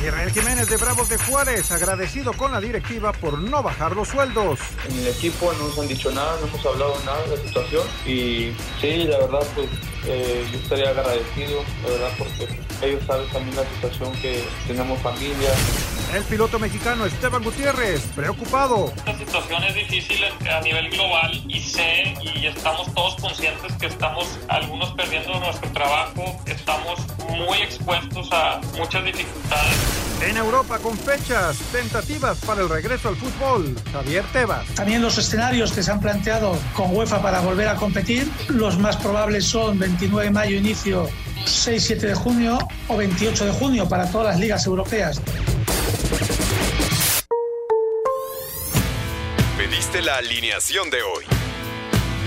Israel 0.00 0.30
Jiménez 0.30 0.68
de 0.68 0.76
Bravos 0.76 1.08
de 1.08 1.18
Juárez, 1.18 1.72
agradecido 1.72 2.32
con 2.32 2.52
la 2.52 2.60
directiva 2.60 3.12
por 3.12 3.38
no 3.38 3.62
bajar 3.62 3.96
los 3.96 4.08
sueldos. 4.08 4.60
En 4.88 4.96
el 4.98 5.08
equipo 5.08 5.52
no 5.54 5.68
nos 5.68 5.78
han 5.78 5.88
dicho 5.88 6.10
nada, 6.12 6.36
no 6.40 6.46
hemos 6.46 6.64
hablado 6.64 6.94
nada 7.04 7.20
de 7.22 7.36
la 7.36 7.42
situación 7.42 7.82
y 8.06 8.52
sí, 8.80 9.04
la 9.04 9.18
verdad, 9.18 9.46
pues 9.54 9.68
eh, 10.06 10.46
yo 10.52 10.58
estaría 10.58 10.90
agradecido, 10.90 11.62
la 11.82 11.90
verdad, 11.90 12.10
porque 12.18 12.48
ellos 12.82 13.02
saben 13.06 13.28
también 13.30 13.56
la 13.56 13.64
situación 13.74 14.12
que 14.22 14.44
tenemos 14.66 15.00
familia. 15.00 15.50
El 16.14 16.24
piloto 16.24 16.58
mexicano 16.58 17.04
Esteban 17.04 17.42
Gutiérrez, 17.42 18.02
preocupado. 18.14 18.92
La 19.04 19.18
situación 19.18 19.62
es 19.64 19.74
difícil 19.74 20.24
a 20.24 20.60
nivel 20.60 20.88
global 20.90 21.44
y 21.48 21.60
sé 21.60 22.14
y 22.22 22.46
estamos 22.46 22.92
todos 22.94 23.16
conscientes 23.16 23.72
que 23.74 23.86
estamos 23.86 24.38
algunos 24.48 24.90
perdiendo 24.92 25.38
nuestro 25.40 25.70
trabajo, 25.72 26.40
estamos 26.46 27.00
muy 27.28 27.58
expuestos 27.58 28.28
a 28.32 28.60
muchas 28.76 29.04
dificultades. 29.04 29.87
En 30.20 30.36
Europa 30.36 30.78
con 30.78 30.98
fechas 30.98 31.58
tentativas 31.70 32.38
para 32.38 32.62
el 32.62 32.68
regreso 32.68 33.08
al 33.08 33.16
fútbol, 33.16 33.74
Javier 33.92 34.24
Tebas. 34.32 34.66
También 34.74 35.00
los 35.00 35.16
escenarios 35.16 35.72
que 35.72 35.82
se 35.82 35.90
han 35.92 36.00
planteado 36.00 36.58
con 36.74 36.94
UEFA 36.94 37.22
para 37.22 37.40
volver 37.40 37.68
a 37.68 37.76
competir, 37.76 38.28
los 38.48 38.78
más 38.78 38.96
probables 38.96 39.44
son 39.44 39.78
29 39.78 40.26
de 40.26 40.30
mayo 40.32 40.56
inicio, 40.56 41.08
6-7 41.44 42.00
de 42.00 42.14
junio 42.14 42.58
o 42.88 42.96
28 42.96 43.46
de 43.46 43.52
junio 43.52 43.88
para 43.88 44.10
todas 44.10 44.26
las 44.34 44.40
ligas 44.40 44.66
europeas. 44.66 45.22
Pediste 49.56 50.02
la 50.02 50.16
alineación 50.16 50.90
de 50.90 51.02
hoy. 51.02 51.47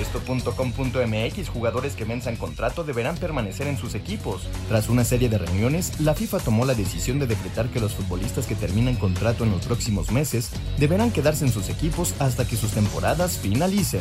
Esto.com.mx 0.00 1.48
jugadores 1.48 1.94
que 1.94 2.04
venzan 2.04 2.36
contrato 2.36 2.84
deberán 2.84 3.16
permanecer 3.16 3.66
en 3.66 3.78
sus 3.78 3.94
equipos. 3.94 4.48
Tras 4.68 4.88
una 4.88 5.04
serie 5.04 5.28
de 5.28 5.38
reuniones, 5.38 6.00
la 6.00 6.14
FIFA 6.14 6.38
tomó 6.40 6.64
la 6.64 6.74
decisión 6.74 7.18
de 7.18 7.26
decretar 7.26 7.68
que 7.68 7.80
los 7.80 7.94
futbolistas 7.94 8.46
que 8.46 8.54
terminan 8.54 8.96
contrato 8.96 9.44
en 9.44 9.50
los 9.50 9.64
próximos 9.64 10.10
meses 10.10 10.50
deberán 10.78 11.10
quedarse 11.10 11.44
en 11.44 11.52
sus 11.52 11.68
equipos 11.68 12.14
hasta 12.18 12.46
que 12.46 12.56
sus 12.56 12.72
temporadas 12.72 13.38
finalicen. 13.38 14.00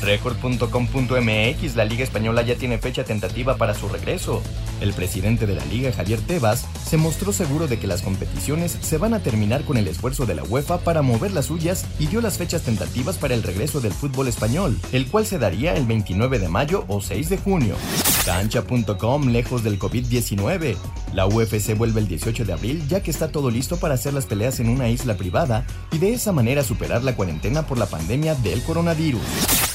Record.com.mx 0.00 1.76
La 1.76 1.84
Liga 1.84 2.02
Española 2.02 2.42
ya 2.42 2.56
tiene 2.56 2.78
fecha 2.78 3.04
tentativa 3.04 3.56
para 3.56 3.74
su 3.74 3.88
regreso. 3.88 4.42
El 4.80 4.92
presidente 4.92 5.46
de 5.46 5.54
la 5.54 5.64
liga, 5.66 5.92
Javier 5.92 6.20
Tebas, 6.20 6.66
se 6.84 6.96
mostró 6.96 7.32
seguro 7.32 7.68
de 7.68 7.78
que 7.78 7.86
las 7.86 8.02
competiciones 8.02 8.76
se 8.80 8.98
van 8.98 9.14
a 9.14 9.20
terminar 9.20 9.64
con 9.64 9.76
el 9.76 9.86
esfuerzo 9.86 10.26
de 10.26 10.34
la 10.34 10.42
UEFA 10.42 10.78
para 10.78 11.02
mover 11.02 11.32
las 11.32 11.46
suyas 11.46 11.86
y 11.98 12.06
dio 12.06 12.20
las 12.20 12.36
fechas 12.38 12.62
tentativas 12.62 13.16
para 13.16 13.34
el 13.34 13.42
regreso 13.42 13.80
del 13.80 13.92
fútbol 13.92 14.28
español, 14.28 14.78
el 14.92 15.06
cual 15.06 15.24
se 15.26 15.31
daría 15.38 15.74
el 15.74 15.86
29 15.86 16.38
de 16.38 16.48
mayo 16.48 16.84
o 16.88 17.00
6 17.00 17.28
de 17.28 17.38
junio. 17.38 17.76
Cancha.com 18.24 19.28
lejos 19.28 19.64
del 19.64 19.78
COVID-19. 19.78 20.76
La 21.12 21.26
UFC 21.26 21.76
vuelve 21.76 22.00
el 22.00 22.08
18 22.08 22.44
de 22.44 22.52
abril 22.52 22.84
ya 22.88 23.02
que 23.02 23.10
está 23.10 23.28
todo 23.28 23.50
listo 23.50 23.76
para 23.78 23.94
hacer 23.94 24.14
las 24.14 24.26
peleas 24.26 24.60
en 24.60 24.68
una 24.68 24.88
isla 24.88 25.16
privada 25.16 25.66
y 25.90 25.98
de 25.98 26.14
esa 26.14 26.32
manera 26.32 26.62
superar 26.62 27.02
la 27.02 27.16
cuarentena 27.16 27.66
por 27.66 27.78
la 27.78 27.86
pandemia 27.86 28.34
del 28.36 28.62
coronavirus. 28.62 29.22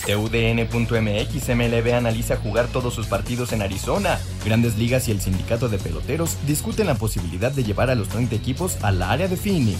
TUDN.mx 0.07 1.49
MLB 1.49 1.93
analiza 1.93 2.37
jugar 2.37 2.67
todos 2.67 2.93
sus 2.93 3.07
partidos 3.07 3.51
en 3.51 3.61
Arizona. 3.61 4.19
Grandes 4.45 4.77
Ligas 4.77 5.07
y 5.09 5.11
el 5.11 5.19
sindicato 5.19 5.67
de 5.67 5.77
peloteros 5.77 6.37
discuten 6.47 6.87
la 6.87 6.95
posibilidad 6.95 7.51
de 7.51 7.65
llevar 7.65 7.89
a 7.89 7.95
los 7.95 8.07
30 8.07 8.35
equipos 8.35 8.77
al 8.83 9.01
área 9.01 9.27
de 9.27 9.35
Phoenix. 9.35 9.77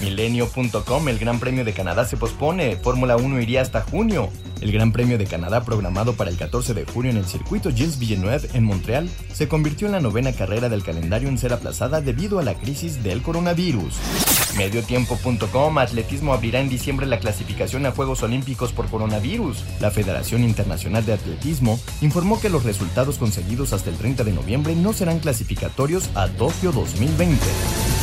Milenio.com 0.00 1.08
El 1.08 1.18
Gran 1.18 1.40
Premio 1.40 1.64
de 1.64 1.72
Canadá 1.72 2.04
se 2.04 2.16
pospone. 2.16 2.76
Fórmula 2.76 3.16
1 3.16 3.40
iría 3.40 3.62
hasta 3.62 3.82
junio. 3.82 4.30
El 4.60 4.72
Gran 4.72 4.92
Premio 4.92 5.18
de 5.18 5.26
Canadá 5.26 5.64
programado 5.64 6.14
para 6.14 6.30
el 6.30 6.36
14 6.36 6.74
de 6.74 6.84
junio 6.84 7.10
en 7.10 7.16
el 7.16 7.24
circuito 7.24 7.70
Gilles 7.70 7.98
Villeneuve 7.98 8.48
en 8.52 8.64
Montreal 8.64 9.08
se 9.32 9.48
convirtió 9.48 9.86
en 9.86 9.92
la 9.92 10.00
novena 10.00 10.32
carrera 10.32 10.68
del 10.68 10.82
calendario 10.82 11.28
en 11.28 11.38
ser 11.38 11.52
aplazada 11.52 12.00
debido 12.00 12.38
a 12.38 12.42
la 12.42 12.54
crisis 12.54 13.02
del 13.02 13.22
coronavirus. 13.22 13.94
Mediotiempo.com 14.56 15.78
Atletismo 15.78 16.34
abrirá 16.34 16.60
en 16.60 16.68
diciembre 16.68 17.06
la 17.06 17.18
clasificación 17.18 17.86
a 17.86 17.92
Juegos 17.92 18.22
Olímpicos 18.22 18.72
por 18.72 18.88
coronavirus. 18.88 19.64
La 19.80 19.90
Federación 19.90 20.44
Internacional 20.44 21.06
de 21.06 21.14
Atletismo 21.14 21.78
informó 22.00 22.40
que 22.40 22.50
los 22.50 22.64
resultados 22.64 23.18
conseguidos 23.18 23.72
hasta 23.72 23.90
el 23.90 23.96
30 23.96 24.24
de 24.24 24.32
noviembre 24.32 24.74
no 24.74 24.92
serán 24.92 25.20
clasificatorios 25.20 26.10
a 26.14 26.28
Tokio 26.28 26.72
2020. 26.72 27.99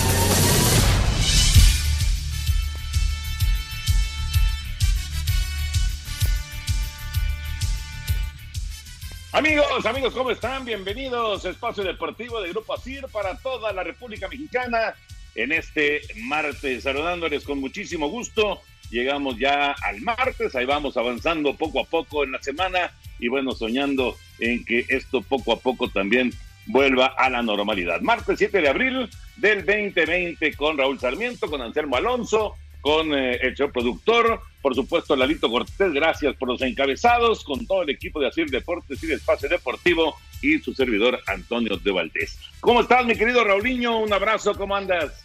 Amigos, 9.38 9.86
amigos, 9.86 10.16
¿cómo 10.16 10.32
están? 10.32 10.66
Bienvenidos 10.66 11.46
a 11.46 11.52
Espacio 11.52 11.84
Deportivo 11.84 12.42
de 12.42 12.50
Grupo 12.50 12.74
ASIR 12.74 13.06
para 13.12 13.38
toda 13.38 13.72
la 13.72 13.84
República 13.84 14.28
Mexicana 14.28 14.96
en 15.36 15.52
este 15.52 16.02
martes. 16.24 16.82
Saludándoles 16.82 17.44
con 17.44 17.60
muchísimo 17.60 18.10
gusto. 18.10 18.62
Llegamos 18.90 19.38
ya 19.38 19.74
al 19.74 20.02
martes, 20.02 20.56
ahí 20.56 20.66
vamos 20.66 20.98
avanzando 20.98 21.54
poco 21.54 21.82
a 21.82 21.84
poco 21.84 22.24
en 22.24 22.32
la 22.32 22.42
semana 22.42 22.92
y 23.20 23.28
bueno, 23.28 23.52
soñando 23.52 24.18
en 24.40 24.66
que 24.66 24.86
esto 24.90 25.22
poco 25.22 25.54
a 25.54 25.60
poco 25.60 25.88
también 25.88 26.34
vuelva 26.66 27.06
a 27.06 27.30
la 27.30 27.44
normalidad. 27.44 28.02
Martes 28.02 28.40
7 28.40 28.60
de 28.60 28.70
abril 28.70 29.08
del 29.36 29.64
2020 29.64 30.52
con 30.54 30.80
Raúl 30.80 31.00
Sarmiento, 31.00 31.48
con 31.48 31.62
Anselmo 31.62 31.96
Alonso, 31.96 32.56
con 32.82 33.14
eh, 33.14 33.36
el 33.36 33.56
señor 33.56 33.72
productor, 33.72 34.42
por 34.68 34.76
supuesto 34.76 35.16
Lalito 35.16 35.50
Cortés, 35.50 35.94
gracias 35.94 36.36
por 36.36 36.50
los 36.50 36.62
encabezados, 36.62 37.42
con 37.46 37.66
todo 37.66 37.84
el 37.84 37.90
equipo 37.90 38.20
de 38.20 38.28
Asir 38.28 38.50
Deportes 38.50 39.02
y 39.02 39.08
de 39.08 39.14
Espacio 39.14 39.48
Deportivo 39.48 40.18
y 40.42 40.60
su 40.60 40.74
servidor 40.74 41.22
Antonio 41.26 41.78
de 41.78 41.90
Valdés. 41.90 42.38
¿Cómo 42.60 42.82
estás, 42.82 43.06
mi 43.06 43.16
querido 43.16 43.46
Raulinho? 43.46 43.98
Un 44.00 44.12
abrazo, 44.12 44.54
¿cómo 44.56 44.76
andas? 44.76 45.24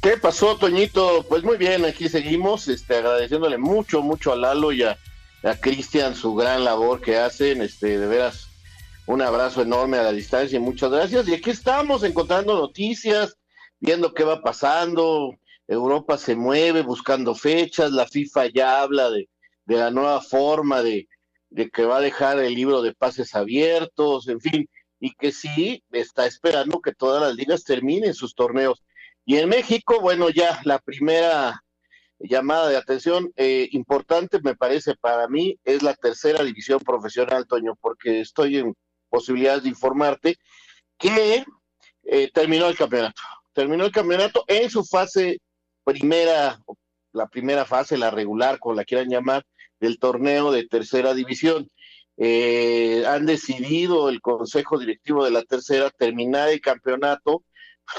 ¿Qué 0.00 0.16
pasó, 0.16 0.56
Toñito? 0.56 1.26
Pues 1.28 1.44
muy 1.44 1.58
bien, 1.58 1.84
aquí 1.84 2.08
seguimos, 2.08 2.66
este, 2.68 2.96
agradeciéndole 2.96 3.58
mucho, 3.58 4.00
mucho 4.00 4.32
a 4.32 4.36
Lalo 4.36 4.72
y 4.72 4.82
a, 4.82 4.96
a 5.42 5.56
Cristian 5.60 6.16
su 6.16 6.34
gran 6.34 6.64
labor 6.64 7.02
que 7.02 7.18
hacen, 7.18 7.60
este, 7.60 7.98
de 7.98 8.06
veras, 8.06 8.48
un 9.04 9.20
abrazo 9.20 9.60
enorme 9.60 9.98
a 9.98 10.04
la 10.04 10.12
distancia 10.12 10.56
y 10.56 10.60
muchas 10.60 10.90
gracias. 10.90 11.28
Y 11.28 11.34
aquí 11.34 11.50
estamos 11.50 12.02
encontrando 12.02 12.54
noticias, 12.54 13.36
viendo 13.78 14.14
qué 14.14 14.24
va 14.24 14.40
pasando, 14.40 15.36
Europa 15.66 16.18
se 16.18 16.36
mueve 16.36 16.82
buscando 16.82 17.34
fechas, 17.34 17.90
la 17.92 18.06
FIFA 18.06 18.46
ya 18.46 18.82
habla 18.82 19.10
de, 19.10 19.28
de 19.64 19.76
la 19.76 19.90
nueva 19.90 20.20
forma 20.20 20.82
de, 20.82 21.08
de 21.50 21.70
que 21.70 21.84
va 21.84 21.98
a 21.98 22.02
dejar 22.02 22.38
el 22.38 22.54
libro 22.54 22.82
de 22.82 22.94
pases 22.94 23.34
abiertos, 23.34 24.28
en 24.28 24.40
fin, 24.40 24.68
y 25.00 25.14
que 25.14 25.32
sí 25.32 25.82
está 25.92 26.26
esperando 26.26 26.80
que 26.80 26.92
todas 26.92 27.22
las 27.22 27.34
ligas 27.34 27.64
terminen 27.64 28.14
sus 28.14 28.34
torneos. 28.34 28.82
Y 29.24 29.36
en 29.36 29.48
México, 29.48 30.00
bueno, 30.00 30.30
ya 30.30 30.60
la 30.64 30.78
primera 30.78 31.62
llamada 32.18 32.68
de 32.68 32.76
atención 32.76 33.32
eh, 33.36 33.68
importante, 33.72 34.40
me 34.42 34.54
parece 34.56 34.94
para 34.96 35.28
mí, 35.28 35.58
es 35.64 35.82
la 35.82 35.94
tercera 35.94 36.42
división 36.42 36.80
profesional, 36.80 37.46
Toño, 37.46 37.74
porque 37.80 38.20
estoy 38.20 38.58
en 38.58 38.74
posibilidades 39.08 39.62
de 39.62 39.68
informarte 39.70 40.36
que 40.98 41.44
eh, 42.04 42.30
terminó 42.32 42.66
el 42.66 42.76
campeonato. 42.76 43.22
Terminó 43.52 43.84
el 43.84 43.92
campeonato 43.92 44.44
en 44.48 44.68
su 44.68 44.84
fase 44.84 45.38
primera, 45.84 46.60
la 47.12 47.28
primera 47.28 47.64
fase, 47.64 47.98
la 47.98 48.10
regular, 48.10 48.58
como 48.58 48.74
la 48.74 48.84
quieran 48.84 49.08
llamar, 49.08 49.44
del 49.80 49.98
torneo 49.98 50.50
de 50.50 50.66
tercera 50.66 51.14
división. 51.14 51.68
Eh, 52.16 53.04
han 53.06 53.26
decidido 53.26 54.08
el 54.08 54.20
consejo 54.20 54.78
directivo 54.78 55.24
de 55.24 55.30
la 55.30 55.42
tercera 55.42 55.90
terminar 55.90 56.48
el 56.48 56.60
campeonato. 56.60 57.44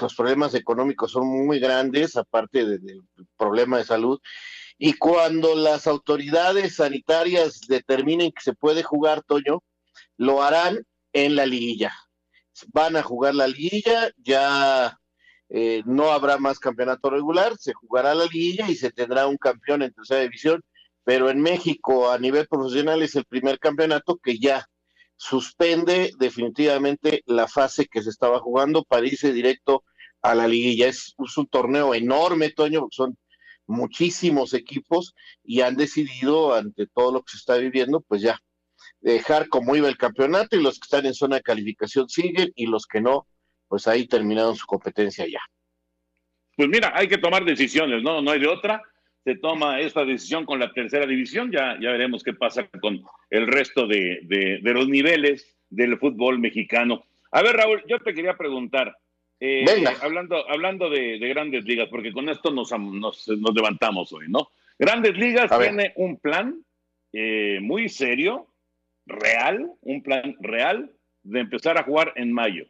Los 0.01 0.15
problemas 0.15 0.53
económicos 0.55 1.11
son 1.11 1.27
muy 1.27 1.59
grandes, 1.59 2.15
aparte 2.15 2.65
del 2.65 3.03
problema 3.37 3.77
de 3.77 3.83
salud. 3.83 4.19
Y 4.77 4.93
cuando 4.93 5.55
las 5.55 5.87
autoridades 5.87 6.75
sanitarias 6.75 7.61
determinen 7.67 8.31
que 8.31 8.41
se 8.41 8.53
puede 8.53 8.83
jugar, 8.83 9.23
Toño, 9.23 9.63
lo 10.17 10.43
harán 10.43 10.85
en 11.13 11.35
la 11.35 11.45
liguilla. 11.45 11.93
Van 12.73 12.95
a 12.95 13.03
jugar 13.03 13.35
la 13.35 13.47
liguilla, 13.47 14.11
ya 14.17 14.99
eh, 15.49 15.83
no 15.85 16.11
habrá 16.11 16.37
más 16.37 16.59
campeonato 16.59 17.09
regular, 17.09 17.55
se 17.57 17.73
jugará 17.73 18.15
la 18.15 18.25
liguilla 18.25 18.69
y 18.69 18.75
se 18.75 18.91
tendrá 18.91 19.27
un 19.27 19.37
campeón 19.37 19.83
en 19.83 19.93
tercera 19.93 20.21
división 20.21 20.61
pero 21.05 21.29
en 21.29 21.39
México 21.39 22.11
a 22.11 22.17
nivel 22.17 22.47
profesional 22.47 23.01
es 23.03 23.15
el 23.15 23.25
primer 23.25 23.59
campeonato 23.59 24.17
que 24.17 24.39
ya 24.39 24.67
suspende 25.15 26.11
definitivamente 26.17 27.21
la 27.27 27.47
fase 27.47 27.85
que 27.85 28.01
se 28.01 28.09
estaba 28.09 28.39
jugando 28.39 28.83
para 28.83 29.07
irse 29.07 29.31
directo 29.31 29.83
a 30.23 30.33
la 30.33 30.47
liguilla. 30.47 30.87
Es, 30.87 31.13
un 31.37 31.47
torneo 31.47 31.93
enorme, 31.93 32.49
Toño, 32.49 32.87
son 32.89 33.17
muchísimos 33.67 34.53
equipos 34.55 35.13
y 35.43 35.61
han 35.61 35.77
decidido, 35.77 36.55
ante 36.55 36.87
todo 36.87 37.11
lo 37.13 37.21
que 37.21 37.31
se 37.33 37.37
está 37.37 37.55
viviendo, 37.57 38.01
pues 38.01 38.21
ya 38.21 38.39
dejar 38.99 39.47
como 39.47 39.75
iba 39.75 39.87
el 39.87 39.97
campeonato 39.97 40.55
y 40.55 40.63
los 40.63 40.79
que 40.79 40.85
están 40.85 41.05
en 41.05 41.13
zona 41.13 41.35
de 41.37 41.43
calificación 41.43 42.09
siguen 42.09 42.51
y 42.55 42.65
los 42.65 42.87
que 42.87 42.99
no, 42.99 43.27
pues 43.67 43.87
ahí 43.87 44.07
terminaron 44.07 44.55
su 44.55 44.65
competencia 44.65 45.25
ya. 45.27 45.41
Pues 46.55 46.69
mira, 46.69 46.93
hay 46.95 47.07
que 47.07 47.17
tomar 47.17 47.43
decisiones, 47.43 48.01
¿no? 48.03 48.21
No 48.21 48.31
hay 48.31 48.39
de 48.39 48.47
otra 48.47 48.81
se 49.25 49.35
toma 49.37 49.79
esta 49.79 50.05
decisión 50.05 50.45
con 50.45 50.59
la 50.59 50.71
tercera 50.71 51.07
división, 51.07 51.51
ya, 51.51 51.75
ya 51.81 51.91
veremos 51.91 52.23
qué 52.23 52.33
pasa 52.33 52.67
con 52.79 53.03
el 53.31 53.47
resto 53.47 53.87
de, 53.87 54.19
de, 54.21 54.73
los 54.73 54.87
niveles 54.87 55.57
del 55.67 55.97
fútbol 55.97 56.37
mexicano. 56.37 57.05
A 57.31 57.41
ver, 57.41 57.55
Raúl, 57.55 57.83
yo 57.87 57.97
te 57.99 58.13
quería 58.13 58.37
preguntar, 58.37 58.95
eh, 59.39 59.65
hablando, 59.99 60.47
hablando 60.47 60.91
de, 60.91 61.17
grandes 61.17 61.65
ligas, 61.65 61.89
porque 61.89 62.13
con 62.13 62.29
esto 62.29 62.51
nos, 62.51 62.71
nos, 62.79 63.27
nos 63.27 63.55
levantamos 63.55 64.13
hoy, 64.13 64.25
¿no? 64.29 64.49
Grandes 64.77 65.17
ligas 65.17 65.49
tiene 65.59 65.91
un 65.95 66.19
plan 66.19 66.63
eh, 67.11 67.57
muy 67.63 67.89
serio, 67.89 68.53
real, 69.07 69.71
un 69.81 70.03
plan 70.03 70.35
real 70.39 70.91
de 71.23 71.39
empezar 71.39 71.79
a 71.79 71.83
jugar 71.83 72.13
en 72.15 72.31
mayo. 72.31 72.67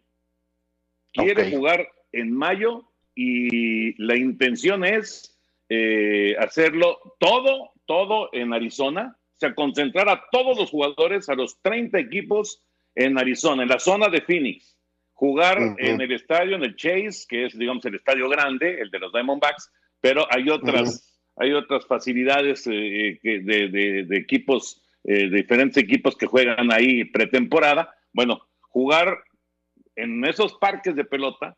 Quiere 1.15 1.51
jugar 1.51 1.87
en 2.11 2.33
mayo 2.33 2.89
y 3.15 4.01
la 4.01 4.17
intención 4.17 4.83
es 4.83 5.37
eh, 5.69 6.35
hacerlo 6.37 6.99
todo, 7.19 7.71
todo 7.85 8.29
en 8.33 8.53
Arizona, 8.53 9.17
o 9.17 9.39
sea, 9.39 9.55
concentrar 9.55 10.09
a 10.09 10.23
todos 10.31 10.57
los 10.57 10.69
jugadores, 10.69 11.27
a 11.29 11.35
los 11.35 11.61
30 11.61 11.99
equipos 11.99 12.63
en 12.93 13.17
Arizona, 13.17 13.63
en 13.63 13.69
la 13.69 13.79
zona 13.79 14.09
de 14.09 14.21
Phoenix, 14.21 14.77
jugar 15.13 15.75
en 15.77 16.01
el 16.01 16.11
estadio, 16.11 16.55
en 16.55 16.63
el 16.63 16.75
Chase, 16.75 17.25
que 17.27 17.45
es, 17.45 17.57
digamos, 17.57 17.83
el 17.85 17.95
estadio 17.95 18.29
grande, 18.29 18.79
el 18.79 18.91
de 18.91 18.99
los 18.99 19.11
Diamondbacks, 19.11 19.71
pero 19.99 20.27
hay 20.29 20.49
otras, 20.49 21.19
hay 21.35 21.53
otras 21.53 21.85
facilidades 21.87 22.67
eh, 22.67 23.19
de, 23.23 24.05
de, 24.07 24.17
equipos, 24.17 24.81
eh, 25.03 25.29
diferentes 25.29 25.81
equipos 25.81 26.15
que 26.15 26.27
juegan 26.27 26.71
ahí 26.71 27.05
pretemporada. 27.05 27.93
Bueno, 28.13 28.45
jugar 28.61 29.23
en 29.95 30.25
esos 30.25 30.53
parques 30.55 30.95
de 30.95 31.05
pelota 31.05 31.55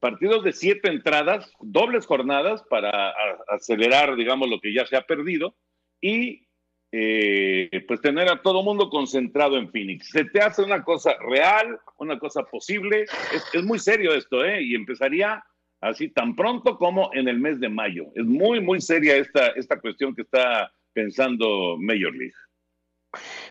partidos 0.00 0.42
de 0.42 0.52
siete 0.52 0.88
entradas, 0.88 1.52
dobles 1.60 2.06
jornadas 2.06 2.64
para 2.68 3.14
acelerar, 3.48 4.16
digamos, 4.16 4.48
lo 4.48 4.58
que 4.58 4.72
ya 4.72 4.86
se 4.86 4.96
ha 4.96 5.02
perdido 5.02 5.54
y 6.00 6.46
eh, 6.92 7.84
pues 7.86 8.00
tener 8.00 8.28
a 8.28 8.42
todo 8.42 8.64
mundo 8.64 8.90
concentrado 8.90 9.58
en 9.58 9.70
Phoenix. 9.70 10.08
Se 10.08 10.24
te 10.24 10.40
hace 10.40 10.62
una 10.62 10.82
cosa 10.82 11.14
real, 11.20 11.78
una 11.98 12.18
cosa 12.18 12.42
posible. 12.44 13.04
Es, 13.52 13.62
muy 13.62 13.78
serio 13.78 14.12
esto, 14.14 14.44
¿eh? 14.44 14.62
Y 14.62 14.74
empezaría 14.74 15.44
así 15.80 16.08
tan 16.08 16.34
pronto 16.34 16.76
como 16.78 17.10
en 17.14 17.28
el 17.28 17.38
mes 17.38 17.60
de 17.60 17.68
mayo. 17.68 18.06
Es 18.14 18.24
muy, 18.24 18.60
muy 18.60 18.80
seria 18.80 19.16
esta, 19.16 19.48
esta 19.48 19.78
cuestión 19.80 20.14
que 20.14 20.22
está 20.22 20.72
pensando 20.92 21.76
Major 21.78 22.14
League. 22.14 22.34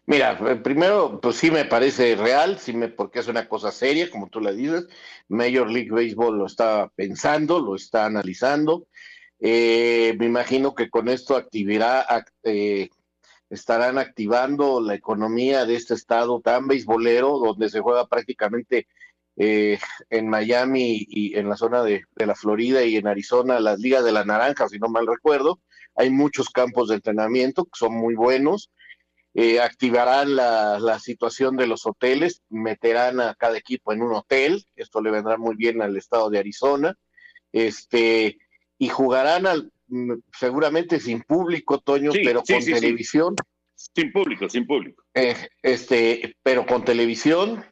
Mira, 0.06 0.40
eh, 0.50 0.56
primero, 0.56 1.20
pues 1.22 1.36
sí 1.38 1.52
me 1.52 1.66
parece 1.66 2.16
real, 2.16 2.60
sí 2.60 2.74
me, 2.74 2.88
porque 2.90 3.20
es 3.20 3.28
una 3.28 3.48
cosa 3.48 3.72
seria, 3.72 4.10
como 4.10 4.28
tú 4.30 4.42
la 4.42 4.52
dices. 4.52 4.88
Major 5.28 5.70
League 5.70 5.92
Baseball 5.92 6.38
lo 6.38 6.46
está 6.46 6.92
pensando, 6.96 7.60
lo 7.60 7.76
está 7.76 8.06
analizando. 8.06 8.88
Eh, 9.40 10.16
me 10.18 10.26
imagino 10.26 10.76
que 10.76 10.90
con 10.90 11.10
esto 11.10 11.36
activará, 11.36 12.06
eh, 12.44 12.90
estarán 13.50 13.98
activando 13.98 14.82
la 14.82 14.96
economía 14.96 15.66
de 15.66 15.76
este 15.76 15.94
estado 15.94 16.42
tan 16.42 16.68
beisbolero, 16.68 17.38
donde 17.40 17.70
se 17.70 17.80
juega 17.80 18.08
prácticamente 18.08 18.88
en 19.42 20.28
Miami 20.28 21.06
y 21.08 21.38
en 21.38 21.48
la 21.48 21.56
zona 21.56 21.82
de, 21.82 22.04
de 22.14 22.26
la 22.26 22.36
Florida 22.36 22.84
y 22.84 22.98
en 22.98 23.08
Arizona, 23.08 23.62
las 23.62 23.80
ligas 23.80 24.04
de 24.04 24.12
la 24.12 24.26
naranja, 24.26 24.68
si 24.68 24.80
no 24.80 24.90
mal 24.90 25.08
recuerdo. 25.08 25.62
Hay 25.96 26.10
muchos 26.10 26.50
campos 26.50 26.90
de 26.90 26.96
entrenamiento 26.96 27.64
que 27.64 27.72
son 27.76 27.94
muy 27.94 28.16
buenos 28.16 28.70
eh, 29.36 29.60
activarán 29.60 30.36
la, 30.36 31.00
situación 31.00 31.56
de 31.56 31.68
los 31.68 31.86
hoteles, 31.86 32.42
meterán 32.50 33.22
a 33.22 33.36
cada 33.36 33.58
equipo 33.58 33.94
en 33.94 34.02
un 34.02 34.14
hotel, 34.14 34.66
esto 34.76 35.02
le 35.02 35.12
vendrá 35.12 35.38
muy 35.38 35.56
bien 35.56 35.82
al 35.82 35.96
estado 35.98 36.30
de 36.30 36.40
Arizona, 36.40 36.96
este, 37.52 38.40
y 38.80 38.90
jugarán 38.90 39.46
al, 39.46 39.72
mm, 39.88 40.14
seguramente 40.38 41.00
sin 41.00 41.22
público, 41.22 41.80
Toño, 41.80 42.12
pero 42.12 42.42
con 42.44 42.60
televisión. 42.60 43.36
Sin 43.76 44.12
público, 44.12 44.50
sin 44.50 44.66
público. 44.66 45.04
Eh, 45.14 45.36
este, 45.62 46.36
pero 46.44 46.66
con 46.66 46.84
televisión. 46.84 47.64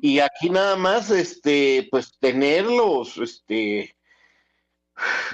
Y 0.00 0.20
aquí 0.20 0.48
nada 0.48 0.76
más, 0.76 1.10
este, 1.10 1.86
pues 1.90 2.16
tenerlos, 2.18 3.18
este, 3.18 3.94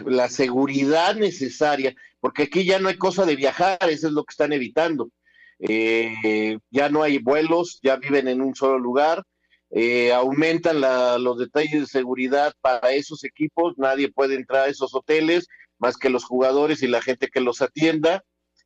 la 0.05 0.29
seguridad 0.29 1.15
necesaria, 1.15 1.95
porque 2.19 2.45
aquí 2.45 2.65
ya 2.65 2.81
no 2.81 2.89
hay 2.89 2.97
cosa 2.97 3.25
de 3.25 3.37
viajar, 3.37 3.79
eso 3.89 4.09
es 4.09 4.13
lo 4.13 4.25
que 4.25 4.33
están 4.33 4.53
evitando 4.53 5.11
eh, 5.59 6.59
ya 6.71 6.89
no 6.89 7.03
hay 7.03 7.19
vuelos, 7.19 7.79
ya 7.83 7.97
viven 7.97 8.29
en 8.29 8.41
un 8.41 8.55
solo 8.55 8.79
lugar, 8.79 9.23
eh, 9.71 10.13
aumentan 10.13 10.81
los 11.23 11.39
detalles 11.39 11.81
de 11.81 11.87
seguridad 11.87 12.53
para 12.61 12.93
esos 12.93 13.25
equipos, 13.25 13.75
nadie 13.77 14.13
puede 14.13 14.35
entrar 14.37 14.65
a 14.65 14.69
esos 14.69 14.95
hoteles 14.95 15.47
más 15.79 15.97
que 15.97 16.11
los 16.11 16.25
jugadores 16.25 16.83
y 16.83 16.87
la 16.87 17.03
gente 17.03 17.29
que 17.29 17.41
los 17.41 17.63
atienda. 17.63 18.23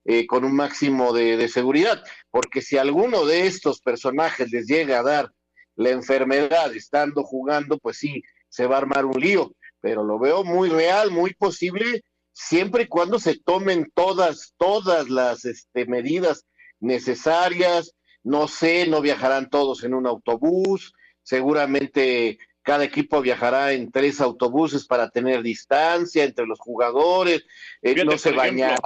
Eh, 0.07 0.27
con 0.27 0.47
un 0.47 0.57
máximo 0.57 1.13
de, 1.13 1.47
seguridad, 1.49 2.03
porque 2.31 2.63
si 2.63 2.79
alguno 2.79 3.27
de 3.27 3.47
estos 3.47 3.82
personajes 3.82 4.51
les 4.51 4.67
llega 4.67 5.01
a 5.01 5.03
dar 5.03 5.31
la 5.77 5.91
enfermedad 5.91 6.75
estando 6.75 7.23
jugando, 7.23 7.77
pues 7.77 7.99
sí, 7.99 8.23
se 8.49 8.67
va 8.67 8.77
a 8.77 8.79
armar 8.79 9.05
un 9.05 9.20
lío, 9.20 9.53
pero 9.79 10.03
lo 10.03 10.19
veo 10.19 10.43
muy 10.43 10.70
real, 10.70 11.11
muy 11.11 11.35
posible, 11.35 12.03
siempre 12.32 12.85
y 12.85 12.89
cuando 12.89 13.19
se 13.19 13.39
tomen 13.39 13.93
todas, 13.94 14.55
todas 14.56 15.11
las 15.11 15.44
este, 15.44 15.85
medidas 15.85 16.47
necesarias, 16.81 17.94
no 18.22 18.49
sé, 18.49 18.87
no 18.87 19.01
viajarán 19.01 19.49
todos 19.49 19.84
en 19.84 19.94
un 19.94 20.06
autobús, 20.06 20.94
seguramente 21.22 22.39
cada 22.63 22.84
equipo 22.84 23.20
viajará 23.22 23.72
en 23.72 23.91
tres 23.91 24.20
autobuses 24.20 24.87
para 24.87 25.08
tener 25.10 25.43
distancia 25.43 26.25
entre 26.25 26.46
los 26.46 26.58
jugadores, 26.58 27.46
eh, 27.82 28.05
no 28.05 28.19
se 28.19 28.32
bañará. 28.32 28.77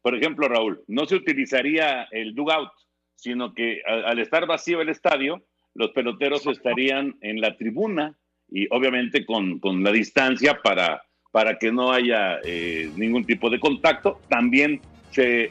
Por 0.00 0.14
ejemplo, 0.14 0.48
Raúl, 0.48 0.84
no 0.86 1.06
se 1.06 1.16
utilizaría 1.16 2.04
el 2.10 2.34
dugout, 2.34 2.70
sino 3.14 3.54
que 3.54 3.80
al, 3.86 4.18
estar 4.18 4.46
vacío 4.46 4.80
el 4.80 4.90
estadio, 4.90 5.42
los 5.74 5.90
peloteros 5.90 6.46
estarían 6.46 7.16
en 7.20 7.40
la 7.40 7.56
tribuna 7.56 8.16
y 8.48 8.66
obviamente 8.70 9.24
con, 9.24 9.60
la 9.82 9.90
distancia 9.90 10.60
para, 10.62 11.02
para 11.32 11.58
que 11.58 11.72
no 11.72 11.90
haya 11.90 12.38
eh, 12.44 12.90
ningún 12.96 13.24
tipo 13.24 13.50
de 13.50 13.58
contacto. 13.58 14.20
También 14.28 14.80
se, 15.14 15.50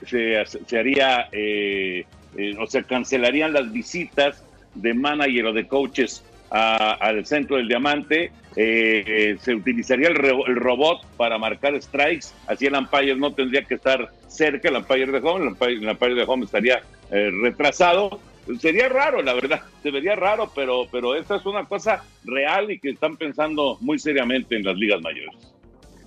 se, 0.67 0.77
haría, 0.77 1.29
eh, 1.31 2.05
eh, 2.37 2.55
o 2.59 2.67
se 2.67 2.83
cancelarían 2.83 3.53
las 3.53 3.71
visitas 3.71 4.43
de 4.75 4.93
manager 4.93 5.47
o 5.47 5.53
de 5.53 5.67
coaches 5.67 6.23
al 6.49 7.25
centro 7.25 7.57
del 7.57 7.67
diamante, 7.67 8.31
eh, 8.55 9.37
se 9.41 9.55
utilizaría 9.55 10.09
el, 10.09 10.17
el, 10.17 10.55
robot 10.55 11.03
para 11.17 11.39
marcar 11.39 11.81
strikes, 11.81 12.27
así 12.45 12.67
el 12.67 12.75
umpire 12.75 13.15
no 13.15 13.33
tendría 13.33 13.63
que 13.63 13.73
estar 13.73 14.11
cerca, 14.27 14.69
el 14.69 14.75
umpire 14.75 15.11
de 15.11 15.17
home, 15.17 15.45
el 15.45 15.87
umpire, 15.89 16.13
de 16.13 16.23
home 16.27 16.45
estaría 16.45 16.83
retrasado. 17.09 18.19
Sería 18.59 18.87
raro, 18.87 19.23
la 19.23 19.33
verdad, 19.33 19.61
se 19.81 19.89
vería 19.89 20.15
raro, 20.15 20.51
pero, 20.53 20.85
pero 20.91 21.15
esta 21.15 21.37
es 21.37 21.45
una 21.47 21.65
cosa 21.65 22.03
real 22.23 22.69
y 22.69 22.77
que 22.77 22.91
están 22.91 23.17
pensando 23.17 23.79
muy 23.81 23.97
seriamente 23.97 24.55
en 24.55 24.63
las 24.63 24.75
ligas 24.75 25.01
mayores 25.01 25.52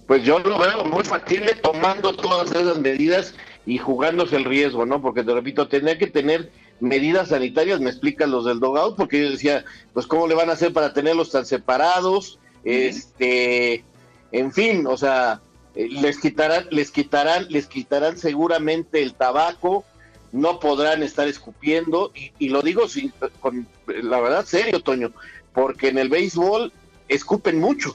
pues 0.07 0.23
yo 0.23 0.39
lo 0.39 0.59
veo 0.59 0.85
muy 0.85 1.05
factible 1.05 1.55
tomando 1.55 2.15
todas 2.15 2.51
esas 2.53 2.79
medidas 2.79 3.35
y 3.67 3.79
jugándose 3.79 4.37
el 4.37 4.45
riesgo, 4.45 4.87
¿no? 4.87 5.03
Porque 5.03 5.25
te 5.25 5.35
repito, 5.35 5.67
tener 5.67 5.99
que 5.99 6.07
tener 6.07 6.51
medidas 6.79 7.29
sanitarias, 7.29 7.81
me 7.81 7.91
explican 7.91 8.31
los 8.31 8.45
del 8.45 8.61
dogout, 8.61 8.97
porque 8.97 9.23
yo 9.25 9.31
decía, 9.31 9.65
pues 9.93 10.07
cómo 10.07 10.29
le 10.29 10.35
van 10.35 10.51
a 10.51 10.53
hacer 10.53 10.73
para 10.73 10.93
tenerlos 10.93 11.31
tan 11.31 11.45
separados, 11.45 12.39
este, 12.65 13.85
en 14.31 14.53
fin, 14.53 14.87
o 14.87 14.97
sea, 14.97 15.41
eh, 15.75 15.89
les 15.91 16.19
quitarán, 16.19 16.67
les 16.71 16.91
quitarán, 16.91 17.47
les 17.49 17.67
quitarán 17.67 18.19
seguramente 18.19 19.03
el 19.03 19.15
tabaco, 19.15 19.85
no 20.33 20.61
podrán 20.61 21.03
estar 21.03 21.27
escupiendo, 21.27 22.13
y, 22.39 22.49
lo 22.51 22.63
digo 22.63 22.89
sin, 22.89 23.13
con 23.41 23.67
la 23.87 24.21
verdad 24.21 24.45
serio, 24.45 24.81
Toño, 24.81 25.13
porque 25.53 25.89
en 25.89 25.99
el 25.99 26.09
béisbol 26.09 26.73
escupen 27.09 27.59
mucho. 27.59 27.95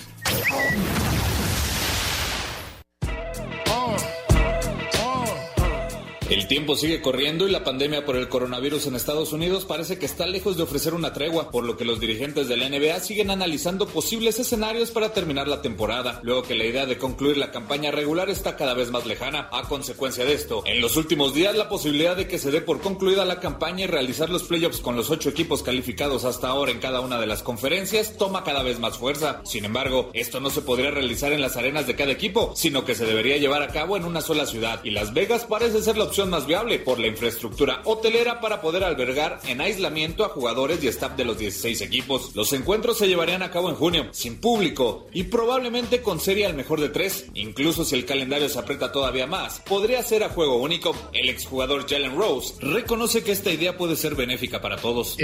El 6.28 6.46
tiempo 6.46 6.76
sigue 6.76 7.00
corriendo 7.00 7.48
y 7.48 7.50
la 7.50 7.64
pandemia 7.64 8.04
por 8.04 8.14
el 8.14 8.28
coronavirus 8.28 8.86
en 8.86 8.96
Estados 8.96 9.32
Unidos 9.32 9.64
parece 9.64 9.98
que 9.98 10.04
está 10.04 10.26
lejos 10.26 10.58
de 10.58 10.62
ofrecer 10.62 10.92
una 10.92 11.14
tregua, 11.14 11.50
por 11.50 11.64
lo 11.64 11.78
que 11.78 11.86
los 11.86 12.00
dirigentes 12.00 12.48
de 12.48 12.58
la 12.58 12.68
NBA 12.68 13.00
siguen 13.00 13.30
analizando 13.30 13.86
posibles 13.86 14.38
escenarios 14.38 14.90
para 14.90 15.14
terminar 15.14 15.48
la 15.48 15.62
temporada, 15.62 16.20
luego 16.22 16.42
que 16.42 16.54
la 16.54 16.66
idea 16.66 16.84
de 16.84 16.98
concluir 16.98 17.38
la 17.38 17.50
campaña 17.50 17.92
regular 17.92 18.28
está 18.28 18.56
cada 18.56 18.74
vez 18.74 18.90
más 18.90 19.06
lejana. 19.06 19.48
A 19.50 19.62
consecuencia 19.62 20.26
de 20.26 20.34
esto, 20.34 20.62
en 20.66 20.82
los 20.82 20.98
últimos 20.98 21.32
días 21.32 21.56
la 21.56 21.70
posibilidad 21.70 22.14
de 22.14 22.28
que 22.28 22.38
se 22.38 22.50
dé 22.50 22.60
por 22.60 22.82
concluida 22.82 23.24
la 23.24 23.40
campaña 23.40 23.84
y 23.84 23.86
realizar 23.86 24.28
los 24.28 24.42
playoffs 24.42 24.80
con 24.80 24.96
los 24.96 25.08
ocho 25.08 25.30
equipos 25.30 25.62
calificados 25.62 26.26
hasta 26.26 26.48
ahora 26.48 26.72
en 26.72 26.80
cada 26.80 27.00
una 27.00 27.18
de 27.18 27.26
las 27.26 27.42
conferencias 27.42 28.18
toma 28.18 28.44
cada 28.44 28.62
vez 28.62 28.78
más 28.78 28.98
fuerza. 28.98 29.40
Sin 29.46 29.64
embargo, 29.64 30.10
esto 30.12 30.40
no 30.40 30.50
se 30.50 30.60
podría 30.60 30.90
realizar 30.90 31.32
en 31.32 31.40
las 31.40 31.56
arenas 31.56 31.86
de 31.86 31.96
cada 31.96 32.12
equipo, 32.12 32.52
sino 32.54 32.84
que 32.84 32.94
se 32.94 33.06
debería 33.06 33.38
llevar 33.38 33.62
a 33.62 33.68
cabo 33.68 33.96
en 33.96 34.04
una 34.04 34.20
sola 34.20 34.44
ciudad, 34.44 34.80
y 34.84 34.90
Las 34.90 35.14
Vegas 35.14 35.46
parece 35.46 35.80
ser 35.80 35.96
la 35.96 36.04
opción 36.04 36.17
más 36.26 36.46
viable 36.46 36.78
por 36.78 36.98
la 36.98 37.06
infraestructura 37.06 37.82
hotelera 37.84 38.40
para 38.40 38.60
poder 38.60 38.82
albergar 38.82 39.40
en 39.46 39.60
aislamiento 39.60 40.24
a 40.24 40.30
jugadores 40.30 40.82
y 40.82 40.88
staff 40.88 41.16
de 41.16 41.24
los 41.24 41.38
16 41.38 41.80
equipos. 41.80 42.34
Los 42.34 42.52
encuentros 42.52 42.98
se 42.98 43.06
llevarían 43.06 43.42
a 43.42 43.50
cabo 43.50 43.70
en 43.70 43.76
junio, 43.76 44.08
sin 44.12 44.36
público 44.36 45.06
y 45.12 45.24
probablemente 45.24 46.02
con 46.02 46.20
serie 46.20 46.46
al 46.46 46.54
mejor 46.54 46.80
de 46.80 46.88
tres. 46.88 47.26
Incluso 47.34 47.84
si 47.84 47.94
el 47.94 48.04
calendario 48.04 48.48
se 48.48 48.58
aprieta 48.58 48.90
todavía 48.90 49.26
más, 49.26 49.60
podría 49.60 50.02
ser 50.02 50.24
a 50.24 50.30
juego 50.30 50.56
único. 50.56 50.94
El 51.12 51.28
exjugador 51.28 51.88
Jalen 51.88 52.16
Rose 52.16 52.54
reconoce 52.60 53.22
que 53.22 53.32
esta 53.32 53.52
idea 53.52 53.76
puede 53.76 53.96
ser 53.96 54.14
benéfica 54.14 54.60
para 54.60 54.76
todos. 54.76 55.16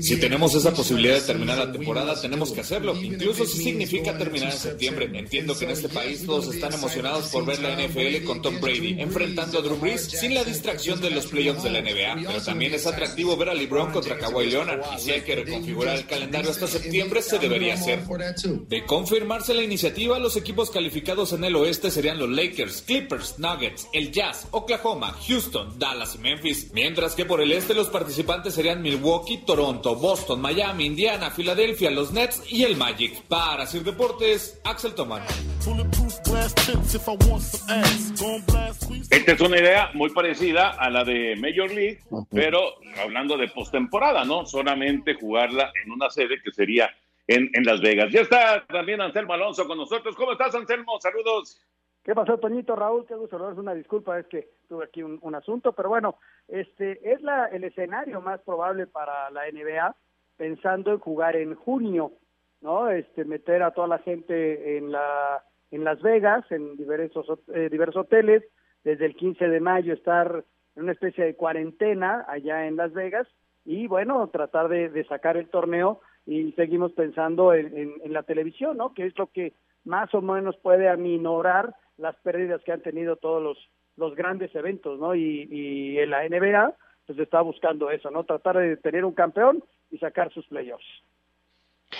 Si 0.00 0.16
tenemos 0.16 0.54
esa 0.54 0.72
posibilidad 0.72 1.14
de 1.14 1.22
terminar 1.22 1.58
la 1.58 1.72
temporada, 1.72 2.20
tenemos 2.20 2.52
que 2.52 2.60
hacerlo, 2.60 2.94
incluso 3.00 3.46
si 3.46 3.62
significa 3.62 4.16
terminar 4.18 4.52
en 4.52 4.58
septiembre. 4.58 5.10
Entiendo 5.12 5.56
que 5.56 5.64
en 5.64 5.70
este 5.70 5.88
país 5.88 6.24
todos 6.26 6.54
están 6.54 6.72
emocionados 6.72 7.26
por 7.28 7.46
ver 7.46 7.60
la 7.60 7.76
NFL 7.76 8.24
con 8.24 8.42
Tom 8.42 8.60
Brady 8.60 9.00
enfrentando 9.00 9.53
a 9.58 9.62
Drew 9.62 9.76
Brees 9.76 10.02
sin 10.02 10.34
la 10.34 10.44
distracción 10.44 11.00
de 11.00 11.10
los 11.10 11.26
playoffs 11.26 11.62
de 11.62 11.70
la 11.70 11.80
NBA, 11.80 12.26
pero 12.26 12.42
también 12.42 12.74
es 12.74 12.86
atractivo 12.86 13.36
ver 13.36 13.50
a 13.50 13.54
LeBron 13.54 13.92
contra 13.92 14.18
Kawhi 14.18 14.50
Leonard 14.50 14.80
y 14.96 15.00
si 15.00 15.10
hay 15.10 15.22
que 15.22 15.36
reconfigurar 15.36 15.96
el 15.96 16.06
calendario 16.06 16.50
hasta 16.50 16.66
septiembre 16.66 17.22
se 17.22 17.38
debería 17.38 17.74
hacer. 17.74 18.00
De 18.68 18.84
confirmarse 18.84 19.54
la 19.54 19.62
iniciativa, 19.62 20.18
los 20.18 20.36
equipos 20.36 20.70
calificados 20.70 21.32
en 21.32 21.44
el 21.44 21.56
oeste 21.56 21.90
serían 21.90 22.18
los 22.18 22.28
Lakers, 22.28 22.82
Clippers, 22.82 23.38
Nuggets, 23.38 23.88
el 23.92 24.12
Jazz, 24.12 24.46
Oklahoma, 24.50 25.16
Houston, 25.26 25.78
Dallas 25.78 26.14
y 26.14 26.18
Memphis, 26.18 26.70
mientras 26.72 27.14
que 27.14 27.24
por 27.24 27.40
el 27.40 27.52
este 27.52 27.74
los 27.74 27.88
participantes 27.88 28.54
serían 28.54 28.82
Milwaukee, 28.82 29.38
Toronto, 29.38 29.96
Boston, 29.96 30.40
Miami, 30.40 30.86
Indiana, 30.86 31.30
Filadelfia, 31.30 31.90
los 31.90 32.12
Nets 32.12 32.42
y 32.48 32.64
el 32.64 32.76
Magic. 32.76 33.22
Para 33.28 33.66
Sir 33.66 33.84
Deportes, 33.84 34.58
Axel 34.64 34.94
Toman. 34.94 35.22
Esta 39.10 39.32
es 39.32 39.40
una 39.46 39.58
idea 39.58 39.90
muy 39.94 40.10
parecida 40.10 40.70
a 40.70 40.88
la 40.90 41.04
de 41.04 41.36
Major 41.36 41.70
League, 41.70 41.98
pero 42.30 42.60
hablando 43.02 43.36
de 43.36 43.48
postemporada, 43.48 44.24
¿no? 44.24 44.46
Solamente 44.46 45.14
jugarla 45.14 45.72
en 45.84 45.92
una 45.92 46.08
sede 46.10 46.40
que 46.42 46.50
sería 46.50 46.90
en, 47.26 47.50
en, 47.52 47.64
Las 47.64 47.80
Vegas. 47.80 48.10
Ya 48.12 48.20
está 48.22 48.64
también 48.66 49.00
Anselmo 49.00 49.34
Alonso 49.34 49.66
con 49.66 49.78
nosotros. 49.78 50.14
¿Cómo 50.16 50.32
estás, 50.32 50.54
Anselmo? 50.54 50.98
Saludos. 51.00 51.60
¿Qué 52.02 52.14
pasó, 52.14 52.38
Toñito? 52.38 52.76
Raúl, 52.76 53.06
qué 53.06 53.14
gusto, 53.14 53.50
es 53.50 53.58
una 53.58 53.74
disculpa, 53.74 54.18
es 54.18 54.26
que 54.26 54.48
tuve 54.68 54.84
aquí 54.84 55.02
un, 55.02 55.18
un, 55.22 55.34
asunto, 55.34 55.72
pero 55.72 55.88
bueno, 55.88 56.18
este 56.48 57.12
es 57.12 57.22
la, 57.22 57.46
el 57.46 57.64
escenario 57.64 58.20
más 58.20 58.40
probable 58.42 58.86
para 58.86 59.30
la 59.30 59.50
NBA, 59.50 59.96
pensando 60.36 60.92
en 60.92 60.98
jugar 60.98 61.36
en 61.36 61.54
junio, 61.54 62.12
¿no? 62.60 62.90
Este, 62.90 63.24
meter 63.24 63.62
a 63.62 63.70
toda 63.70 63.88
la 63.88 63.98
gente 64.00 64.76
en 64.76 64.92
la 64.92 65.42
en 65.70 65.82
Las 65.82 66.00
Vegas, 66.02 66.44
en 66.52 66.76
diversos, 66.76 67.26
eh, 67.52 67.68
diversos 67.68 68.04
hoteles, 68.04 68.44
desde 68.84 69.06
el 69.06 69.16
15 69.16 69.48
de 69.48 69.60
mayo 69.60 69.94
estar 69.94 70.44
en 70.76 70.82
una 70.82 70.92
especie 70.92 71.24
de 71.24 71.34
cuarentena 71.34 72.24
allá 72.28 72.66
en 72.66 72.76
Las 72.76 72.92
Vegas 72.92 73.26
y 73.64 73.86
bueno, 73.86 74.28
tratar 74.28 74.68
de, 74.68 75.04
sacar 75.08 75.36
el 75.36 75.48
torneo 75.48 76.00
y 76.26 76.52
seguimos 76.52 76.92
pensando 76.92 77.54
en, 77.54 77.94
la 78.06 78.22
televisión, 78.22 78.76
¿no? 78.76 78.94
Que 78.94 79.06
es 79.06 79.18
lo 79.18 79.26
que 79.28 79.54
más 79.84 80.14
o 80.14 80.20
menos 80.20 80.56
puede 80.58 80.88
aminorar 80.88 81.74
las 81.96 82.16
pérdidas 82.16 82.62
que 82.62 82.72
han 82.72 82.82
tenido 82.82 83.16
todos 83.16 83.42
los, 83.42 83.58
los 83.96 84.14
grandes 84.14 84.54
eventos, 84.54 84.98
¿no? 84.98 85.14
Y, 85.14 85.48
y 85.50 85.98
en 85.98 86.10
la 86.10 86.28
NBA 86.28 86.74
pues 87.06 87.18
está 87.18 87.40
buscando 87.40 87.90
eso, 87.90 88.10
¿no? 88.10 88.24
Tratar 88.24 88.58
de 88.58 88.76
tener 88.78 89.04
un 89.04 89.12
campeón 89.12 89.62
y 89.90 89.98
sacar 89.98 90.32
sus 90.32 90.46
playoffs. 90.46 90.84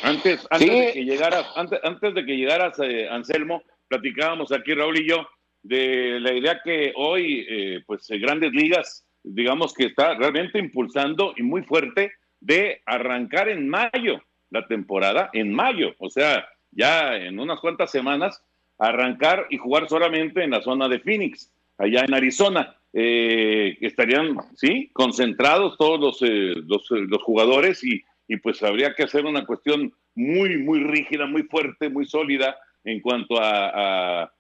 Antes, 0.03 0.47
antes 0.51 0.69
de 0.69 0.93
que 0.93 1.05
llegaras, 1.05 1.47
antes, 1.57 1.81
antes 1.83 2.15
de 2.15 2.25
que 2.25 2.37
llegaras, 2.37 2.79
eh, 2.81 3.09
Anselmo, 3.09 3.63
platicábamos 3.89 4.51
aquí 4.53 4.75
Raúl 4.75 4.99
y 4.99 5.09
yo 5.09 5.27
de 5.65 6.21
la 6.21 6.33
idea 6.33 6.61
que 6.63 6.93
hoy, 6.95 7.45
eh, 7.49 7.83
pues, 7.87 8.09
eh, 8.11 8.19
Grandes 8.19 8.53
Ligas, 8.53 9.05
digamos 9.25 9.75
que 9.75 9.87
está 9.87 10.15
realmente 10.15 10.61
impulsando 10.61 11.35
y 11.37 11.43
muy 11.43 11.63
fuerte 11.63 12.13
de 12.39 12.83
arrancar 12.87 13.49
en 13.49 13.69
mayo 13.69 14.23
la 14.51 14.67
temporada, 14.69 15.31
en 15.33 15.53
mayo, 15.53 15.95
o 15.99 16.09
sea, 16.09 16.47
ya 16.71 17.17
en 17.17 17.41
unas 17.41 17.59
cuantas 17.59 17.91
semanas, 17.91 18.45
arrancar 18.79 19.47
y 19.51 19.57
jugar 19.57 19.89
solamente 19.89 20.45
en 20.45 20.51
la 20.51 20.63
zona 20.63 20.89
de 20.89 21.01
Phoenix, 21.01 21.53
allá 21.79 22.05
en 22.05 22.15
Arizona. 22.15 22.77
estarían, 22.93 24.37
sí, 24.55 24.91
concentrados 24.93 25.77
todos 25.77 25.99
los, 25.99 26.21
los, 26.21 26.89
los 26.91 27.23
jugadores 27.23 27.83
y 27.83 28.05
y 28.29 28.37
pues 28.37 28.63
habría 28.63 28.95
que 28.95 29.05
hacer 29.05 29.25
una 29.27 29.45
cuestión 29.45 29.93
muy, 30.15 30.57
muy 30.59 30.81
rígida, 30.81 31.27
muy 31.27 31.43
fuerte, 31.43 31.89
muy 31.89 32.07
sólida 32.07 32.57
en 32.85 33.01
cuanto 33.01 33.37
a, 33.41 34.33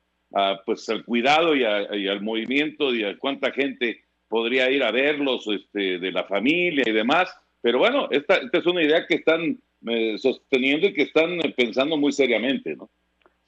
pues 0.64 0.88
al 0.88 1.05
cuidado 1.05 1.55
y, 1.55 1.64
al 1.64 2.23
movimiento 2.23 2.95
y 2.95 3.05
a 3.05 3.17
cuánta 3.19 3.53
gente 3.53 4.03
podría 4.29 4.71
ir 4.71 4.83
a 4.83 4.91
verlos 4.91 5.47
este, 5.49 5.99
de 5.99 6.12
la 6.12 6.25
familia 6.25 6.85
y 6.87 6.93
demás. 6.93 7.35
Pero 7.61 7.79
bueno, 7.79 8.09
esta, 8.11 8.41
es 8.53 8.67
una 8.67 8.83
idea 8.83 9.07
que 9.07 9.17
están 9.17 9.59
eh, 9.87 10.19
sosteniendo 10.19 10.88
y 10.88 10.93
que 10.93 11.03
están 11.03 11.38
pensando 11.57 11.97
muy 11.97 12.12
seriamente, 12.12 12.76
¿no? 12.76 12.91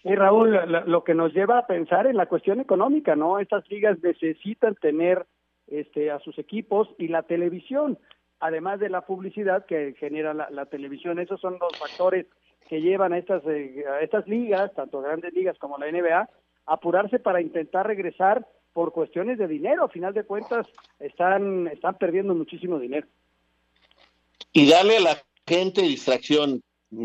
Sí, 0.03 0.15
Raúl, 0.15 0.57
lo 0.87 1.03
que 1.03 1.15
nos 1.15 1.33
lleva 1.35 1.59
a 1.59 1.67
pensar 1.67 2.07
en 2.07 2.17
la 2.17 2.27
cuestión 2.27 2.61
económica, 2.61 3.17
¿no? 3.17 3.41
Estas 3.41 3.69
ligas 3.69 3.99
necesitan 4.03 4.77
tener 4.77 5.27
este, 5.67 6.13
a 6.13 6.21
sus 6.21 6.39
equipos 6.39 6.89
y 6.99 7.09
la 7.09 7.25
televisión 7.25 7.99
además 8.41 8.81
de 8.81 8.91
la 8.91 9.03
publicidad 9.03 9.67
que 9.67 9.95
genera 9.99 10.35
la, 10.35 10.67
televisión. 10.67 11.19
Esos 11.19 11.41
son 11.41 11.59
los 11.59 11.77
factores 11.79 12.27
que 12.69 12.81
llevan 12.81 13.13
a 13.13 13.19
estas, 13.19 13.43
eh, 13.47 13.85
a 13.89 14.01
estas 14.01 14.27
ligas, 14.27 14.75
tanto 14.75 15.01
grandes 15.01 15.33
ligas 15.33 15.57
como 15.59 15.79
la 15.79 15.91
NBA, 15.91 16.21
a 16.21 16.29
apurarse 16.67 17.19
para 17.19 17.41
intentar 17.41 17.87
regresar 17.87 18.47
por 18.73 18.93
cuestiones 18.93 19.39
de 19.39 19.49
dinero. 19.49 19.85
A 19.85 19.89
final 19.89 20.13
de 20.13 20.25
cuentas, 20.25 20.67
están, 20.99 21.69
están 21.69 21.97
perdiendo 21.99 22.35
muchísimo 22.35 22.79
dinero. 22.79 23.07
Y 24.53 24.69
darle 24.69 24.99
a 24.99 25.01
la 25.01 25.23
gente 25.47 25.83
distracción. 25.83 26.63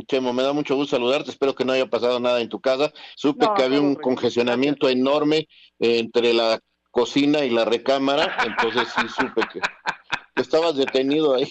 Chemo, 0.08 0.32
me 0.32 0.44
da 0.44 0.54
mucho 0.54 0.76
gusto 0.76 0.96
saludarte. 0.96 1.32
Espero 1.32 1.56
que 1.56 1.66
no 1.66 1.74
haya 1.74 1.90
pasado 1.90 2.20
nada 2.20 2.42
en 2.42 2.50
tu 2.50 2.60
casa. 2.60 2.92
Supe 3.16 3.48
que 3.56 3.64
había 3.64 3.82
un 3.82 3.96
congestionamiento 3.96 4.90
enorme 4.90 5.48
entre 5.80 6.34
la 6.34 6.60
cocina 6.92 7.44
y 7.44 7.50
la 7.50 7.66
recámara, 7.66 8.38
entonces 8.46 8.90
sí 8.94 9.08
supe 9.08 9.42
que 9.52 9.62
estabas 10.36 10.76
detenido 10.76 11.34
ahí. 11.34 11.48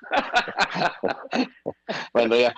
bueno, 2.14 2.36
ya, 2.36 2.54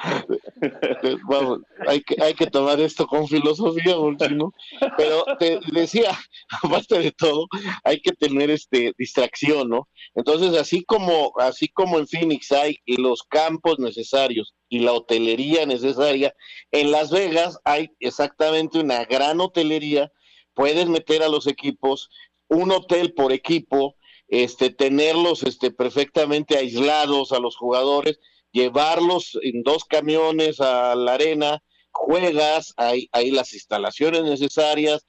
vamos, 1.28 1.60
hay 1.86 2.02
que, 2.02 2.22
hay 2.22 2.34
que 2.34 2.46
tomar 2.46 2.80
esto 2.80 3.06
con 3.06 3.28
filosofía, 3.28 3.96
¿no? 4.30 4.52
Pero 4.96 5.24
te 5.38 5.60
decía, 5.72 6.18
aparte 6.62 6.98
de 6.98 7.12
todo, 7.12 7.46
hay 7.84 8.00
que 8.00 8.12
tener 8.12 8.50
este 8.50 8.92
distracción, 8.96 9.68
¿no? 9.68 9.88
Entonces, 10.14 10.58
así 10.58 10.84
como, 10.84 11.32
así 11.38 11.68
como 11.68 11.98
en 11.98 12.06
Phoenix 12.06 12.52
hay 12.52 12.78
los 12.86 13.22
campos 13.22 13.78
necesarios 13.78 14.54
y 14.68 14.80
la 14.80 14.92
hotelería 14.92 15.66
necesaria. 15.66 16.34
En 16.70 16.90
Las 16.90 17.10
Vegas 17.10 17.58
hay 17.64 17.90
exactamente 18.00 18.78
una 18.78 19.04
gran 19.04 19.40
hotelería, 19.40 20.10
puedes 20.54 20.86
meter 20.86 21.22
a 21.22 21.28
los 21.28 21.46
equipos, 21.46 22.10
un 22.48 22.70
hotel 22.70 23.14
por 23.14 23.32
equipo, 23.32 23.96
este, 24.32 24.70
tenerlos 24.70 25.42
este, 25.42 25.70
perfectamente 25.70 26.56
aislados 26.56 27.32
a 27.32 27.38
los 27.38 27.54
jugadores, 27.54 28.18
llevarlos 28.50 29.38
en 29.42 29.62
dos 29.62 29.84
camiones 29.84 30.58
a 30.58 30.94
la 30.94 31.14
arena, 31.14 31.62
juegas, 31.90 32.72
hay, 32.78 33.10
hay 33.12 33.30
las 33.30 33.52
instalaciones 33.52 34.22
necesarias, 34.22 35.04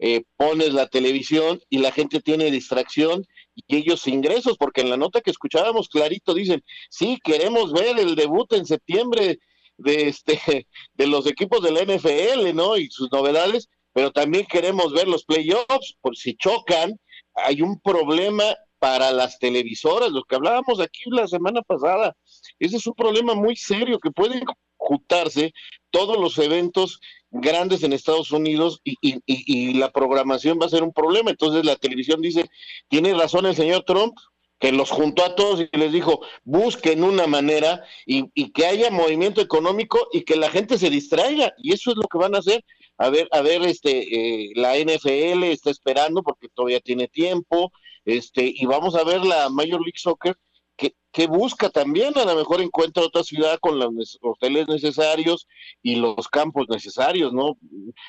eh, 0.00 0.24
pones 0.36 0.72
la 0.72 0.88
televisión 0.88 1.60
y 1.70 1.78
la 1.78 1.92
gente 1.92 2.20
tiene 2.20 2.50
distracción 2.50 3.24
y 3.54 3.76
ellos 3.76 4.08
ingresos, 4.08 4.56
porque 4.58 4.80
en 4.80 4.90
la 4.90 4.96
nota 4.96 5.20
que 5.20 5.30
escuchábamos 5.30 5.88
clarito 5.88 6.34
dicen, 6.34 6.64
sí, 6.90 7.20
queremos 7.22 7.72
ver 7.72 8.00
el 8.00 8.16
debut 8.16 8.52
en 8.54 8.66
septiembre 8.66 9.38
de 9.76 10.08
este 10.08 10.66
de 10.94 11.06
los 11.06 11.28
equipos 11.28 11.62
del 11.62 11.76
NFL, 11.76 12.56
¿no? 12.56 12.76
Y 12.76 12.90
sus 12.90 13.12
novedades, 13.12 13.68
pero 13.92 14.10
también 14.10 14.46
queremos 14.46 14.92
ver 14.92 15.06
los 15.06 15.24
playoffs, 15.24 15.94
por 16.00 16.16
si 16.16 16.34
chocan, 16.34 16.98
hay 17.34 17.62
un 17.62 17.80
problema 17.80 18.44
para 18.78 19.10
las 19.10 19.38
televisoras, 19.38 20.10
lo 20.10 20.24
que 20.24 20.36
hablábamos 20.36 20.80
aquí 20.80 21.02
la 21.06 21.26
semana 21.26 21.62
pasada. 21.62 22.14
Ese 22.58 22.76
es 22.76 22.86
un 22.86 22.94
problema 22.94 23.34
muy 23.34 23.56
serio 23.56 23.98
que 23.98 24.10
pueden 24.10 24.44
juntarse 24.76 25.52
todos 25.90 26.18
los 26.18 26.36
eventos 26.38 27.00
grandes 27.30 27.82
en 27.82 27.92
Estados 27.92 28.30
Unidos 28.30 28.80
y, 28.84 28.96
y, 29.00 29.74
la 29.74 29.90
programación 29.90 30.58
va 30.60 30.66
a 30.66 30.68
ser 30.68 30.82
un 30.82 30.92
problema. 30.92 31.30
Entonces 31.30 31.64
la 31.64 31.76
televisión 31.76 32.20
dice, 32.20 32.48
tiene 32.88 33.14
razón 33.14 33.46
el 33.46 33.56
señor 33.56 33.84
Trump, 33.84 34.14
que 34.60 34.72
los 34.72 34.90
juntó 34.90 35.24
a 35.24 35.34
todos 35.34 35.60
y 35.60 35.76
les 35.76 35.92
dijo, 35.92 36.20
busquen 36.44 37.02
una 37.02 37.26
manera 37.26 37.84
y, 38.06 38.50
que 38.52 38.66
haya 38.66 38.90
movimiento 38.90 39.40
económico 39.40 40.08
y 40.12 40.22
que 40.22 40.36
la 40.36 40.48
gente 40.48 40.78
se 40.78 40.90
distraiga. 40.90 41.52
Y 41.58 41.72
eso 41.72 41.90
es 41.90 41.96
lo 41.96 42.08
que 42.08 42.18
van 42.18 42.34
a 42.34 42.38
hacer. 42.38 42.64
A 42.96 43.10
ver, 43.10 43.28
a 43.32 43.40
ver, 43.42 43.62
este, 43.62 43.90
eh, 43.90 44.52
la 44.54 44.76
NFL 44.76 45.44
está 45.44 45.70
esperando 45.70 46.22
porque 46.22 46.48
todavía 46.48 46.80
tiene 46.80 47.08
tiempo, 47.08 47.72
este, 48.04 48.52
y 48.54 48.66
vamos 48.66 48.94
a 48.94 49.04
ver 49.04 49.24
la 49.24 49.48
Major 49.48 49.80
League 49.80 49.96
Soccer 49.96 50.36
que, 50.76 50.92
que, 51.12 51.26
busca 51.26 51.70
también, 51.70 52.16
a 52.16 52.24
lo 52.24 52.36
mejor 52.36 52.60
encuentra 52.60 53.04
otra 53.04 53.22
ciudad 53.22 53.58
con 53.60 53.78
los 53.78 54.18
hoteles 54.22 54.68
necesarios 54.68 55.48
y 55.82 55.96
los 55.96 56.28
campos 56.28 56.66
necesarios, 56.68 57.32
¿no? 57.32 57.56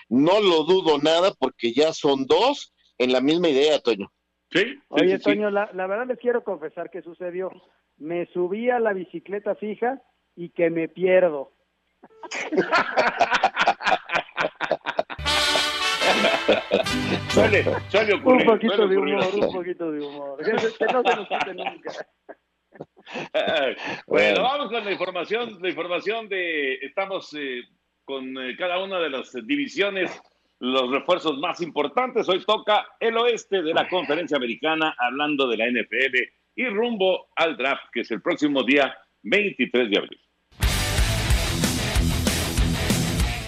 No 0.09 0.39
lo 0.41 0.63
dudo 0.63 0.97
nada 0.99 1.31
porque 1.37 1.73
ya 1.73 1.93
son 1.93 2.25
dos 2.25 2.73
en 2.97 3.11
la 3.11 3.21
misma 3.21 3.49
idea, 3.49 3.79
Toño. 3.79 4.11
Sí. 4.51 4.63
Oye, 4.89 5.17
sí, 5.17 5.23
Toño, 5.23 5.49
la, 5.51 5.69
la 5.73 5.87
verdad 5.87 6.07
les 6.07 6.19
quiero 6.19 6.43
confesar 6.43 6.89
que 6.89 7.01
sucedió. 7.01 7.51
Me 7.97 8.25
subí 8.33 8.69
a 8.69 8.79
la 8.79 8.93
bicicleta 8.93 9.55
fija 9.55 10.01
y 10.35 10.49
que 10.49 10.69
me 10.69 10.87
pierdo. 10.87 11.51
suele, 17.29 17.65
suele 17.89 18.13
ocurrir, 18.13 18.41
un 18.41 18.53
poquito 18.53 18.75
suele 18.75 18.95
de 18.95 18.97
humor, 18.97 19.29
un 19.33 19.53
poquito 19.53 19.91
de 19.91 20.05
humor. 20.05 20.37
Que, 20.37 20.51
que 20.51 20.93
no 20.93 21.03
se 21.03 21.15
nos 21.15 21.27
quite 21.27 21.53
nunca. 21.53 21.91
bueno, 24.07 24.41
vamos 24.41 24.69
con 24.69 24.83
la 24.83 24.91
información, 24.91 25.57
la 25.61 25.69
información 25.69 26.27
de, 26.27 26.75
estamos 26.75 27.33
eh, 27.37 27.61
con 28.03 28.37
eh, 28.37 28.55
cada 28.57 28.83
una 28.83 28.99
de 28.99 29.09
las 29.09 29.31
divisiones, 29.45 30.21
los 30.59 30.91
refuerzos 30.91 31.37
más 31.37 31.61
importantes. 31.61 32.27
Hoy 32.29 32.43
toca 32.45 32.85
el 32.99 33.17
oeste 33.17 33.61
de 33.61 33.73
la 33.73 33.87
conferencia 33.87 34.37
americana, 34.37 34.95
hablando 34.97 35.47
de 35.47 35.57
la 35.57 35.67
NFL 35.69 36.15
y 36.55 36.67
rumbo 36.67 37.27
al 37.35 37.57
draft, 37.57 37.85
que 37.91 38.01
es 38.01 38.11
el 38.11 38.21
próximo 38.21 38.63
día 38.63 38.95
23 39.23 39.89
de 39.89 39.97
abril. 39.97 40.19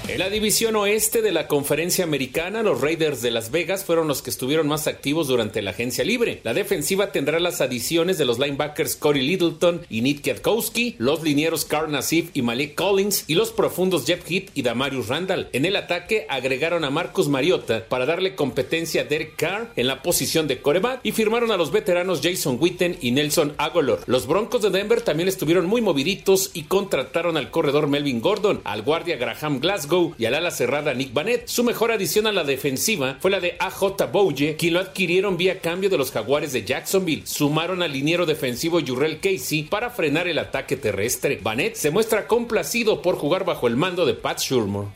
En 0.09 0.19
la 0.19 0.29
división 0.29 0.77
oeste 0.77 1.21
de 1.21 1.33
la 1.33 1.47
conferencia 1.47 2.05
americana, 2.05 2.63
los 2.63 2.79
Raiders 2.79 3.21
de 3.21 3.29
Las 3.29 3.51
Vegas 3.51 3.83
fueron 3.83 4.07
los 4.07 4.21
que 4.21 4.29
estuvieron 4.29 4.65
más 4.65 4.87
activos 4.87 5.27
durante 5.27 5.61
la 5.61 5.71
agencia 5.71 6.05
libre. 6.05 6.39
La 6.43 6.53
defensiva 6.53 7.11
tendrá 7.11 7.41
las 7.41 7.59
adiciones 7.59 8.17
de 8.17 8.23
los 8.23 8.39
linebackers 8.39 8.95
Corey 8.95 9.27
Littleton 9.27 9.81
y 9.89 10.01
Nick 10.01 10.21
Kwiatkowski, 10.21 10.95
los 10.97 11.23
linieros 11.23 11.65
Carl 11.65 11.91
Nassif 11.91 12.29
y 12.33 12.41
Malik 12.41 12.75
Collins 12.75 13.25
y 13.27 13.35
los 13.35 13.51
profundos 13.51 14.05
Jeff 14.05 14.23
Heath 14.31 14.51
y 14.53 14.61
Damarius 14.61 15.09
Randall. 15.09 15.49
En 15.51 15.65
el 15.65 15.75
ataque 15.75 16.25
agregaron 16.29 16.85
a 16.85 16.89
Marcus 16.89 17.27
Mariota 17.27 17.85
para 17.89 18.05
darle 18.05 18.33
competencia 18.33 19.01
a 19.01 19.05
Derek 19.05 19.35
Carr 19.35 19.73
en 19.75 19.87
la 19.87 20.03
posición 20.03 20.47
de 20.47 20.61
coreback 20.61 21.01
y 21.03 21.11
firmaron 21.11 21.51
a 21.51 21.57
los 21.57 21.73
veteranos 21.73 22.21
Jason 22.23 22.57
Witten 22.61 22.97
y 23.01 23.11
Nelson 23.11 23.55
Agolor. 23.57 24.03
Los 24.05 24.25
Broncos 24.25 24.61
de 24.61 24.69
Denver 24.69 25.01
también 25.01 25.27
estuvieron 25.27 25.65
muy 25.65 25.81
moviditos 25.81 26.51
y 26.53 26.63
contrataron 26.63 27.35
al 27.35 27.51
corredor 27.51 27.87
Melvin 27.87 28.21
Gordon, 28.21 28.61
al 28.63 28.83
guardia 28.83 29.17
Graham 29.17 29.59
Glasgow 29.59 29.96
y 30.17 30.25
al 30.25 30.35
ala 30.35 30.51
cerrada 30.51 30.93
Nick 30.93 31.13
Vanette. 31.13 31.47
Su 31.47 31.63
mejor 31.63 31.91
adición 31.91 32.27
a 32.27 32.31
la 32.31 32.43
defensiva 32.43 33.17
fue 33.19 33.31
la 33.31 33.39
de 33.39 33.55
AJ 33.59 34.11
Bouye, 34.11 34.55
quien 34.55 34.73
lo 34.73 34.79
adquirieron 34.79 35.37
vía 35.37 35.59
cambio 35.59 35.89
de 35.89 35.97
los 35.97 36.11
Jaguares 36.11 36.53
de 36.53 36.63
Jacksonville. 36.63 37.25
Sumaron 37.25 37.81
al 37.81 37.93
liniero 37.93 38.25
defensivo 38.25 38.79
Jurrell 38.85 39.19
Casey 39.19 39.63
para 39.63 39.89
frenar 39.89 40.27
el 40.27 40.39
ataque 40.39 40.77
terrestre. 40.77 41.39
Vanette 41.41 41.75
se 41.75 41.91
muestra 41.91 42.27
complacido 42.27 43.01
por 43.01 43.15
jugar 43.15 43.45
bajo 43.45 43.67
el 43.67 43.75
mando 43.75 44.05
de 44.05 44.13
Pat 44.13 44.39
Shurmur. 44.39 44.87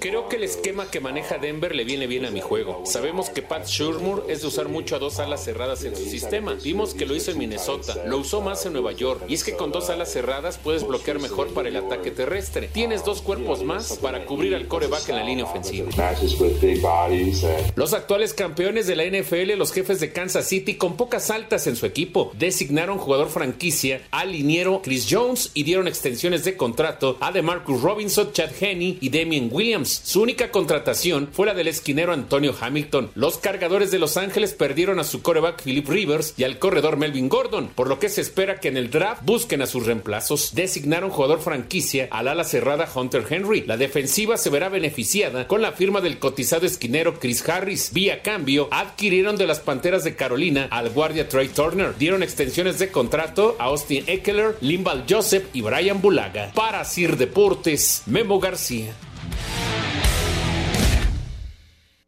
Creo 0.00 0.28
que 0.28 0.36
el 0.36 0.44
esquema 0.44 0.90
que 0.90 1.00
maneja 1.00 1.38
Denver 1.38 1.74
le 1.74 1.84
viene 1.84 2.06
bien 2.06 2.26
a 2.26 2.30
mi 2.30 2.40
juego. 2.40 2.82
Sabemos 2.84 3.30
que 3.30 3.42
Pat 3.42 3.66
Shurmur 3.66 4.26
es 4.28 4.42
de 4.42 4.48
usar 4.48 4.68
mucho 4.68 4.96
a 4.96 4.98
dos 4.98 5.18
alas 5.18 5.44
cerradas 5.44 5.84
en 5.84 5.96
su 5.96 6.04
sistema. 6.04 6.54
Vimos 6.62 6.94
que 6.94 7.06
lo 7.06 7.14
hizo 7.14 7.30
en 7.30 7.38
Minnesota, 7.38 8.04
lo 8.06 8.18
usó 8.18 8.40
más 8.40 8.64
en 8.66 8.74
Nueva 8.74 8.92
York. 8.92 9.22
Y 9.28 9.34
es 9.34 9.44
que 9.44 9.52
con 9.52 9.72
dos 9.72 9.90
alas 9.90 10.12
cerradas 10.12 10.58
puedes 10.58 10.86
bloquear 10.86 11.18
mejor 11.18 11.48
para 11.54 11.68
el 11.68 11.76
ataque 11.76 12.10
terrestre. 12.10 12.68
Tienes 12.72 13.04
dos 13.04 13.22
cuerpos 13.22 13.62
más 13.62 13.96
para 13.98 14.24
cubrir 14.26 14.54
al 14.54 14.68
coreback 14.68 15.08
en 15.08 15.16
la 15.16 15.24
línea 15.24 15.44
ofensiva. 15.44 15.88
Los 17.76 17.92
actuales 17.92 18.34
campeones 18.34 18.86
de 18.86 18.96
la 18.96 19.04
NFL, 19.04 19.56
los 19.56 19.72
jefes 19.72 20.00
de 20.00 20.12
Kansas 20.12 20.46
City, 20.46 20.74
con 20.74 20.96
pocas 20.96 21.30
altas 21.30 21.66
en 21.66 21.76
su 21.76 21.86
equipo, 21.86 22.32
designaron 22.38 22.98
jugador 22.98 23.28
franquicia 23.28 24.02
al 24.10 24.32
liniero 24.32 24.82
Chris 24.82 25.06
Jones 25.08 25.50
y 25.54 25.62
dieron 25.62 25.88
extensiones 25.88 26.44
de 26.44 26.56
contrato 26.56 27.16
a 27.20 27.32
DeMarcus 27.32 27.80
Robinson, 27.80 28.01
Chad 28.32 28.50
Henney 28.60 28.98
y 29.00 29.10
Damien 29.10 29.48
Williams. 29.50 30.00
Su 30.04 30.22
única 30.22 30.50
contratación 30.50 31.28
fue 31.32 31.46
la 31.46 31.54
del 31.54 31.68
esquinero 31.68 32.12
Antonio 32.12 32.54
Hamilton. 32.58 33.10
Los 33.14 33.38
cargadores 33.38 33.90
de 33.90 33.98
Los 33.98 34.16
Ángeles 34.16 34.54
perdieron 34.54 34.98
a 34.98 35.04
su 35.04 35.22
coreback 35.22 35.62
Philip 35.62 35.88
Rivers 35.88 36.34
y 36.36 36.44
al 36.44 36.58
corredor 36.58 36.96
Melvin 36.96 37.28
Gordon, 37.28 37.68
por 37.74 37.88
lo 37.88 37.98
que 37.98 38.08
se 38.08 38.20
espera 38.20 38.60
que 38.60 38.68
en 38.68 38.76
el 38.76 38.90
draft 38.90 39.22
busquen 39.24 39.62
a 39.62 39.66
sus 39.66 39.86
reemplazos. 39.86 40.54
Designaron 40.54 41.10
jugador 41.10 41.40
franquicia 41.40 42.08
al 42.10 42.28
ala 42.28 42.44
cerrada 42.44 42.88
Hunter 42.94 43.24
Henry. 43.28 43.62
La 43.66 43.76
defensiva 43.76 44.36
se 44.36 44.50
verá 44.50 44.68
beneficiada 44.68 45.46
con 45.46 45.62
la 45.62 45.72
firma 45.72 46.00
del 46.00 46.18
cotizado 46.18 46.66
esquinero 46.66 47.18
Chris 47.18 47.48
Harris. 47.48 47.92
Vía 47.92 48.22
cambio, 48.22 48.68
adquirieron 48.70 49.36
de 49.36 49.46
las 49.46 49.60
Panteras 49.60 50.04
de 50.04 50.16
Carolina 50.16 50.68
al 50.70 50.90
guardia 50.90 51.28
Trey 51.28 51.48
Turner. 51.48 51.96
Dieron 51.98 52.22
extensiones 52.22 52.78
de 52.78 52.90
contrato 52.90 53.56
a 53.58 53.64
Austin 53.64 54.04
Eckler, 54.06 54.56
Limbal 54.60 55.04
Joseph 55.08 55.44
y 55.52 55.60
Brian 55.60 56.00
Bulaga. 56.00 56.52
Para 56.54 56.84
Sir 56.84 57.16
Deportes, 57.16 57.91
Memo 58.06 58.40
García. 58.40 58.92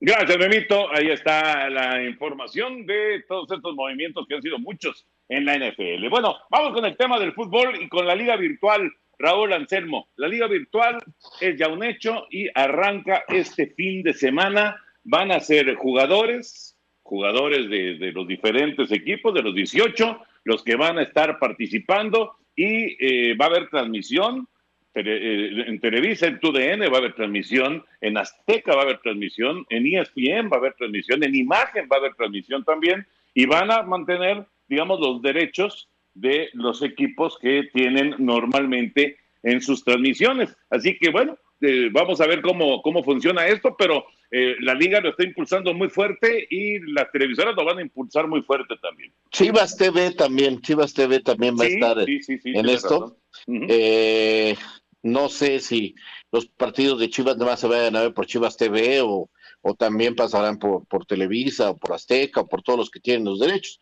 Gracias, 0.07 0.39
Memito. 0.39 0.93
Ahí 0.93 1.09
está 1.09 1.71
la 1.71 2.03
información 2.05 2.85
de 2.85 3.25
todos 3.27 3.51
estos 3.51 3.75
movimientos 3.75 4.27
que 4.27 4.35
han 4.35 4.43
sido 4.43 4.59
muchos 4.59 5.07
en 5.31 5.47
la 5.47 5.57
NFL. 5.57 6.09
Bueno, 6.11 6.37
vamos 6.51 6.75
con 6.75 6.85
el 6.85 6.95
tema 6.97 7.19
del 7.19 7.33
fútbol 7.33 7.81
y 7.81 7.89
con 7.89 8.07
la 8.07 8.15
liga 8.15 8.37
virtual. 8.37 8.93
Raúl 9.19 9.53
Anselmo, 9.53 10.09
la 10.17 10.29
liga 10.29 10.47
virtual 10.47 10.99
es 11.41 11.57
ya 11.57 11.69
un 11.69 11.85
hecho 11.85 12.27
y 12.31 12.49
arranca 12.55 13.25
este 13.29 13.69
fin 13.69 14.03
de 14.03 14.13
semana. 14.13 14.77
Van 15.05 15.33
a 15.33 15.41
ser 15.41 15.75
jugadores, 15.75 16.77
jugadores 17.03 17.71
de, 17.71 18.13
los 18.13 18.29
diferentes 18.29 18.91
equipos, 18.93 19.33
de 19.33 19.43
los 19.43 19.55
18, 19.55 20.19
los 20.45 20.63
que 20.63 20.77
van 20.77 20.99
a 20.99 21.03
estar 21.03 21.39
participando 21.39 22.37
y 22.55 22.97
eh, 22.99 23.35
va 23.37 23.47
a 23.47 23.49
haber 23.49 23.71
transmisión 23.71 24.49
en 24.95 25.81
Televisa, 25.81 26.27
en 26.27 26.39
TUDN 26.39 26.83
va 26.83 26.97
a 26.97 26.99
haber 26.99 27.15
transmisión, 27.15 27.85
en 28.01 28.17
Azteca 28.17 28.75
va 28.75 28.83
a 28.83 28.85
haber 28.85 29.01
transmisión, 29.01 29.67
en 29.71 29.87
ESPN 29.87 30.49
va 30.51 30.57
a 30.57 30.61
haber 30.61 30.75
transmisión, 30.75 31.23
en 31.25 31.35
Imagen 31.35 31.89
va 31.91 31.97
a 31.97 32.01
haber 32.01 32.15
transmisión 32.15 32.65
también, 32.65 33.07
y 33.35 33.47
van 33.47 33.71
a 33.71 33.83
mantener, 33.83 34.47
digamos, 34.69 35.01
los 35.01 35.21
derechos 35.21 35.89
de 36.15 36.49
los 36.53 36.83
equipos 36.83 37.39
que 37.41 37.65
tienen 37.73 38.15
normalmente 38.19 39.17
en 39.43 39.61
sus 39.61 39.85
transmisiones. 39.85 40.57
Así 40.71 40.97
que, 40.99 41.11
bueno, 41.11 41.37
eh, 41.61 41.89
vamos 41.93 42.21
a 42.21 42.27
ver 42.27 42.41
cómo, 42.41 42.83
cómo 42.83 43.03
funciona 43.03 43.47
esto, 43.47 43.75
pero 43.77 44.07
eh, 44.31 44.57
la 44.61 44.75
liga 44.75 45.01
lo 45.01 45.11
está 45.11 45.25
impulsando 45.25 45.73
muy 45.75 45.89
fuerte 45.89 46.47
y 46.51 46.79
las 46.93 47.11
televisoras 47.13 47.55
lo 47.57 47.65
van 47.65 47.79
a 47.79 47.83
impulsar 47.83 48.27
muy 48.27 48.43
fuerte 48.43 48.75
también. 48.83 49.13
Chivas 49.31 49.77
TV 49.77 50.13
también, 50.13 50.61
Chivas 50.61 50.93
TV 50.93 51.21
también 51.21 51.55
va 51.55 51.65
Sí, 51.65 51.73
a 51.73 51.75
estar 51.75 52.05
sí, 52.05 52.23
sí, 52.23 52.39
sí, 52.39 52.53
en 52.55 52.69
esto. 52.69 53.17
Eh, 53.47 54.57
no 55.05 55.29
sé 55.29 55.61
si 55.61 55.95
los 56.33 56.47
partidos 56.47 56.99
de 56.99 57.11
Chivas 57.11 57.37
nomás 57.37 57.61
se 57.61 57.69
vayan 57.69 57.95
a 57.95 58.01
ver 58.01 58.15
por 58.15 58.27
Chivas 58.27 58.57
TV 58.57 59.03
o, 59.03 59.31
o 59.61 59.75
también 59.75 60.17
pasarán 60.17 60.59
por, 60.59 60.87
por 60.87 61.05
Televisa 61.05 61.71
o 61.71 61.77
por 61.77 61.93
Azteca 61.93 62.41
o 62.41 62.49
por 62.49 62.63
todos 62.63 62.79
los 62.79 62.91
que 62.91 63.01
tienen 63.01 63.27
los 63.27 63.39
derechos. 63.39 63.81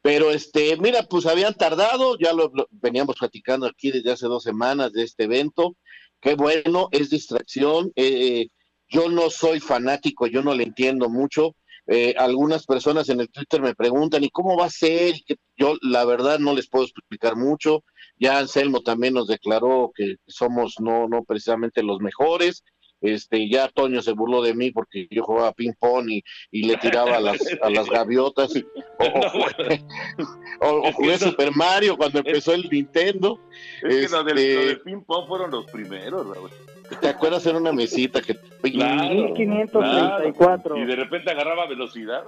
Pero 0.00 0.30
este, 0.30 0.76
mira, 0.78 1.02
pues 1.04 1.26
habían 1.26 1.54
tardado, 1.54 2.18
ya 2.18 2.32
lo, 2.32 2.50
lo 2.54 2.66
veníamos 2.70 3.16
platicando 3.16 3.66
aquí 3.66 3.90
desde 3.90 4.12
hace 4.12 4.26
dos 4.26 4.42
semanas 4.42 4.92
de 4.92 5.04
este 5.04 5.24
evento. 5.24 5.76
Qué 6.20 6.34
bueno, 6.36 6.88
es 6.90 7.10
distracción. 7.10 7.92
Eh, 7.94 8.48
yo 8.88 9.10
no 9.10 9.28
soy 9.28 9.60
fanático, 9.60 10.26
yo 10.26 10.42
no 10.42 10.54
le 10.54 10.64
entiendo 10.64 11.10
mucho. 11.10 11.54
Eh, 11.88 12.14
algunas 12.16 12.64
personas 12.64 13.08
en 13.08 13.20
el 13.20 13.28
Twitter 13.28 13.60
me 13.60 13.74
preguntan, 13.74 14.22
¿y 14.24 14.30
cómo 14.30 14.56
va 14.56 14.66
a 14.66 14.70
ser? 14.70 15.16
Y 15.16 15.22
que 15.24 15.36
yo, 15.56 15.74
la 15.82 16.04
verdad, 16.04 16.38
no 16.38 16.54
les 16.54 16.68
puedo 16.68 16.84
explicar 16.84 17.36
mucho. 17.36 17.82
Ya 18.18 18.38
Anselmo 18.38 18.80
también 18.82 19.14
nos 19.14 19.26
declaró 19.26 19.90
que 19.94 20.16
somos 20.26 20.74
no, 20.78 21.08
no 21.08 21.24
precisamente 21.24 21.82
los 21.82 21.98
mejores. 22.00 22.62
Este, 23.00 23.48
ya 23.50 23.66
Toño 23.68 24.00
se 24.00 24.12
burló 24.12 24.42
de 24.42 24.54
mí 24.54 24.70
porque 24.70 25.08
yo 25.10 25.24
jugaba 25.24 25.50
ping 25.54 25.72
pong 25.76 26.08
y, 26.08 26.22
y 26.52 26.66
le 26.68 26.76
tiraba 26.76 27.16
a 27.16 27.20
las, 27.20 27.40
a 27.60 27.68
las 27.68 27.88
gaviotas. 27.90 28.52
o, 28.54 29.04
o 29.04 29.28
jugué, 29.30 29.84
o- 30.60 30.88
o 30.88 30.92
jugué 30.92 31.18
Super 31.18 31.50
Mario 31.56 31.96
cuando 31.96 32.20
empezó 32.20 32.52
el 32.54 32.68
Nintendo. 32.70 33.40
Es 33.82 34.06
que 34.06 34.08
lo 34.16 34.22
del, 34.22 34.38
Este, 34.38 34.54
lo 34.54 34.66
del 34.66 34.80
ping 34.82 35.00
pong 35.04 35.26
fueron 35.26 35.50
los 35.50 35.66
primeros, 35.66 36.28
Raúl. 36.28 36.50
¿Te 37.00 37.08
acuerdas? 37.08 37.44
Era 37.46 37.58
una 37.58 37.72
mesita 37.72 38.20
que... 38.20 38.34
Claro, 38.34 39.34
1534. 39.34 40.34
claro. 40.34 40.78
Y 40.78 40.86
de 40.86 40.96
repente 40.96 41.30
agarraba 41.30 41.66
velocidad. 41.66 42.22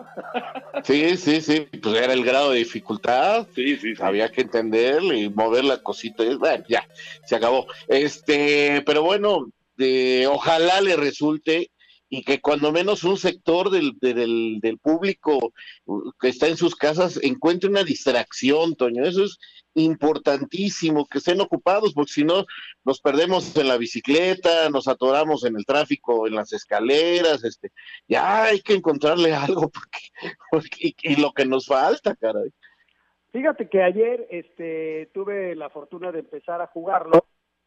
Sí, 0.83 1.16
sí, 1.16 1.40
sí, 1.40 1.68
pues 1.81 1.96
era 1.96 2.12
el 2.12 2.24
grado 2.24 2.50
de 2.50 2.59
dificultad. 2.59 3.46
Sí, 3.55 3.77
sí, 3.77 3.94
sí. 3.94 4.03
Había 4.03 4.31
que 4.31 4.42
entenderle 4.42 5.20
y 5.20 5.29
mover 5.31 5.64
la 5.64 5.79
cosita. 5.79 6.24
y, 6.24 6.35
Bueno, 6.35 6.64
ya, 6.68 6.87
se 7.24 7.37
acabó. 7.37 7.66
Este, 7.88 8.83
pero 8.85 9.03
bueno, 9.03 9.46
eh, 9.79 10.27
ojalá 10.29 10.81
le 10.81 10.96
resulte 10.96 11.70
y 12.09 12.23
que 12.23 12.40
cuando 12.40 12.71
menos 12.71 13.03
un 13.05 13.17
sector 13.17 13.71
del, 13.71 13.93
de- 14.01 14.14
del, 14.14 14.59
del 14.61 14.79
público 14.79 15.53
uh, 15.87 16.11
que 16.21 16.29
está 16.29 16.47
en 16.49 16.57
sus 16.57 16.77
casas 16.77 17.19
encuentre 17.23 17.69
una 17.71 17.83
distracción, 17.83 18.75
Toño. 18.77 19.05
Eso 19.05 19.25
es 19.25 19.38
importantísimo, 19.75 21.07
que 21.07 21.19
estén 21.19 21.40
ocupados, 21.40 21.93
porque 21.95 22.12
si 22.12 22.25
no 22.25 22.45
nos 22.85 23.01
perdemos 23.01 23.57
en 23.57 23.69
la 23.69 23.77
bicicleta, 23.77 24.69
nos 24.71 24.87
atoramos 24.87 25.45
en 25.45 25.57
el 25.57 25.64
tráfico, 25.64 26.27
en 26.29 26.35
las 26.37 26.53
escaleras, 26.53 27.43
este, 27.43 27.73
ya 28.07 28.45
hay 28.45 28.61
que 28.61 28.75
encontrarle 28.75 29.33
algo, 29.35 29.71
porque, 29.71 29.99
porque- 30.51 30.77
y, 30.88 30.95
y 31.03 31.17
lo 31.21 31.33
que 31.33 31.47
nos 31.47 31.67
falta, 31.67 32.14
caray. 32.17 32.51
Fíjate 33.33 33.69
que 33.69 33.83
ayer 33.83 34.29
este, 34.31 35.11
tuve 35.12 35.57
la 35.57 35.69
fortuna 35.71 36.12
de 36.12 36.21
empezar 36.21 36.61
a 36.61 36.69
jugarlo. 36.69 37.27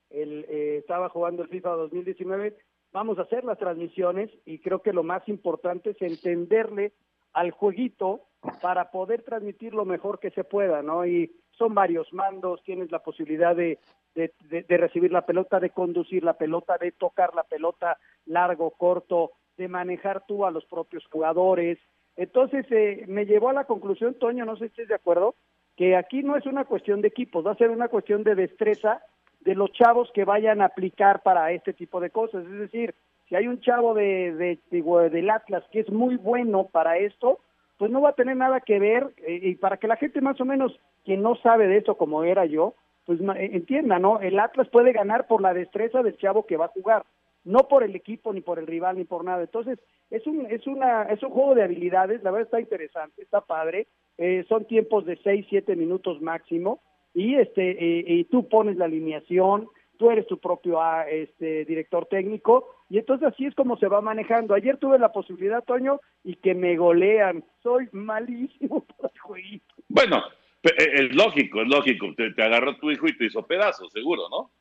El, 0.10 0.46
eh, 0.48 0.78
estaba 0.78 1.10
jugando 1.10 1.44
el 1.44 1.50
FIFA 1.50 1.72
2019. 1.72 2.58
Vamos 2.98 3.20
a 3.20 3.22
hacer 3.22 3.44
las 3.44 3.60
transmisiones 3.60 4.32
y 4.44 4.58
creo 4.58 4.82
que 4.82 4.92
lo 4.92 5.04
más 5.04 5.22
importante 5.30 5.92
es 5.92 6.02
entenderle 6.02 6.94
al 7.32 7.52
jueguito 7.52 8.22
para 8.60 8.90
poder 8.90 9.22
transmitir 9.22 9.76
lo 9.76 9.86
mejor 9.86 10.20
que 10.20 10.32
se 10.32 10.44
pueda, 10.44 10.82
¿no? 10.82 11.06
Y 11.06 11.32
son 11.52 11.76
varios 11.76 12.12
mandos, 12.12 12.64
tienes 12.64 12.90
la 12.90 13.04
posibilidad 13.04 13.56
de, 13.56 13.78
de, 14.16 14.78
recibir 14.78 15.12
la 15.12 15.28
pelota, 15.28 15.60
de 15.60 15.70
conducir 15.70 16.24
la 16.24 16.40
pelota, 16.40 16.80
de 16.80 16.92
tocar 16.92 17.36
la 17.36 17.44
pelota 17.44 18.00
largo, 18.26 18.72
corto, 18.72 19.34
de 19.58 19.68
manejar 19.68 20.24
tú 20.28 20.44
a 20.44 20.50
los 20.50 20.66
propios 20.66 21.06
jugadores. 21.06 21.78
Entonces 22.16 22.66
eh, 22.72 23.06
me 23.08 23.28
llevó 23.28 23.50
a 23.50 23.54
la 23.54 23.66
conclusión, 23.66 24.16
Toño, 24.16 24.44
no 24.44 24.56
sé 24.56 24.62
si 24.62 24.66
estés 24.70 24.88
de 24.88 24.96
acuerdo, 24.96 25.36
que 25.76 25.96
aquí 25.96 26.24
no 26.24 26.36
es 26.36 26.48
una 26.48 26.66
cuestión 26.66 27.02
de 27.02 27.10
equipos, 27.10 27.46
va 27.46 27.52
a 27.52 27.58
ser 27.58 27.70
una 27.70 27.90
cuestión 27.90 28.24
de 28.24 28.34
destreza 28.34 29.04
de 29.48 29.56
los 29.56 29.72
chavos 29.72 30.12
que 30.14 30.26
vayan 30.26 30.60
a 30.60 30.66
aplicar 30.66 31.24
para 31.24 31.54
este 31.54 31.72
tipo 31.72 32.02
de 32.02 32.10
cosas. 32.10 32.44
Es 32.44 32.60
decir, 32.60 32.94
si 33.30 33.36
hay 33.36 33.48
un 33.48 33.62
chavo 33.62 33.94
de, 33.94 34.60
de, 34.70 35.10
del 35.10 35.30
Atlas 35.30 35.64
que 35.72 35.80
es 35.80 35.90
muy 35.90 36.18
bueno 36.18 36.68
para 36.70 36.98
esto, 36.98 37.40
pues 37.78 37.90
no 37.90 38.02
va 38.02 38.10
a 38.10 38.16
tener 38.16 38.36
nada 38.36 38.60
que 38.60 38.78
ver, 38.78 39.14
eh, 39.26 39.40
y 39.42 39.56
para 39.56 39.78
que 39.78 39.88
la 39.88 39.96
gente 39.96 40.20
más 40.20 40.42
o 40.42 40.46
menos 40.46 40.78
que 41.06 41.16
no 41.16 41.38
sabe 41.38 41.68
de 41.68 41.78
esto 41.78 41.96
como 41.96 42.26
era 42.26 42.46
yo, 42.46 42.74
pues 43.06 43.22
eh, 43.22 43.52
entienda, 43.54 44.00
¿no? 44.00 44.20
El 44.20 44.38
Atlas 44.38 44.68
puede 44.68 44.92
ganar 44.92 45.28
por 45.28 45.42
la 45.42 45.54
destreza 45.54 46.04
del 46.04 46.18
chavo 46.18 46.46
que 46.46 46.58
va 46.58 46.66
a 46.66 46.76
jugar, 46.80 47.06
no 47.46 47.70
por 47.70 47.84
el 47.84 47.96
equipo, 47.96 48.34
ni 48.34 48.42
por 48.42 48.60
el 48.60 48.68
rival, 48.68 48.98
ni 48.98 49.06
por 49.06 49.24
nada. 49.24 49.44
Entonces, 49.44 49.80
es 50.12 50.28
un, 50.28 50.46
es 50.48 50.68
una, 50.68 51.04
es 51.04 51.24
un 51.24 51.30
juego 51.30 51.56
de 51.56 51.64
habilidades, 51.64 52.22
la 52.22 52.32
verdad 52.32 52.48
está 52.48 52.60
interesante, 52.60 53.22
está 53.22 53.40
padre, 53.40 53.88
eh, 54.18 54.44
son 54.50 54.66
tiempos 54.66 55.06
de 55.06 55.16
6, 55.24 55.46
7 55.50 55.74
minutos 55.78 56.22
máximo, 56.22 56.82
y 57.18 57.34
este, 57.34 57.72
eh, 57.72 58.04
y 58.08 58.24
tú 58.26 58.48
pones 58.48 58.78
la 58.78 58.86
alineación, 58.86 59.68
tú 59.98 60.12
eres 60.12 60.28
tu 60.28 60.38
propio 60.38 60.80
ah, 60.80 61.10
este, 61.10 61.66
director 61.66 62.06
técnico, 62.06 62.70
y 62.92 63.00
entonces 63.00 63.30
así 63.30 63.46
es 63.46 63.56
como 63.56 63.76
se 63.78 63.88
va 63.88 64.02
manejando. 64.02 64.54
Ayer 64.54 64.78
tuve 64.78 65.00
la 65.00 65.12
posibilidad, 65.12 65.64
Toño, 65.64 66.00
y 66.24 66.36
que 66.36 66.54
me 66.54 66.78
golean. 66.78 67.44
Soy 67.64 67.90
malísimo 67.92 68.86
para 68.98 69.12
el 69.12 69.20
jueguito. 69.20 69.74
Bueno, 69.88 70.22
eh, 70.62 70.90
es 70.94 71.16
lógico, 71.16 71.64
es 71.64 71.68
lógico. 71.68 72.06
Te, 72.16 72.32
te 72.34 72.44
agarró 72.44 72.78
tu 72.78 72.92
hijo 72.92 73.08
y 73.08 73.18
te 73.18 73.26
hizo 73.26 73.42
pedazos, 73.48 73.92
seguro, 73.92 74.30
¿no? 74.30 74.52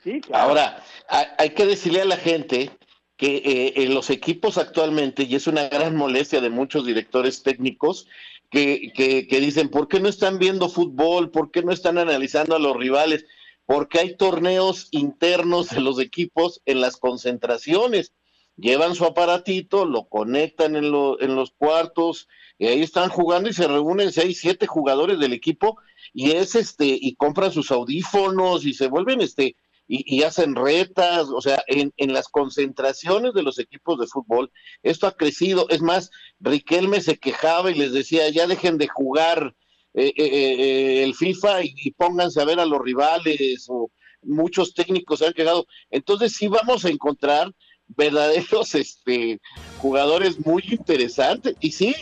Sí, 0.00 0.20
Ahora, 0.34 0.82
hay, 1.08 1.24
hay 1.38 1.50
que 1.50 1.64
decirle 1.64 2.02
a 2.02 2.04
la 2.04 2.16
gente 2.16 2.68
que 3.16 3.36
eh, 3.36 3.72
en 3.76 3.94
los 3.94 4.10
equipos 4.10 4.58
actualmente, 4.58 5.22
y 5.22 5.34
es 5.34 5.46
una 5.46 5.68
gran 5.70 5.96
molestia 5.96 6.42
de 6.42 6.50
muchos 6.50 6.84
directores 6.84 7.42
técnicos, 7.42 8.06
que, 8.52 8.92
que, 8.94 9.26
que 9.26 9.40
dicen, 9.40 9.70
¿por 9.70 9.88
qué 9.88 9.98
no 10.00 10.08
están 10.08 10.38
viendo 10.38 10.68
fútbol? 10.68 11.30
¿Por 11.32 11.50
qué 11.50 11.62
no 11.62 11.72
están 11.72 11.98
analizando 11.98 12.54
a 12.54 12.60
los 12.60 12.76
rivales? 12.76 13.26
Porque 13.66 13.98
hay 14.00 14.16
torneos 14.16 14.88
internos 14.92 15.70
de 15.70 15.80
los 15.80 15.98
equipos 15.98 16.60
en 16.66 16.80
las 16.80 16.96
concentraciones. 16.98 18.12
Llevan 18.56 18.94
su 18.94 19.04
aparatito, 19.06 19.86
lo 19.86 20.08
conectan 20.08 20.76
en, 20.76 20.92
lo- 20.92 21.20
en 21.20 21.34
los 21.34 21.52
cuartos, 21.52 22.28
y 22.58 22.66
ahí 22.66 22.82
están 22.82 23.08
jugando 23.08 23.48
y 23.48 23.54
se 23.54 23.66
reúnen 23.66 24.12
seis, 24.12 24.38
siete 24.40 24.66
jugadores 24.66 25.18
del 25.18 25.32
equipo, 25.32 25.78
y 26.12 26.32
es 26.32 26.54
este, 26.54 26.84
y 26.86 27.14
compran 27.16 27.50
sus 27.52 27.70
audífonos 27.72 28.66
y 28.66 28.74
se 28.74 28.88
vuelven 28.88 29.22
este, 29.22 29.56
y, 29.86 30.16
y 30.16 30.22
hacen 30.22 30.54
retas, 30.54 31.28
o 31.28 31.40
sea, 31.40 31.62
en, 31.66 31.92
las 32.12 32.28
concentraciones 32.28 33.34
de 33.34 33.42
los 33.42 33.58
equipos 33.58 33.98
de 33.98 34.06
fútbol, 34.06 34.50
esto 34.82 35.06
ha 35.06 35.16
crecido. 35.16 35.66
Es 35.68 35.82
más, 35.82 36.10
Riquelme 36.40 37.00
se 37.00 37.18
quejaba 37.18 37.70
y 37.70 37.74
les 37.74 37.92
decía, 37.92 38.28
ya 38.30 38.46
dejen 38.46 38.78
de 38.78 38.88
jugar 38.88 39.54
eh, 39.94 40.12
eh, 40.16 40.24
eh, 40.24 41.02
el 41.04 41.14
FIFA 41.14 41.64
y, 41.64 41.74
y 41.76 41.90
pónganse 41.92 42.40
a 42.40 42.44
ver 42.46 42.60
a 42.60 42.66
los 42.66 42.80
rivales, 42.80 43.66
o 43.68 43.90
muchos 44.22 44.74
técnicos 44.74 45.18
se 45.18 45.26
han 45.26 45.32
quejado. 45.32 45.66
Entonces 45.90 46.32
sí 46.32 46.48
vamos 46.48 46.84
a 46.84 46.88
encontrar 46.88 47.52
verdaderos 47.88 48.74
este, 48.74 49.40
jugadores 49.78 50.44
muy 50.44 50.62
interesantes 50.68 51.56
y 51.60 51.72
sí, 51.72 51.94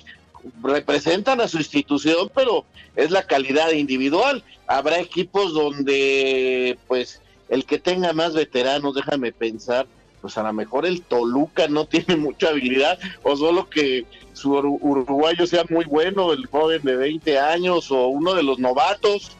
representan 0.62 1.40
a 1.40 1.48
su 1.48 1.58
institución, 1.58 2.30
pero 2.34 2.64
es 2.96 3.10
la 3.10 3.26
calidad 3.26 3.72
individual. 3.72 4.44
Habrá 4.66 5.00
equipos 5.00 5.52
donde, 5.52 6.78
pues, 6.86 7.20
el 7.50 7.66
que 7.66 7.78
tenga 7.78 8.12
más 8.14 8.32
veteranos, 8.34 8.94
déjame 8.94 9.32
pensar, 9.32 9.86
pues 10.22 10.38
a 10.38 10.42
lo 10.42 10.52
mejor 10.54 10.86
el 10.86 11.02
Toluca 11.02 11.68
no 11.68 11.84
tiene 11.86 12.16
mucha 12.16 12.48
habilidad, 12.48 12.98
o 13.22 13.36
solo 13.36 13.68
que 13.68 14.06
su 14.32 14.52
ur- 14.54 14.78
uruguayo 14.80 15.46
sea 15.46 15.64
muy 15.68 15.84
bueno, 15.84 16.32
el 16.32 16.46
joven 16.46 16.80
de 16.82 16.96
20 16.96 17.38
años, 17.38 17.90
o 17.90 18.06
uno 18.08 18.34
de 18.34 18.42
los 18.42 18.58
novatos, 18.58 19.36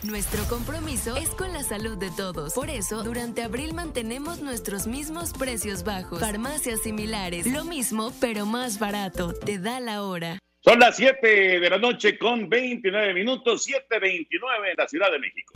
Nuestro 0.03 0.43
compromiso 0.45 1.15
es 1.15 1.29
con 1.29 1.51
la 1.51 1.63
salud 1.63 1.97
de 1.97 2.11
todos. 2.11 2.53
Por 2.53 2.69
eso, 2.69 3.03
durante 3.03 3.43
abril 3.43 3.73
mantenemos 3.73 4.39
nuestros 4.39 4.85
mismos 4.85 5.33
precios 5.33 5.83
bajos. 5.83 6.19
Farmacias 6.19 6.81
similares. 6.81 7.47
Lo 7.47 7.63
mismo, 7.63 8.11
pero 8.21 8.45
más 8.45 8.77
barato. 8.77 9.33
Te 9.33 9.57
da 9.57 9.79
la 9.79 10.03
hora. 10.03 10.37
Son 10.63 10.79
las 10.79 10.95
7 10.95 11.59
de 11.59 11.69
la 11.69 11.77
noche 11.77 12.17
con 12.17 12.49
29 12.49 13.13
minutos, 13.13 13.67
7.29 13.67 14.71
en 14.71 14.77
la 14.77 14.87
Ciudad 14.87 15.11
de 15.11 15.19
México. 15.19 15.53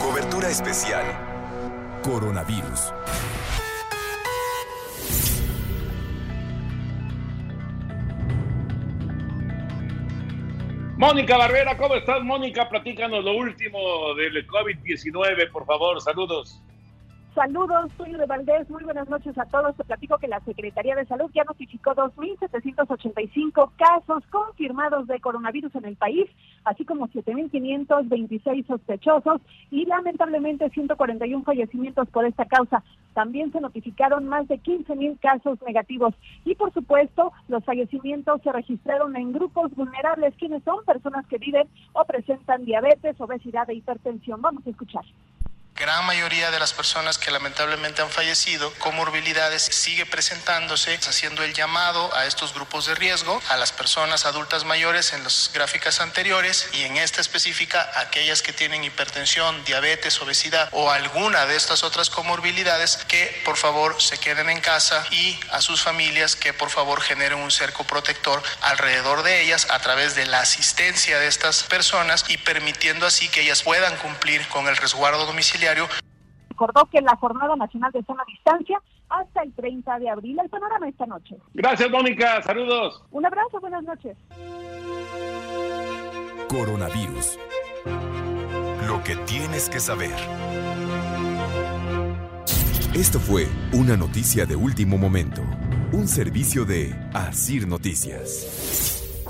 Cobertura 0.00 0.48
especial. 0.48 1.04
Coronavirus. 2.02 2.92
Mónica 10.96 11.36
Barrera, 11.36 11.76
¿cómo 11.76 11.94
estás, 11.94 12.24
Mónica? 12.24 12.70
Platícanos 12.70 13.22
lo 13.22 13.36
último 13.36 14.14
del 14.14 14.46
COVID-19, 14.46 15.50
por 15.52 15.66
favor. 15.66 16.00
Saludos. 16.00 16.58
Saludos, 17.34 17.92
Tulio 17.98 18.16
de 18.16 18.24
Valdés, 18.24 18.70
muy 18.70 18.82
buenas 18.82 19.06
noches 19.10 19.36
a 19.36 19.44
todos. 19.44 19.76
Te 19.76 19.84
platico 19.84 20.16
que 20.16 20.26
la 20.26 20.40
Secretaría 20.40 20.96
de 20.96 21.04
Salud 21.04 21.30
ya 21.34 21.44
notificó 21.44 21.94
2.785 21.94 23.72
casos 23.76 24.24
confirmados 24.30 25.06
de 25.06 25.20
coronavirus 25.20 25.74
en 25.74 25.84
el 25.84 25.96
país, 25.96 26.30
así 26.64 26.86
como 26.86 27.08
7.526 27.08 28.66
sospechosos 28.66 29.42
y 29.70 29.84
lamentablemente 29.84 30.70
141 30.70 31.44
fallecimientos 31.44 32.08
por 32.08 32.24
esta 32.24 32.46
causa. 32.46 32.82
También 33.16 33.50
se 33.50 33.62
notificaron 33.62 34.28
más 34.28 34.46
de 34.46 34.60
15.000 34.60 35.18
casos 35.20 35.58
negativos. 35.66 36.12
Y 36.44 36.54
por 36.54 36.70
supuesto 36.74 37.32
los 37.48 37.64
fallecimientos 37.64 38.42
se 38.42 38.52
registraron 38.52 39.16
en 39.16 39.32
grupos 39.32 39.74
vulnerables, 39.74 40.34
quienes 40.34 40.62
son 40.64 40.84
personas 40.84 41.26
que 41.26 41.38
viven 41.38 41.66
o 41.94 42.04
presentan 42.04 42.66
diabetes, 42.66 43.18
obesidad 43.18 43.70
e 43.70 43.74
hipertensión. 43.76 44.42
Vamos 44.42 44.66
a 44.66 44.70
escuchar 44.70 45.04
gran 45.76 46.06
mayoría 46.06 46.50
de 46.50 46.58
las 46.58 46.72
personas 46.72 47.18
que 47.18 47.30
lamentablemente 47.30 48.00
han 48.00 48.10
fallecido, 48.10 48.72
comorbilidades 48.78 49.62
sigue 49.62 50.06
presentándose, 50.06 50.98
haciendo 51.06 51.44
el 51.44 51.52
llamado 51.52 52.14
a 52.16 52.24
estos 52.24 52.54
grupos 52.54 52.86
de 52.86 52.94
riesgo, 52.94 53.42
a 53.50 53.56
las 53.58 53.72
personas 53.72 54.24
adultas 54.24 54.64
mayores 54.64 55.12
en 55.12 55.22
las 55.22 55.50
gráficas 55.52 56.00
anteriores 56.00 56.68
y 56.72 56.84
en 56.84 56.96
esta 56.96 57.20
específica 57.20 57.90
aquellas 57.96 58.40
que 58.40 58.54
tienen 58.54 58.84
hipertensión, 58.84 59.64
diabetes, 59.64 60.20
obesidad 60.22 60.70
o 60.72 60.90
alguna 60.90 61.44
de 61.44 61.56
estas 61.56 61.82
otras 61.82 62.08
comorbilidades 62.08 62.96
que 63.08 63.42
por 63.44 63.58
favor 63.58 64.00
se 64.00 64.16
queden 64.16 64.48
en 64.48 64.62
casa 64.62 65.06
y 65.10 65.38
a 65.50 65.60
sus 65.60 65.82
familias 65.82 66.36
que 66.36 66.54
por 66.54 66.70
favor 66.70 67.02
generen 67.02 67.38
un 67.38 67.50
cerco 67.50 67.84
protector 67.84 68.42
alrededor 68.62 69.22
de 69.22 69.42
ellas 69.42 69.66
a 69.70 69.78
través 69.80 70.14
de 70.14 70.24
la 70.24 70.40
asistencia 70.40 71.18
de 71.18 71.26
estas 71.26 71.64
personas 71.64 72.24
y 72.28 72.38
permitiendo 72.38 73.06
así 73.06 73.28
que 73.28 73.42
ellas 73.42 73.62
puedan 73.62 73.94
cumplir 73.98 74.48
con 74.48 74.68
el 74.68 74.76
resguardo 74.78 75.26
domiciliario 75.26 75.65
Recordó 76.48 76.86
que 76.86 77.00
la 77.00 77.16
Jornada 77.16 77.54
Nacional 77.56 77.92
de 77.92 78.02
Sana 78.04 78.24
Distancia 78.26 78.80
hasta 79.08 79.42
el 79.42 79.52
30 79.54 79.98
de 79.98 80.08
abril. 80.08 80.38
El 80.42 80.48
panorama 80.48 80.88
esta 80.88 81.06
noche. 81.06 81.36
Gracias, 81.54 81.90
Mónica. 81.90 82.42
Saludos. 82.42 83.02
Un 83.10 83.26
abrazo, 83.26 83.60
buenas 83.60 83.84
noches. 83.84 84.16
Coronavirus. 86.48 87.38
Lo 88.86 89.02
que 89.02 89.16
tienes 89.26 89.68
que 89.68 89.80
saber. 89.80 90.14
Esto 92.94 93.20
fue 93.20 93.46
una 93.72 93.96
noticia 93.96 94.46
de 94.46 94.56
último 94.56 94.96
momento. 94.96 95.42
Un 95.92 96.08
servicio 96.08 96.64
de 96.64 96.94
Asir 97.12 97.68
Noticias. 97.68 99.24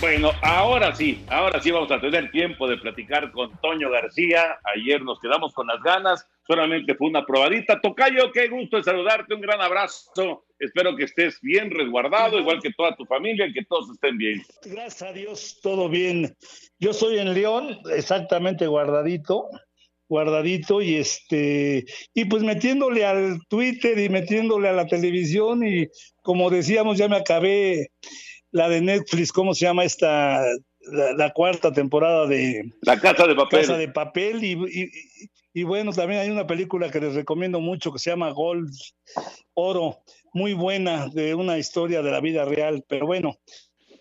Bueno, 0.00 0.30
ahora 0.42 0.94
sí, 0.94 1.24
ahora 1.28 1.60
sí 1.60 1.72
vamos 1.72 1.90
a 1.90 2.00
tener 2.00 2.30
tiempo 2.30 2.68
de 2.68 2.76
platicar 2.76 3.32
con 3.32 3.50
Toño 3.60 3.90
García. 3.90 4.56
Ayer 4.76 5.02
nos 5.02 5.18
quedamos 5.18 5.52
con 5.52 5.66
las 5.66 5.82
ganas, 5.82 6.24
solamente 6.46 6.94
fue 6.94 7.08
una 7.08 7.26
probadita. 7.26 7.80
Tocayo, 7.80 8.30
qué 8.30 8.46
gusto 8.46 8.76
de 8.76 8.84
saludarte, 8.84 9.34
un 9.34 9.40
gran 9.40 9.60
abrazo. 9.60 10.44
Espero 10.60 10.94
que 10.94 11.02
estés 11.02 11.40
bien 11.40 11.72
resguardado, 11.72 12.38
igual 12.38 12.62
que 12.62 12.72
toda 12.74 12.94
tu 12.94 13.06
familia, 13.06 13.46
y 13.46 13.52
que 13.52 13.64
todos 13.64 13.90
estén 13.90 14.16
bien. 14.18 14.40
Gracias 14.64 15.02
a 15.02 15.12
Dios, 15.12 15.58
todo 15.64 15.88
bien. 15.88 16.32
Yo 16.78 16.92
soy 16.92 17.18
en 17.18 17.34
León, 17.34 17.80
exactamente 17.92 18.68
guardadito, 18.68 19.48
guardadito 20.08 20.80
y 20.80 20.94
este 20.94 21.84
y 22.14 22.24
pues 22.26 22.44
metiéndole 22.44 23.04
al 23.04 23.40
Twitter 23.48 23.98
y 23.98 24.08
metiéndole 24.08 24.68
a 24.68 24.72
la 24.72 24.86
televisión 24.86 25.66
y 25.66 25.88
como 26.22 26.50
decíamos 26.50 26.98
ya 26.98 27.08
me 27.08 27.16
acabé 27.16 27.90
la 28.50 28.68
de 28.68 28.80
Netflix, 28.80 29.32
¿cómo 29.32 29.54
se 29.54 29.66
llama 29.66 29.84
esta? 29.84 30.42
La, 30.90 31.32
cuarta 31.34 31.70
temporada 31.70 32.26
de 32.26 32.72
La 32.82 32.98
Casa 32.98 33.26
de 33.26 33.34
Papel. 33.34 33.60
Casa 33.60 33.76
de 33.76 33.88
Papel 33.88 34.42
y, 34.42 34.90
y, 35.52 35.62
bueno, 35.64 35.92
también 35.92 36.20
hay 36.20 36.30
una 36.30 36.46
película 36.46 36.90
que 36.90 37.00
les 37.00 37.14
recomiendo 37.14 37.60
mucho 37.60 37.92
que 37.92 37.98
se 37.98 38.10
llama 38.10 38.30
Gold, 38.30 38.72
Oro, 39.52 39.98
muy 40.32 40.54
buena, 40.54 41.08
de 41.08 41.34
una 41.34 41.58
historia 41.58 42.00
de 42.00 42.10
la 42.10 42.20
vida 42.20 42.44
real, 42.44 42.84
pero 42.88 43.06
bueno. 43.06 43.38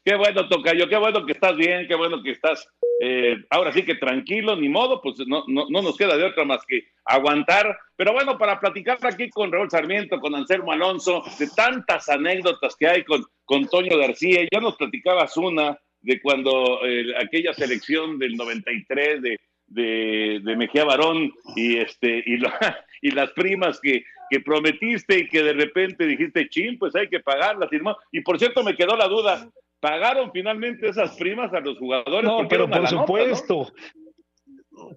Qué 0.07 0.15
bueno, 0.15 0.47
Tocayo, 0.47 0.87
qué 0.87 0.95
bueno 0.95 1.25
que 1.25 1.33
estás 1.33 1.57
bien, 1.57 1.85
qué 1.85 1.93
bueno 1.93 2.23
que 2.23 2.31
estás 2.31 2.65
eh, 3.01 3.43
ahora 3.49 3.73
sí 3.73 3.83
que 3.83 3.95
tranquilo, 3.95 4.55
ni 4.55 4.69
modo, 4.69 5.01
pues 5.01 5.17
no, 5.27 5.43
no, 5.47 5.65
no, 5.69 5.81
nos 5.81 5.97
queda 5.97 6.15
de 6.15 6.23
otra 6.23 6.45
más 6.45 6.65
que 6.65 6.85
aguantar. 7.03 7.77
Pero 7.97 8.13
bueno, 8.13 8.37
para 8.37 8.57
platicar 8.57 8.99
aquí 9.01 9.29
con 9.29 9.51
Raúl 9.51 9.69
Sarmiento, 9.69 10.21
con 10.21 10.33
Anselmo 10.33 10.71
Alonso, 10.71 11.23
de 11.37 11.49
tantas 11.53 12.07
anécdotas 12.07 12.77
que 12.77 12.87
hay 12.87 13.03
con, 13.03 13.25
con 13.43 13.67
Toño 13.67 13.97
García, 13.97 14.47
ya 14.49 14.61
nos 14.61 14.77
platicabas 14.77 15.35
una 15.35 15.77
de 15.99 16.21
cuando 16.21 16.79
aquella 17.19 17.53
selección 17.53 18.17
del 18.17 18.37
93 18.37 19.21
de, 19.21 19.39
de, 19.65 20.39
de 20.41 20.55
Mejía 20.55 20.85
Barón 20.85 21.33
y, 21.57 21.79
este, 21.79 22.23
y 22.25 22.37
las 23.11 23.31
primas 23.31 23.81
que, 23.81 24.05
que 24.29 24.39
prometiste 24.39 25.19
y 25.19 25.27
que 25.27 25.43
de 25.43 25.53
repente 25.53 26.05
dijiste, 26.05 26.49
chin, 26.49 26.77
pues 26.77 26.95
hay 26.95 27.07
que 27.09 27.19
pagarlas. 27.19 27.69
Y 28.11 28.21
por 28.21 28.39
cierto, 28.39 28.63
me 28.63 28.75
quedó 28.75 28.95
la 28.95 29.07
duda, 29.07 29.49
¿pagaron 29.79 30.31
finalmente 30.31 30.89
esas 30.89 31.15
primas 31.17 31.53
a 31.53 31.59
los 31.59 31.77
jugadores? 31.77 32.23
No, 32.23 32.47
pero 32.47 32.69
por 32.69 32.87
supuesto. 32.87 33.73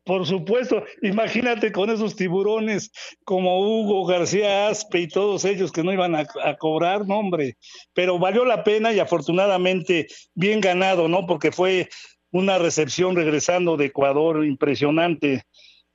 Por 0.05 0.27
supuesto, 0.27 0.85
imagínate 1.03 1.73
con 1.73 1.89
esos 1.89 2.15
tiburones 2.15 2.93
como 3.25 3.61
Hugo 3.61 4.05
García 4.05 4.69
Aspe 4.69 5.01
y 5.01 5.09
todos 5.09 5.45
ellos 5.47 5.73
que 5.73 5.83
no 5.83 5.93
iban 5.93 6.15
a, 6.15 6.27
cobrar, 6.59 7.07
no 7.07 7.19
hombre, 7.19 7.57
pero 7.95 8.19
valió 8.19 8.45
la 8.45 8.63
pena 8.63 8.93
y 8.93 8.99
afortunadamente 8.99 10.07
bien 10.35 10.61
ganado, 10.61 11.09
¿no? 11.09 11.27
Porque 11.27 11.51
fue 11.51 11.89
una 12.31 12.59
recepción 12.59 13.17
regresando 13.17 13.77
de 13.77 13.87
Ecuador 13.87 14.45
impresionante, 14.45 15.45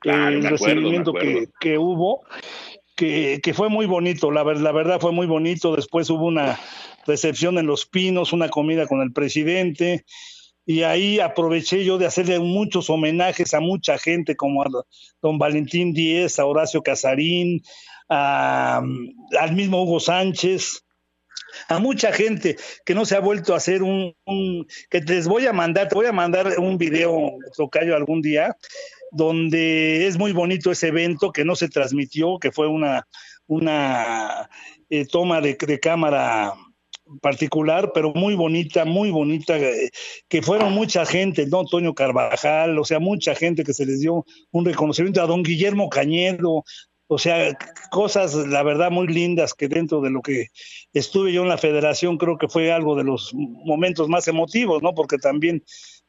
el 0.01 0.43
recibimiento 0.43 1.13
que, 1.13 1.47
que, 1.59 1.77
hubo, 1.77 2.23
que, 2.95 3.53
fue 3.53 3.69
muy 3.69 3.85
bonito, 3.85 4.31
la, 4.31 4.43
la 4.43 4.71
verdad 4.71 4.99
fue 4.99 5.11
muy 5.11 5.27
bonito, 5.27 5.75
después 5.75 6.09
hubo 6.09 6.25
una 6.25 6.59
recepción 7.05 7.57
en 7.57 7.67
Los 7.67 7.85
Pinos, 7.85 8.33
una 8.33 8.49
comida 8.49 8.87
con 8.87 9.01
el 9.01 9.11
presidente, 9.11 10.05
y 10.65 10.81
ahí 10.83 11.19
aproveché 11.19 11.85
yo 11.85 11.97
de 11.97 12.07
hacerle 12.07 12.39
muchos 12.39 12.89
homenajes 12.89 13.53
a 13.53 13.59
mucha 13.59 13.97
gente, 13.97 14.35
como 14.35 14.63
a 14.63 14.67
don 15.21 15.37
Valentín 15.37 15.93
Díez, 15.93 16.39
a 16.39 16.45
Horacio 16.45 16.81
Casarín, 16.81 17.61
a, 18.09 18.81
al 19.39 19.55
mismo 19.55 19.83
Hugo 19.83 19.99
Sánchez, 19.99 20.85
a 21.67 21.79
mucha 21.79 22.11
gente 22.11 22.55
que 22.85 22.95
no 22.95 23.05
se 23.05 23.15
ha 23.15 23.19
vuelto 23.19 23.53
a 23.53 23.57
hacer 23.57 23.83
un, 23.83 24.15
que 24.89 25.01
les 25.01 25.27
voy 25.27 25.45
a 25.45 25.53
mandar, 25.53 25.87
te 25.89 25.95
voy 25.95 26.05
a 26.05 26.11
mandar 26.11 26.59
un 26.59 26.77
video, 26.77 27.37
Tocayo, 27.55 27.95
algún 27.95 28.21
día, 28.21 28.55
donde 29.15 30.07
es 30.07 30.17
muy 30.17 30.33
bonito 30.33 30.71
ese 30.71 30.89
evento 30.89 31.31
que 31.31 31.45
no 31.45 31.55
se 31.55 31.69
transmitió, 31.69 32.37
que 32.37 32.51
fue 32.51 32.67
una, 32.67 33.07
una 33.47 34.49
eh, 34.89 35.05
toma 35.05 35.39
de, 35.39 35.55
de 35.55 35.79
cámara 35.79 36.53
particular, 37.21 37.91
pero 37.93 38.13
muy 38.13 38.35
bonita, 38.35 38.83
muy 38.83 39.11
bonita, 39.11 39.57
eh, 39.57 39.89
que 40.27 40.41
fueron 40.41 40.73
mucha 40.73 41.05
gente, 41.05 41.45
¿no? 41.47 41.61
Antonio 41.61 41.93
Carvajal, 41.93 42.77
o 42.77 42.83
sea, 42.83 42.99
mucha 42.99 43.35
gente 43.35 43.63
que 43.63 43.73
se 43.73 43.85
les 43.85 44.01
dio 44.01 44.25
un 44.51 44.65
reconocimiento 44.65 45.21
a 45.21 45.27
don 45.27 45.43
Guillermo 45.43 45.89
Cañedo, 45.89 46.63
o 47.07 47.17
sea, 47.19 47.55
cosas, 47.91 48.33
la 48.33 48.63
verdad, 48.63 48.89
muy 48.89 49.07
lindas 49.07 49.53
que 49.53 49.67
dentro 49.67 50.01
de 50.01 50.09
lo 50.09 50.21
que 50.21 50.47
estuve 50.91 51.31
yo 51.31 51.43
en 51.43 51.49
la 51.49 51.59
federación, 51.59 52.17
creo 52.17 52.37
que 52.37 52.49
fue 52.49 52.71
algo 52.71 52.95
de 52.95 53.03
los 53.03 53.31
momentos 53.33 54.09
más 54.09 54.27
emotivos, 54.27 54.81
¿no? 54.81 54.93
Porque 54.95 55.19
también 55.19 55.63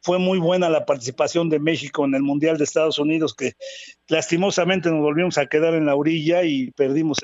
fue 0.07 0.21
muy 0.21 0.39
buena 0.39 0.71
la 0.71 0.87
participación 0.87 1.49
de 1.49 1.59
México 1.59 2.05
en 2.05 2.15
el 2.15 2.23
Mundial 2.23 2.59
de 2.59 2.63
Estados 2.63 3.01
Unidos, 3.01 3.35
que 3.35 3.55
lastimosamente 4.07 4.89
nos 4.89 5.01
volvimos 5.01 5.37
a 5.37 5.47
quedar 5.47 5.75
en 5.75 5.85
la 5.85 5.97
orilla 5.97 6.45
y 6.45 6.71
perdimos 6.71 7.19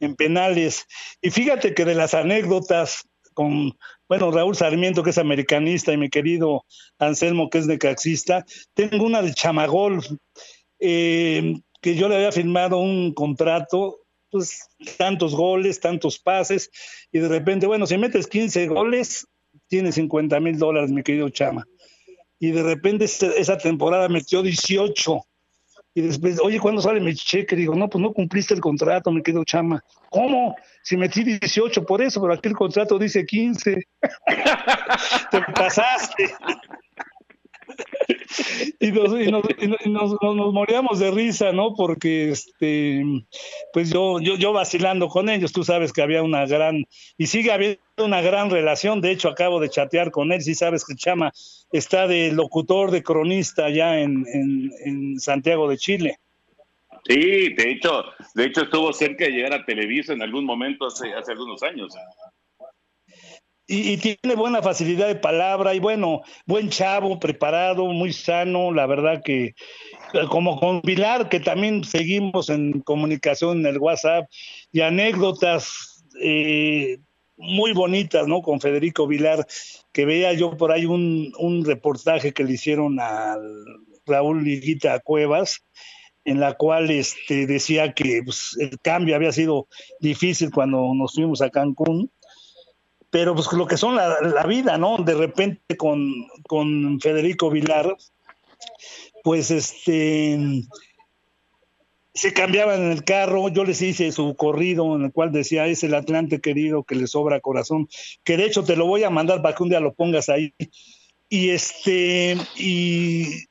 en 0.00 0.14
penales. 0.14 0.84
Y 1.22 1.30
fíjate 1.30 1.72
que 1.72 1.86
de 1.86 1.94
las 1.94 2.12
anécdotas 2.12 3.08
con, 3.32 3.78
bueno, 4.06 4.30
Raúl 4.30 4.54
Sarmiento, 4.54 5.02
que 5.02 5.10
es 5.10 5.18
americanista, 5.18 5.94
y 5.94 5.96
mi 5.96 6.10
querido 6.10 6.66
Anselmo, 6.98 7.48
que 7.48 7.56
es 7.56 7.66
necaxista, 7.66 8.44
tengo 8.74 9.06
una 9.06 9.22
de 9.22 9.32
Chamagol. 9.32 10.02
Eh, 10.80 11.54
que 11.80 11.94
yo 11.94 12.10
le 12.10 12.16
había 12.16 12.32
firmado 12.32 12.78
un 12.78 13.14
contrato, 13.14 14.00
pues 14.30 14.68
tantos 14.98 15.34
goles, 15.34 15.80
tantos 15.80 16.18
pases, 16.18 16.70
y 17.10 17.18
de 17.18 17.28
repente, 17.28 17.66
bueno, 17.66 17.86
si 17.86 17.96
metes 17.96 18.26
15 18.26 18.66
goles, 18.68 19.26
tienes 19.68 19.94
50 19.94 20.38
mil 20.40 20.58
dólares, 20.58 20.90
mi 20.90 21.02
querido 21.02 21.30
Chama. 21.30 21.66
Y 22.44 22.50
de 22.50 22.62
repente 22.62 23.06
esa 23.06 23.56
temporada 23.56 24.06
metió 24.06 24.42
18 24.42 25.24
y 25.94 26.02
después, 26.02 26.38
oye, 26.42 26.60
¿cuándo 26.60 26.82
sale 26.82 27.00
mi 27.00 27.14
cheque? 27.14 27.56
Digo, 27.56 27.74
no, 27.74 27.88
pues 27.88 28.02
no 28.02 28.12
cumpliste 28.12 28.52
el 28.52 28.60
contrato, 28.60 29.10
me 29.10 29.22
quedo 29.22 29.44
chama. 29.44 29.82
¿Cómo? 30.10 30.54
Si 30.82 30.94
metí 30.98 31.24
18 31.24 31.86
por 31.86 32.02
eso, 32.02 32.20
pero 32.20 32.34
aquí 32.34 32.50
el 32.50 32.54
contrato 32.54 32.98
dice 32.98 33.24
15. 33.24 33.76
Te 35.30 35.40
pasaste 35.54 36.34
y, 38.80 38.92
nos, 39.90 40.16
moríamos 40.52 40.98
de 40.98 41.10
risa, 41.10 41.52
¿no? 41.52 41.74
Porque, 41.74 42.30
este, 42.30 43.02
pues 43.72 43.90
yo, 43.90 44.20
yo, 44.20 44.36
yo 44.36 44.52
vacilando 44.52 45.08
con 45.08 45.28
ellos, 45.28 45.52
tú 45.52 45.64
sabes 45.64 45.92
que 45.92 46.02
había 46.02 46.22
una 46.22 46.46
gran, 46.46 46.84
y 47.18 47.26
sigue 47.26 47.52
habiendo 47.52 47.80
una 47.98 48.20
gran 48.22 48.50
relación, 48.50 49.00
de 49.00 49.12
hecho 49.12 49.28
acabo 49.28 49.60
de 49.60 49.70
chatear 49.70 50.10
con 50.10 50.32
él, 50.32 50.42
si 50.42 50.54
sabes 50.54 50.84
que 50.84 50.94
Chama 50.94 51.32
está 51.72 52.06
de 52.06 52.32
locutor, 52.32 52.90
de 52.90 53.02
cronista 53.02 53.70
ya 53.70 54.00
en, 54.00 54.24
en, 54.84 55.18
Santiago 55.18 55.68
de 55.68 55.78
Chile. 55.78 56.18
Sí, 57.06 57.52
de 57.54 57.70
hecho, 57.70 58.04
de 58.34 58.46
hecho 58.46 58.62
estuvo 58.62 58.92
cerca 58.92 59.24
de 59.24 59.32
llegar 59.32 59.52
a 59.52 59.64
Televisa 59.64 60.12
en 60.12 60.22
algún 60.22 60.44
momento 60.44 60.86
hace, 60.86 61.12
hace 61.12 61.32
algunos 61.32 61.62
años 61.62 61.94
y, 63.66 63.96
tiene 63.96 64.34
buena 64.36 64.62
facilidad 64.62 65.06
de 65.06 65.14
palabra 65.14 65.74
y 65.74 65.78
bueno, 65.78 66.22
buen 66.46 66.68
chavo, 66.68 67.18
preparado, 67.18 67.86
muy 67.86 68.12
sano, 68.12 68.72
la 68.72 68.86
verdad 68.86 69.22
que 69.24 69.54
como 70.28 70.60
con 70.60 70.82
Pilar, 70.82 71.28
que 71.28 71.40
también 71.40 71.82
seguimos 71.84 72.50
en 72.50 72.80
comunicación 72.80 73.60
en 73.60 73.66
el 73.66 73.78
WhatsApp 73.78 74.26
y 74.70 74.82
anécdotas 74.82 76.04
eh, 76.20 76.98
muy 77.36 77.72
bonitas, 77.72 78.28
¿no? 78.28 78.42
Con 78.42 78.60
Federico 78.60 79.06
Vilar, 79.06 79.46
que 79.92 80.04
veía 80.04 80.32
yo 80.34 80.56
por 80.56 80.70
ahí 80.70 80.86
un, 80.86 81.32
un 81.38 81.64
reportaje 81.64 82.32
que 82.32 82.44
le 82.44 82.52
hicieron 82.52 82.98
a 83.00 83.36
Raúl 84.06 84.44
Liguita 84.44 85.00
Cuevas, 85.00 85.64
en 86.24 86.38
la 86.38 86.54
cual 86.54 86.90
este, 86.90 87.46
decía 87.46 87.92
que 87.92 88.22
pues, 88.24 88.56
el 88.58 88.78
cambio 88.80 89.16
había 89.16 89.32
sido 89.32 89.68
difícil 90.00 90.50
cuando 90.50 90.94
nos 90.94 91.14
fuimos 91.14 91.42
a 91.42 91.50
Cancún 91.50 92.10
pero 93.14 93.32
pues 93.32 93.52
lo 93.52 93.68
que 93.68 93.76
son 93.76 93.94
la, 93.94 94.44
vida, 94.44 94.76
¿no? 94.76 94.96
De 94.96 95.14
repente 95.14 95.76
con, 95.76 96.26
con, 96.48 96.98
Federico 97.00 97.48
Vilar, 97.48 97.96
pues 99.22 99.52
este 99.52 100.66
se 102.12 102.32
cambiaban 102.32 102.82
en 102.82 102.90
el 102.90 103.04
carro, 103.04 103.48
yo 103.50 103.62
les 103.62 103.82
hice 103.82 104.10
su 104.10 104.34
corrido 104.34 104.96
en 104.96 105.04
el 105.04 105.12
cual 105.12 105.30
decía, 105.30 105.68
es 105.68 105.84
el 105.84 105.94
Atlante 105.94 106.40
querido 106.40 106.82
que 106.82 106.96
le 106.96 107.06
sobra 107.06 107.38
corazón, 107.38 107.88
que 108.24 108.36
de 108.36 108.46
hecho 108.46 108.64
te 108.64 108.74
lo 108.74 108.88
voy 108.88 109.04
a 109.04 109.10
mandar 109.10 109.42
para 109.42 109.54
que 109.54 109.62
un 109.62 109.68
día 109.68 109.78
lo 109.78 109.94
pongas 109.94 110.28
ahí. 110.28 110.52
Y 111.28 111.50
este, 111.50 112.36
y 112.56 113.44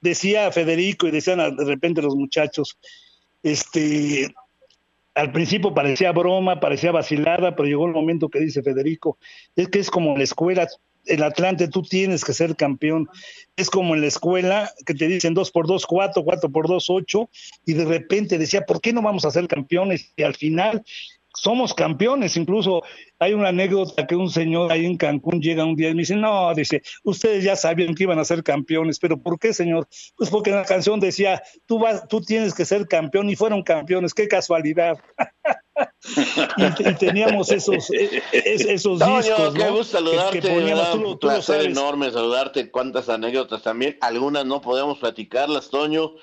decía 0.00 0.50
Federico 0.50 1.06
y 1.06 1.10
decían 1.10 1.56
de 1.56 1.64
repente 1.66 2.00
los 2.00 2.16
muchachos, 2.16 2.78
este, 3.42 4.32
al 5.14 5.32
principio 5.32 5.74
parecía 5.74 6.12
broma, 6.12 6.60
parecía 6.60 6.92
vacilada, 6.92 7.56
pero 7.56 7.68
llegó 7.68 7.86
el 7.86 7.92
momento 7.92 8.28
que 8.28 8.40
dice 8.40 8.62
Federico, 8.62 9.18
es 9.56 9.68
que 9.68 9.80
es 9.80 9.90
como 9.90 10.16
la 10.16 10.24
escuela, 10.24 10.68
el 11.06 11.22
Atlante 11.22 11.68
tú 11.68 11.82
tienes 11.82 12.24
que 12.24 12.32
ser 12.32 12.56
campeón, 12.56 13.08
es 13.56 13.70
como 13.70 13.94
en 13.94 14.02
la 14.02 14.06
escuela 14.06 14.70
que 14.86 14.94
te 14.94 15.08
dicen 15.08 15.34
2 15.34 15.50
por 15.50 15.66
2, 15.66 15.86
4, 15.86 16.24
4 16.24 16.50
por 16.50 16.68
2, 16.68 16.90
8, 16.90 17.30
y 17.66 17.72
de 17.74 17.84
repente 17.84 18.38
decía, 18.38 18.62
¿por 18.62 18.80
qué 18.80 18.92
no 18.92 19.02
vamos 19.02 19.24
a 19.24 19.30
ser 19.30 19.48
campeones? 19.48 20.12
Y 20.16 20.22
al 20.22 20.34
final 20.34 20.84
somos 21.34 21.74
campeones. 21.74 22.36
Incluso 22.36 22.82
hay 23.18 23.34
una 23.34 23.48
anécdota 23.48 24.06
que 24.06 24.16
un 24.16 24.30
señor 24.30 24.72
ahí 24.72 24.86
en 24.86 24.96
Cancún 24.96 25.40
llega 25.40 25.64
un 25.64 25.76
día 25.76 25.90
y 25.90 25.94
me 25.94 26.00
dice, 26.00 26.16
no, 26.16 26.52
dice, 26.54 26.82
ustedes 27.04 27.44
ya 27.44 27.56
sabían 27.56 27.94
que 27.94 28.04
iban 28.04 28.18
a 28.18 28.24
ser 28.24 28.42
campeones, 28.42 28.98
pero 28.98 29.20
¿por 29.20 29.38
qué, 29.38 29.52
señor? 29.52 29.88
Pues 30.16 30.30
porque 30.30 30.50
la 30.50 30.64
canción 30.64 31.00
decía, 31.00 31.42
tú, 31.66 31.78
vas, 31.78 32.06
tú 32.08 32.20
tienes 32.20 32.54
que 32.54 32.64
ser 32.64 32.88
campeón 32.88 33.30
y 33.30 33.36
fueron 33.36 33.62
campeones, 33.62 34.14
qué 34.14 34.28
casualidad. 34.28 34.98
y, 36.56 36.94
teníamos 36.94 37.50
esos, 37.50 37.90
e, 37.90 38.22
e, 38.32 38.42
esos 38.72 38.98
discos. 38.98 39.54
Qué 39.54 39.70
gusto 39.70 39.98
saludarte, 39.98 40.96
un 40.96 41.18
placer 41.18 41.66
enorme 41.66 42.10
saludarte, 42.10 42.70
cuántas 42.70 43.08
anécdotas 43.08 43.62
también, 43.62 43.96
algunas 44.00 44.44
no 44.44 44.60
podemos 44.60 44.98
platicarlas, 44.98 45.70
Toño 45.70 46.14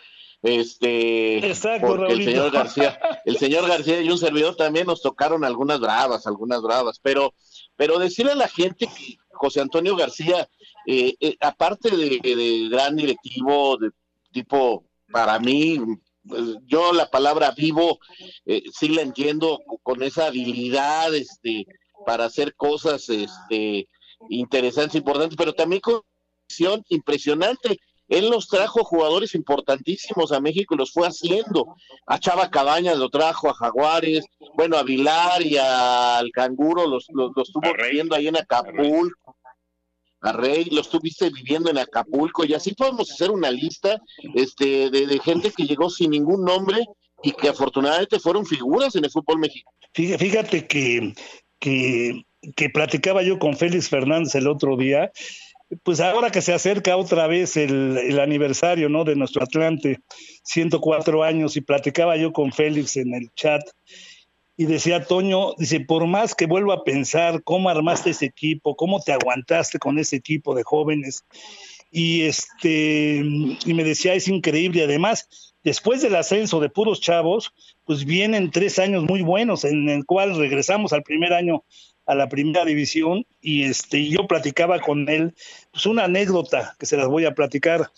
este 0.43 1.41
porque 1.81 2.13
el 2.13 2.23
señor 2.23 2.51
García, 2.51 2.99
el 3.25 3.37
señor 3.37 3.67
García 3.67 4.01
y 4.01 4.09
un 4.09 4.17
servidor 4.17 4.55
también 4.55 4.87
nos 4.87 5.01
tocaron 5.01 5.43
algunas 5.43 5.79
bravas, 5.79 6.27
algunas 6.27 6.61
bravas, 6.61 6.99
pero, 7.01 7.33
pero 7.75 7.97
decirle 7.97 8.33
a 8.33 8.35
la 8.35 8.47
gente 8.47 8.87
que 8.87 9.17
José 9.31 9.61
Antonio 9.61 9.95
García, 9.95 10.47
eh, 10.85 11.15
eh, 11.19 11.37
aparte 11.39 11.95
de, 11.95 12.69
gran 12.69 12.95
directivo, 12.95 13.77
de 13.77 13.91
tipo, 14.31 14.85
para 15.11 15.39
mí, 15.39 15.79
pues, 16.27 16.57
yo 16.65 16.91
la 16.93 17.09
palabra 17.09 17.51
vivo 17.51 17.99
eh, 18.45 18.63
sí 18.73 18.89
la 18.89 19.01
entiendo 19.01 19.61
con 19.83 20.03
esa 20.03 20.27
habilidad 20.27 21.13
este, 21.15 21.65
para 22.05 22.25
hacer 22.25 22.55
cosas 22.55 23.09
este, 23.09 23.87
interesantes, 24.29 24.95
importantes, 24.95 25.37
pero 25.37 25.53
también 25.53 25.81
con 25.81 26.01
visión 26.49 26.83
impresionante 26.89 27.79
él 28.07 28.29
nos 28.29 28.47
trajo 28.47 28.83
jugadores 28.83 29.35
importantísimos 29.35 30.31
a 30.31 30.39
México 30.39 30.75
y 30.75 30.77
los 30.77 30.91
fue 30.91 31.07
haciendo. 31.07 31.75
A 32.05 32.19
Chava 32.19 32.49
Cabañas 32.49 32.97
lo 32.97 33.09
trajo, 33.09 33.49
a 33.49 33.53
Jaguares, 33.53 34.25
bueno, 34.55 34.77
a 34.77 34.83
Vilar 34.83 35.41
y 35.41 35.57
al 35.57 36.31
Canguro 36.31 36.87
los, 36.87 37.07
los, 37.09 37.31
estuvo 37.35 37.73
viviendo 37.73 38.15
ahí 38.15 38.27
en 38.27 38.37
Acapulco. 38.37 39.35
A 40.21 40.31
Rey, 40.31 40.65
los 40.71 40.87
estuviste 40.87 41.29
viviendo 41.29 41.69
en 41.69 41.77
Acapulco 41.77 42.43
y 42.43 42.53
así 42.53 42.73
podemos 42.73 43.11
hacer 43.11 43.29
una 43.29 43.51
lista 43.51 44.01
este, 44.33 44.89
de, 44.89 45.19
gente 45.19 45.51
que 45.51 45.65
llegó 45.65 45.89
sin 45.91 46.09
ningún 46.09 46.43
nombre 46.43 46.85
y 47.21 47.33
que 47.33 47.49
afortunadamente 47.49 48.19
fueron 48.19 48.45
figuras 48.45 48.95
en 48.95 49.05
el 49.05 49.11
fútbol 49.11 49.39
mexicano. 49.39 49.77
Fíjate 49.93 50.65
que, 50.65 51.13
que, 51.59 52.25
que 52.55 52.69
platicaba 52.69 53.21
yo 53.21 53.37
con 53.37 53.55
Félix 53.55 53.89
Fernández 53.89 54.33
el 54.33 54.47
otro 54.47 54.75
día 54.75 55.11
pues 55.83 55.99
ahora 55.99 56.29
que 56.29 56.41
se 56.41 56.53
acerca 56.53 56.95
otra 56.95 57.27
vez 57.27 57.57
el, 57.57 58.19
aniversario 58.19 58.89
¿no? 58.89 59.03
de 59.03 59.15
nuestro 59.15 59.43
Atlante, 59.43 59.99
104 60.43 61.23
años, 61.23 61.57
y 61.57 61.61
platicaba 61.61 62.15
yo 62.15 62.31
con 62.31 62.51
Félix 62.51 62.97
en 62.97 63.13
el 63.13 63.29
chat, 63.35 63.61
y 64.55 64.65
decía 64.65 65.03
Toño, 65.03 65.53
dice, 65.57 65.81
por 65.81 66.07
más 66.07 66.33
que 66.33 66.47
vuelva 66.47 66.75
a 66.75 66.83
pensar 66.83 67.43
cómo 67.43 67.69
armaste 67.69 68.11
ese 68.11 68.25
equipo, 68.25 68.75
cómo 68.75 68.99
te 69.01 69.11
aguantaste 69.11 69.77
con 69.77 69.99
ese 69.99 70.15
equipo 70.15 70.55
de 70.55 70.63
jóvenes, 70.63 71.25
y 71.91 72.23
este, 72.23 73.21
y 73.65 73.73
me 73.73 73.83
decía, 73.83 74.13
es 74.13 74.27
increíble, 74.27 74.83
además, 74.83 75.53
después 75.63 76.01
del 76.01 76.15
ascenso 76.15 76.59
de 76.59 76.69
puros 76.69 77.01
chavos, 77.01 77.53
pues 77.85 78.05
vienen 78.05 78.51
tres 78.51 78.79
años 78.79 79.03
muy 79.03 79.21
buenos, 79.21 79.63
en 79.63 79.89
el 79.89 80.05
cual 80.05 80.37
regresamos 80.37 80.91
al 80.93 81.03
primer 81.03 81.33
año 81.33 81.63
a 82.07 82.15
la 82.15 82.29
primera 82.29 82.65
división 82.65 83.25
y 83.41 83.63
este 83.63 84.07
yo 84.07 84.27
platicaba 84.27 84.79
con 84.79 85.07
él 85.09 85.35
pues 85.71 85.85
una 85.85 86.05
anécdota 86.05 86.75
que 86.79 86.85
se 86.85 86.97
las 86.97 87.07
voy 87.07 87.25
a 87.25 87.35
platicar. 87.35 87.91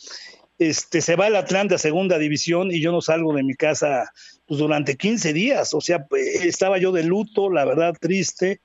Este 0.58 1.00
se 1.02 1.16
va 1.16 1.28
el 1.28 1.36
Atlante 1.36 1.76
a 1.76 1.78
segunda 1.78 2.18
división 2.18 2.72
y 2.72 2.82
yo 2.82 2.92
no 2.92 3.02
salgo 3.02 3.34
de 3.34 3.44
mi 3.44 3.54
casa 3.54 4.12
pues 4.46 4.60
durante 4.60 4.98
15 4.98 5.32
días 5.32 5.74
o 5.74 5.80
sea 5.80 6.06
estaba 6.44 6.80
yo 6.80 6.92
de 6.92 7.04
luto 7.04 7.50
la 7.50 7.64
verdad 7.64 7.96
triste 7.98 8.62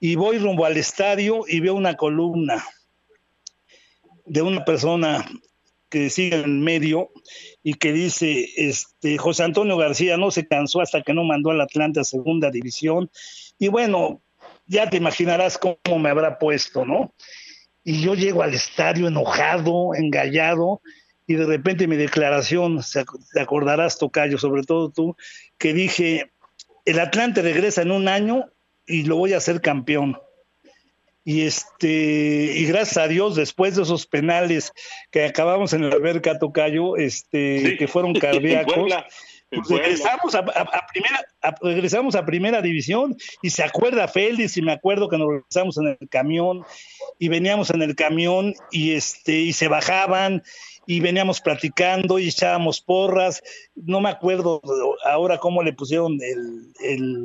y 0.00 0.16
voy 0.16 0.38
rumbo 0.38 0.64
al 0.64 0.76
estadio 0.76 1.42
y 1.46 1.60
veo 1.60 1.74
una 1.74 1.94
columna 1.94 2.64
de 4.24 4.42
una 4.42 4.64
persona 4.64 5.24
que 5.90 6.10
sigue 6.10 6.40
en 6.40 6.62
medio 6.62 7.10
y 7.62 7.74
que 7.74 7.92
dice 7.92 8.48
este 8.56 9.18
José 9.18 9.44
Antonio 9.44 9.76
García 9.76 10.16
no 10.16 10.30
se 10.32 10.48
cansó 10.48 10.80
hasta 10.80 11.02
que 11.02 11.12
no 11.12 11.22
mandó 11.22 11.50
al 11.50 11.60
Atlante 11.60 12.00
a 12.00 12.04
segunda 12.04 12.50
división 12.50 13.10
y 13.58 13.68
bueno, 13.68 14.23
ya 14.66 14.88
te 14.88 14.96
imaginarás 14.96 15.58
cómo 15.58 15.98
me 15.98 16.10
habrá 16.10 16.38
puesto, 16.38 16.84
¿no? 16.84 17.12
Y 17.82 18.02
yo 18.02 18.14
llego 18.14 18.42
al 18.42 18.54
estadio 18.54 19.08
enojado, 19.08 19.94
engallado, 19.94 20.80
y 21.26 21.34
de 21.34 21.46
repente 21.46 21.86
mi 21.86 21.96
declaración, 21.96 22.80
te 23.32 23.40
acordarás, 23.40 23.98
Tocayo, 23.98 24.38
sobre 24.38 24.62
todo 24.62 24.90
tú, 24.90 25.16
que 25.58 25.72
dije, 25.72 26.30
el 26.84 27.00
Atlante 27.00 27.42
regresa 27.42 27.82
en 27.82 27.90
un 27.90 28.08
año 28.08 28.46
y 28.86 29.04
lo 29.04 29.16
voy 29.16 29.32
a 29.32 29.38
hacer 29.38 29.60
campeón. 29.60 30.18
Y 31.26 31.42
este, 31.42 32.52
y 32.54 32.66
gracias 32.66 32.98
a 32.98 33.08
Dios, 33.08 33.34
después 33.34 33.76
de 33.76 33.82
esos 33.82 34.06
penales 34.06 34.72
que 35.10 35.24
acabamos 35.24 35.72
en 35.72 35.84
el 35.84 35.92
alberca 35.92 36.38
Tocayo, 36.38 36.96
este, 36.98 37.76
que 37.78 37.88
fueron 37.88 38.12
cardíacos, 38.20 38.92
regresamos 39.68 40.34
a, 40.34 40.44
primera, 40.92 41.24
regresamos 41.60 42.14
a 42.14 42.24
primera 42.24 42.62
división 42.62 43.16
y 43.42 43.50
se 43.50 43.62
acuerda 43.62 44.08
Félix 44.08 44.56
y 44.56 44.62
me 44.62 44.72
acuerdo 44.72 45.08
que 45.08 45.18
nos 45.18 45.28
regresamos 45.28 45.78
en 45.78 45.96
el 46.00 46.08
camión 46.08 46.64
y 47.18 47.28
veníamos 47.28 47.70
en 47.70 47.82
el 47.82 47.94
camión 47.94 48.54
y 48.70 48.92
este 48.92 49.32
y 49.32 49.52
se 49.52 49.68
bajaban 49.68 50.42
y 50.86 51.00
veníamos 51.00 51.40
platicando 51.40 52.18
y 52.18 52.28
echábamos 52.28 52.80
porras. 52.80 53.42
No 53.74 54.00
me 54.00 54.10
acuerdo 54.10 54.60
ahora 55.04 55.38
cómo 55.38 55.62
le 55.62 55.72
pusieron 55.72 56.18
el, 56.20 56.72
el 56.84 57.24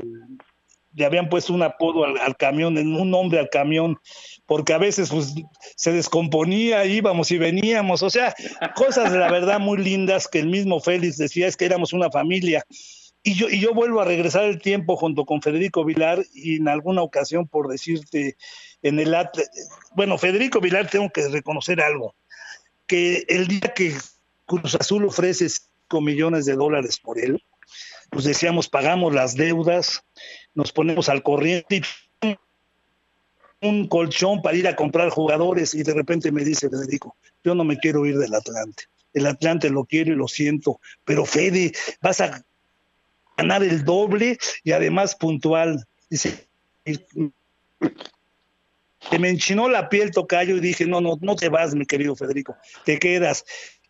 le 0.94 1.06
habían 1.06 1.30
puesto 1.30 1.54
un 1.54 1.64
apodo 1.64 2.06
al, 2.06 2.38
camión, 2.38 2.78
un 2.78 3.12
nombre 3.12 3.40
al 3.40 3.50
camión, 3.50 4.00
porque 4.46 4.74
a 4.74 4.78
veces 4.78 5.10
pues, 5.10 5.34
se 5.76 5.92
descomponía, 5.92 6.86
íbamos 6.86 7.32
y 7.32 7.38
veníamos, 7.38 8.04
o 8.04 8.10
sea, 8.10 8.34
cosas 8.76 9.12
de 9.12 9.20
la 9.20 9.32
verdad 9.32 9.60
muy 9.60 9.78
lindas 9.78 10.28
que 10.28 10.40
el 10.40 10.48
mismo 10.48 10.80
Félix 10.80 11.18
decía, 11.18 11.48
es 11.48 11.56
que 11.56 11.66
éramos 11.66 11.94
una 11.94 12.10
familia. 12.10 12.64
Y 13.22 13.34
yo, 13.36 13.50
y 13.50 13.60
yo 13.60 13.74
vuelvo 13.74 14.00
a 14.00 14.06
regresar 14.06 14.46
el 14.46 14.60
tiempo 14.60 14.96
junto 14.96 15.26
con 15.26 15.42
Federico 15.42 15.84
Vilar 15.84 16.24
y 16.34 16.56
en 16.56 16.70
alguna 16.70 17.02
ocasión 17.02 17.48
por 17.48 17.68
decirte 17.68 18.38
en 18.82 18.98
el 19.00 19.14
bueno, 19.94 20.18
Federico 20.18 20.62
Vilar 20.62 20.90
tengo 20.90 21.10
que 21.10 21.28
reconocer 21.28 21.82
algo, 21.82 22.16
que 22.88 23.26
el 23.28 23.48
día 23.48 23.74
que 23.76 23.94
Cruz 24.46 24.76
Azul 24.76 25.06
ofrece 25.06 25.50
5 25.50 26.02
millones 26.02 26.46
de 26.46 26.56
dólares 26.56 26.98
por 27.00 27.20
él, 27.20 27.44
pues 28.10 28.26
decíamos, 28.26 28.70
pagamos 28.70 29.14
las 29.14 29.36
deudas, 29.36 30.04
nos 30.54 30.72
ponemos 30.72 31.10
al 31.10 31.24
corriente 31.24 31.78
y 31.78 31.82
un 33.62 33.88
colchón 33.88 34.42
para 34.42 34.58
ir 34.58 34.68
a 34.68 34.76
comprar 34.76 35.10
jugadores 35.10 35.74
y 35.74 35.84
de 35.84 35.94
repente 35.94 36.32
me 36.32 36.44
dice 36.44 36.70
Federico, 36.70 37.16
yo 37.44 37.56
no 37.56 37.64
me 37.64 37.78
quiero 37.78 38.06
ir 38.06 38.18
del 38.18 38.34
Atlante. 38.34 38.84
El 39.14 39.26
Atlante 39.26 39.70
lo 39.70 39.86
quiero 39.86 40.14
y 40.14 40.16
lo 40.16 40.28
siento, 40.28 40.80
pero 41.04 41.26
Fede, 41.26 41.72
vas 42.02 42.22
a 42.22 42.44
ganar 43.38 43.64
el 43.64 43.84
doble 43.84 44.38
y 44.64 44.72
además 44.72 45.16
puntual. 45.16 45.86
Dice, 46.10 46.48
se 49.10 49.20
me 49.20 49.30
enchinó 49.30 49.70
la 49.70 49.90
piel 49.90 50.12
tocayo 50.12 50.58
y 50.58 50.60
dije, 50.60 50.86
no, 50.86 51.02
no, 51.02 51.18
no 51.22 51.36
te 51.36 51.50
vas, 51.50 51.74
mi 51.76 51.86
querido 51.86 52.16
Federico, 52.16 52.56
te 52.86 53.00
quedas. 53.00 53.44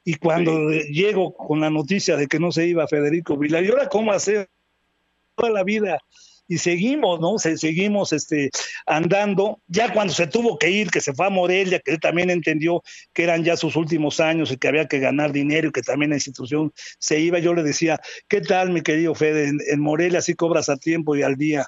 Y 0.03 0.16
cuando 0.16 0.70
llego 0.72 1.36
con 1.36 1.60
la 1.60 1.70
noticia 1.70 2.16
de 2.16 2.28
que 2.28 2.39
no 2.39 2.51
se 2.51 2.66
iba 2.66 2.88
Federico 2.88 3.38
Vilar, 3.38 3.64
¿y 3.64 3.70
ahora 3.70 3.89
cómo 3.89 4.12
hacer? 4.12 4.49
Toda 5.36 5.51
la 5.51 5.64
vida 5.64 5.99
y 6.50 6.58
seguimos, 6.58 7.22
¿no? 7.22 7.38
Se, 7.38 7.58
seguimos 7.58 8.12
este, 8.12 8.50
andando. 8.86 9.62
Ya 9.68 9.93
cuando 9.93 10.14
se 10.14 10.28
tuvo 10.28 10.58
que 10.58 10.70
ir, 10.70 10.89
que 10.89 11.00
se 11.00 11.14
fue 11.14 11.28
a 11.28 11.30
Morelia, 11.30 11.80
que 11.80 11.91
él 11.91 12.00
también 12.00 12.32
entendió 12.32 12.84
que 13.14 13.24
eran 13.24 13.43
ya 13.45 13.56
sus 13.56 13.76
últimos 13.76 14.20
años 14.20 14.52
y 14.52 14.58
que 14.58 14.68
había 14.68 14.88
que 14.88 15.00
ganar 15.00 15.32
dinero 15.32 15.70
y 15.70 15.72
que 15.72 15.84
también 15.84 16.10
la 16.10 16.18
institución 16.18 16.74
se 16.97 17.20
iba, 17.20 17.39
yo 17.39 17.54
le 17.54 17.64
decía, 17.64 18.02
¿qué 18.28 18.41
tal, 18.41 18.72
mi 18.72 18.82
querido 18.82 19.14
Fede? 19.14 19.47
En, 19.47 19.60
en 19.72 19.80
Morelia 19.80 20.22
sí 20.22 20.34
cobras 20.34 20.68
a 20.70 20.78
tiempo 20.78 21.16
y 21.16 21.22
al 21.22 21.36
día. 21.36 21.68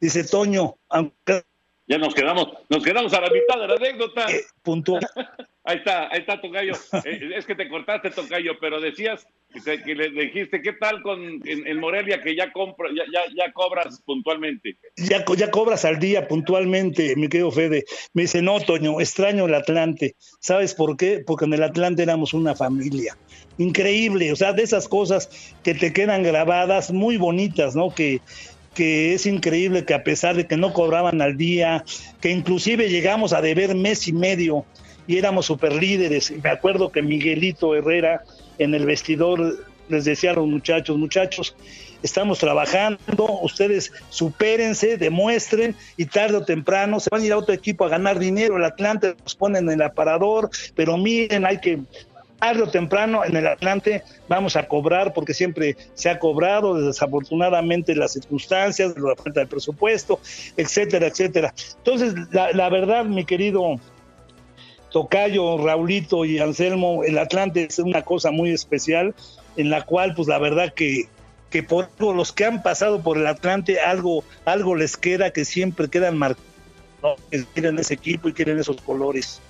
Dice, 0.00 0.24
Toño, 0.24 0.76
aunque 0.88 1.42
ya 1.90 1.98
nos 1.98 2.14
quedamos, 2.14 2.46
nos 2.68 2.84
quedamos 2.84 3.12
a 3.14 3.20
la 3.20 3.30
mitad 3.30 3.60
de 3.60 3.66
la 3.66 3.74
anécdota. 3.74 4.30
Eh, 4.30 4.44
puntual. 4.62 5.04
ahí 5.64 5.78
está, 5.78 6.08
ahí 6.10 6.20
está 6.20 6.40
Tocayo. 6.40 6.74
Eh, 7.04 7.30
es 7.36 7.46
que 7.46 7.54
te 7.54 7.68
cortaste, 7.68 8.10
Tocayo, 8.10 8.58
pero 8.60 8.80
decías 8.80 9.26
que, 9.64 9.94
le 9.94 10.10
dijiste, 10.10 10.62
¿qué 10.62 10.72
tal 10.74 11.02
con 11.02 11.40
en, 11.44 11.80
Morelia 11.80 12.20
que 12.20 12.36
ya, 12.36 12.52
compro, 12.52 12.88
ya, 12.90 13.04
ya, 13.36 13.52
cobras 13.52 14.00
puntualmente? 14.04 14.76
Ya, 14.96 15.24
ya 15.36 15.50
cobras 15.50 15.84
al 15.84 15.98
día 15.98 16.28
puntualmente, 16.28 17.16
mi 17.16 17.28
querido 17.28 17.50
Fede. 17.50 17.84
Me 18.12 18.22
dice, 18.22 18.42
no, 18.42 18.60
Toño, 18.60 19.00
extraño 19.00 19.46
el 19.46 19.54
Atlante. 19.54 20.14
¿Sabes 20.40 20.74
por 20.74 20.96
qué? 20.96 21.22
Porque 21.26 21.46
en 21.46 21.54
el 21.54 21.62
Atlante 21.62 22.02
éramos 22.02 22.32
una 22.32 22.54
familia. 22.54 23.16
Increíble, 23.58 24.32
o 24.32 24.36
sea, 24.36 24.52
de 24.52 24.62
esas 24.62 24.88
cosas 24.88 25.54
que 25.64 25.74
te 25.74 25.92
quedan 25.92 26.22
grabadas, 26.22 26.92
muy 26.92 27.16
bonitas, 27.16 27.74
¿no? 27.74 27.92
Que, 27.92 28.20
que 28.74 29.14
es 29.14 29.26
increíble 29.26 29.84
que 29.84 29.94
a 29.94 30.04
pesar 30.04 30.36
de 30.36 30.46
que 30.46 30.56
no 30.56 30.72
cobraban 30.72 31.20
al 31.20 31.36
día, 31.36 31.84
que 32.20 32.30
inclusive 32.30 32.88
llegamos 32.88 33.32
a 33.32 33.42
deber 33.42 33.74
mes 33.74 34.06
y 34.06 34.12
medio 34.12 34.64
y 35.10 35.18
éramos 35.18 35.46
super 35.46 35.72
líderes. 35.72 36.32
Me 36.40 36.50
acuerdo 36.50 36.92
que 36.92 37.02
Miguelito 37.02 37.74
Herrera 37.74 38.22
en 38.58 38.76
el 38.76 38.86
vestidor 38.86 39.66
les 39.88 40.04
decía 40.04 40.30
a 40.30 40.34
los 40.34 40.46
muchachos, 40.46 40.96
muchachos, 40.96 41.56
estamos 42.00 42.38
trabajando, 42.38 43.40
ustedes 43.42 43.92
supérense, 44.08 44.98
demuestren 44.98 45.74
y 45.96 46.06
tarde 46.06 46.36
o 46.36 46.44
temprano 46.44 47.00
se 47.00 47.10
van 47.10 47.22
a 47.22 47.26
ir 47.26 47.32
a 47.32 47.38
otro 47.38 47.52
equipo 47.52 47.84
a 47.84 47.88
ganar 47.88 48.20
dinero, 48.20 48.56
el 48.56 48.62
Atlante 48.62 49.16
nos 49.20 49.34
ponen 49.34 49.64
en 49.64 49.80
el 49.80 49.82
aparador, 49.82 50.48
pero 50.76 50.96
miren, 50.96 51.44
hay 51.44 51.58
que 51.58 51.80
tarde 52.40 52.62
o 52.62 52.68
temprano 52.68 53.24
en 53.24 53.36
el 53.36 53.46
Atlante 53.46 54.02
vamos 54.26 54.56
a 54.56 54.66
cobrar 54.66 55.12
porque 55.12 55.34
siempre 55.34 55.76
se 55.94 56.08
ha 56.08 56.18
cobrado, 56.18 56.74
desafortunadamente 56.74 57.94
las 57.94 58.14
circunstancias, 58.14 58.94
la 58.96 59.14
falta 59.14 59.40
de 59.40 59.46
presupuesto, 59.46 60.20
etcétera, 60.56 61.06
etcétera. 61.06 61.54
Entonces, 61.78 62.14
la, 62.32 62.68
verdad, 62.70 63.04
mi 63.04 63.24
querido 63.24 63.78
Tocayo, 64.90 65.58
Raulito 65.58 66.24
y 66.24 66.38
Anselmo, 66.38 67.04
el 67.04 67.18
Atlante 67.18 67.64
es 67.64 67.78
una 67.78 68.02
cosa 68.02 68.30
muy 68.30 68.50
especial 68.50 69.14
en 69.56 69.70
la 69.70 69.82
cual, 69.82 70.14
pues 70.14 70.28
la 70.28 70.38
verdad 70.38 70.72
que, 70.74 71.08
que 71.50 71.62
por 71.62 71.88
los 72.00 72.32
que 72.32 72.44
han 72.44 72.62
pasado 72.62 73.02
por 73.02 73.16
el 73.16 73.26
Atlante, 73.26 73.80
algo, 73.80 74.24
algo 74.44 74.74
les 74.74 74.96
queda 74.96 75.32
que 75.32 75.44
siempre 75.44 75.88
quedan 75.88 76.18
marcados, 76.18 76.44
que 77.30 77.44
quieren 77.44 77.78
ese 77.78 77.94
equipo 77.94 78.28
y 78.28 78.32
quieren 78.32 78.58
esos 78.58 78.80
colores. 78.80 79.40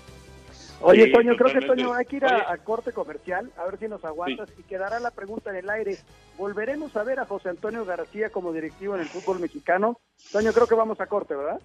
Oye, 0.83 1.09
Toño, 1.09 1.37
creo 1.37 1.53
que 1.53 1.67
Toño 1.67 1.93
hay 1.93 2.07
que 2.07 2.17
ir 2.17 2.25
a, 2.25 2.57
corte 2.59 2.93
comercial, 2.93 3.51
a 3.59 3.67
ver 3.67 3.79
si 3.79 3.87
nos 3.87 4.03
aguantas 4.05 4.49
y 4.59 4.63
quedará 4.63 4.99
la 4.99 5.11
pregunta 5.11 5.51
en 5.51 5.57
el 5.57 5.69
aire. 5.69 5.99
¿Volveremos 6.39 6.97
a 6.97 7.03
ver 7.03 7.21
a 7.21 7.27
José 7.27 7.51
Antonio 7.51 7.85
García 7.85 8.31
como 8.31 8.53
directivo 8.53 8.95
en 8.95 9.03
el 9.03 9.09
fútbol 9.09 9.41
mexicano? 9.41 10.01
Toño, 10.33 10.53
creo 10.55 10.67
que 10.67 10.75
vamos 10.75 10.99
a 11.01 11.07
corte, 11.07 11.35
¿verdad? 11.35 11.61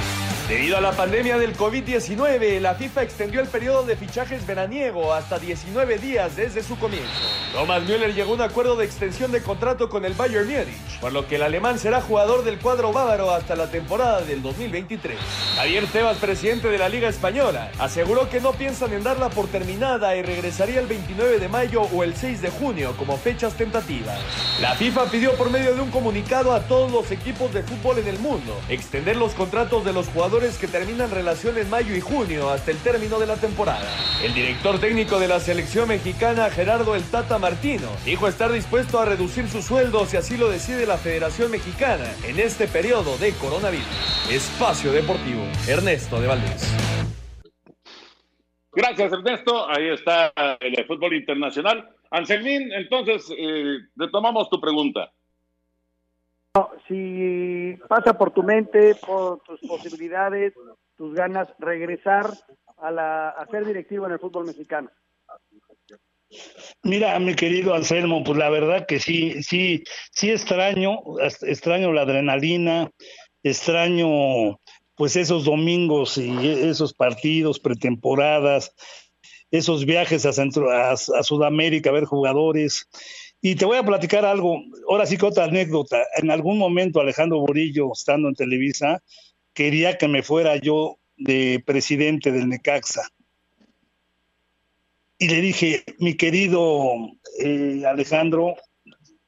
Debido 0.48 0.76
a 0.76 0.82
la 0.82 0.92
pandemia 0.92 1.38
del 1.38 1.56
COVID-19, 1.56 2.60
la 2.60 2.74
FIFA 2.74 3.02
extendió 3.02 3.40
el 3.40 3.48
periodo 3.48 3.84
de 3.84 3.96
fichajes 3.96 4.46
veraniego 4.46 5.14
hasta 5.14 5.38
19 5.38 5.96
días 5.96 6.36
desde 6.36 6.62
su 6.62 6.78
comienzo. 6.78 7.08
Thomas 7.54 7.82
Müller 7.84 8.12
llegó 8.14 8.32
a 8.32 8.34
un 8.34 8.42
acuerdo 8.42 8.76
de 8.76 8.84
extensión 8.84 9.32
de 9.32 9.40
contrato 9.40 9.88
con 9.88 10.04
el 10.04 10.12
Bayern 10.12 10.46
Múnich, 10.46 11.00
por 11.00 11.14
lo 11.14 11.26
que 11.26 11.36
el 11.36 11.44
alemán 11.44 11.78
será 11.78 12.02
jugador 12.02 12.44
del 12.44 12.58
cuadro 12.58 12.92
bávaro 12.92 13.30
hasta 13.30 13.56
la 13.56 13.70
temporada 13.70 14.20
del 14.20 14.42
2023. 14.42 15.16
Javier 15.56 15.86
Tebas, 15.86 16.18
presidente 16.18 16.68
de 16.68 16.76
la 16.76 16.90
Liga 16.90 17.08
Española, 17.08 17.70
aseguró 17.78 18.28
que 18.28 18.42
no 18.42 18.52
piensan 18.52 18.92
en 18.92 19.02
darla 19.02 19.30
por 19.30 19.46
terminada 19.46 20.14
y 20.14 20.20
regresaría 20.20 20.78
el 20.78 20.86
29 20.86 21.38
de 21.38 21.48
mayo 21.48 21.82
o 21.84 22.04
el 22.04 22.14
6 22.14 22.42
de 22.42 22.50
junio 22.50 22.94
como 22.98 23.16
fechas 23.16 23.54
tentativas. 23.54 24.18
La 24.60 24.74
FIFA 24.74 25.06
pidió 25.06 25.32
por 25.36 25.48
medio 25.48 25.74
de 25.74 25.80
un 25.80 25.90
comunicado 25.90 26.52
a 26.52 26.60
todos 26.60 26.92
los 26.92 27.10
equipos 27.10 27.50
de 27.54 27.62
fútbol 27.62 28.00
en 28.00 28.08
el 28.08 28.18
mundo 28.18 28.54
extender 28.68 29.16
los 29.16 29.32
contratos 29.32 29.86
de 29.86 29.94
los 29.94 30.06
jugadores 30.08 30.33
que 30.34 30.66
terminan 30.66 31.12
relación 31.12 31.56
en 31.58 31.70
mayo 31.70 31.94
y 31.94 32.00
junio 32.00 32.50
hasta 32.50 32.72
el 32.72 32.78
término 32.78 33.20
de 33.20 33.26
la 33.26 33.36
temporada. 33.36 33.86
El 34.20 34.34
director 34.34 34.80
técnico 34.80 35.20
de 35.20 35.28
la 35.28 35.38
selección 35.38 35.86
mexicana, 35.86 36.50
Gerardo 36.50 36.96
El 36.96 37.04
Tata 37.04 37.38
Martino, 37.38 37.88
dijo 38.04 38.26
estar 38.26 38.50
dispuesto 38.50 38.98
a 38.98 39.04
reducir 39.04 39.46
su 39.46 39.62
sueldo 39.62 40.04
si 40.06 40.16
así 40.16 40.36
lo 40.36 40.50
decide 40.50 40.86
la 40.86 40.98
Federación 40.98 41.52
Mexicana 41.52 42.04
en 42.26 42.40
este 42.40 42.66
periodo 42.66 43.16
de 43.18 43.32
coronavirus. 43.34 43.86
Espacio 44.28 44.90
Deportivo, 44.90 45.44
Ernesto 45.68 46.20
de 46.20 46.26
Valdés. 46.26 46.74
Gracias, 48.72 49.12
Ernesto. 49.12 49.70
Ahí 49.70 49.88
está 49.90 50.32
el 50.58 50.84
fútbol 50.86 51.14
internacional. 51.14 51.88
Anselmín, 52.10 52.72
entonces, 52.72 53.30
eh, 53.38 53.78
retomamos 53.94 54.50
tu 54.50 54.60
pregunta 54.60 55.12
si 56.86 57.76
pasa 57.88 58.16
por 58.16 58.30
tu 58.32 58.42
mente, 58.42 58.94
por 58.94 59.40
tus 59.40 59.60
posibilidades, 59.60 60.52
tus 60.96 61.14
ganas, 61.14 61.48
regresar 61.58 62.30
a, 62.78 62.90
la, 62.90 63.30
a 63.30 63.46
ser 63.46 63.64
directivo 63.64 64.06
en 64.06 64.12
el 64.12 64.18
fútbol 64.18 64.46
mexicano. 64.46 64.90
Mira, 66.82 67.18
mi 67.18 67.34
querido 67.34 67.74
Anselmo, 67.74 68.22
pues 68.24 68.38
la 68.38 68.50
verdad 68.50 68.86
que 68.86 69.00
sí, 69.00 69.42
sí, 69.42 69.84
sí 70.10 70.30
extraño, 70.30 71.00
extraño 71.42 71.92
la 71.92 72.02
adrenalina, 72.02 72.90
extraño 73.42 74.60
pues 74.96 75.16
esos 75.16 75.44
domingos 75.44 76.18
y 76.18 76.48
esos 76.48 76.92
partidos, 76.94 77.58
pretemporadas, 77.58 78.74
esos 79.50 79.84
viajes 79.84 80.26
a, 80.26 80.32
Centro, 80.32 80.70
a, 80.70 80.96
Sudamérica 80.96 81.90
a 81.90 81.92
ver 81.94 82.04
jugadores. 82.04 82.88
Y 83.46 83.56
te 83.56 83.66
voy 83.66 83.76
a 83.76 83.82
platicar 83.82 84.24
algo, 84.24 84.62
ahora 84.88 85.04
sí 85.04 85.18
que 85.18 85.26
otra 85.26 85.44
anécdota. 85.44 86.02
En 86.16 86.30
algún 86.30 86.56
momento 86.56 86.98
Alejandro 86.98 87.40
Burillo, 87.40 87.92
estando 87.92 88.28
en 88.28 88.34
Televisa, 88.34 89.02
quería 89.52 89.98
que 89.98 90.08
me 90.08 90.22
fuera 90.22 90.56
yo 90.56 90.96
de 91.18 91.62
presidente 91.66 92.32
del 92.32 92.48
Necaxa. 92.48 93.02
Y 95.18 95.28
le 95.28 95.42
dije, 95.42 95.84
mi 95.98 96.16
querido 96.16 96.86
eh, 97.38 97.82
Alejandro, 97.86 98.54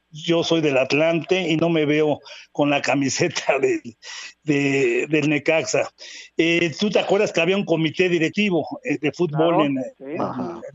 yo 0.09 0.43
soy 0.43 0.61
del 0.61 0.79
Atlante 0.79 1.39
y 1.39 1.55
no 1.55 1.69
me 1.69 1.85
veo 1.85 2.19
con 2.51 2.71
la 2.71 2.81
camiseta 2.81 3.59
de, 4.43 5.05
del 5.07 5.29
Necaxa. 5.29 5.93
Eh, 6.37 6.73
¿Tú 6.79 6.89
te 6.89 6.97
acuerdas 6.97 7.31
que 7.31 7.41
había 7.41 7.55
un 7.55 7.65
comité 7.65 8.09
directivo 8.09 8.67
eh, 8.83 8.97
de 8.97 9.11
fútbol 9.11 9.63
en, 9.63 9.75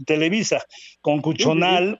Televisa 0.07 0.65
con 1.01 1.21
Cuchonal? 1.21 1.99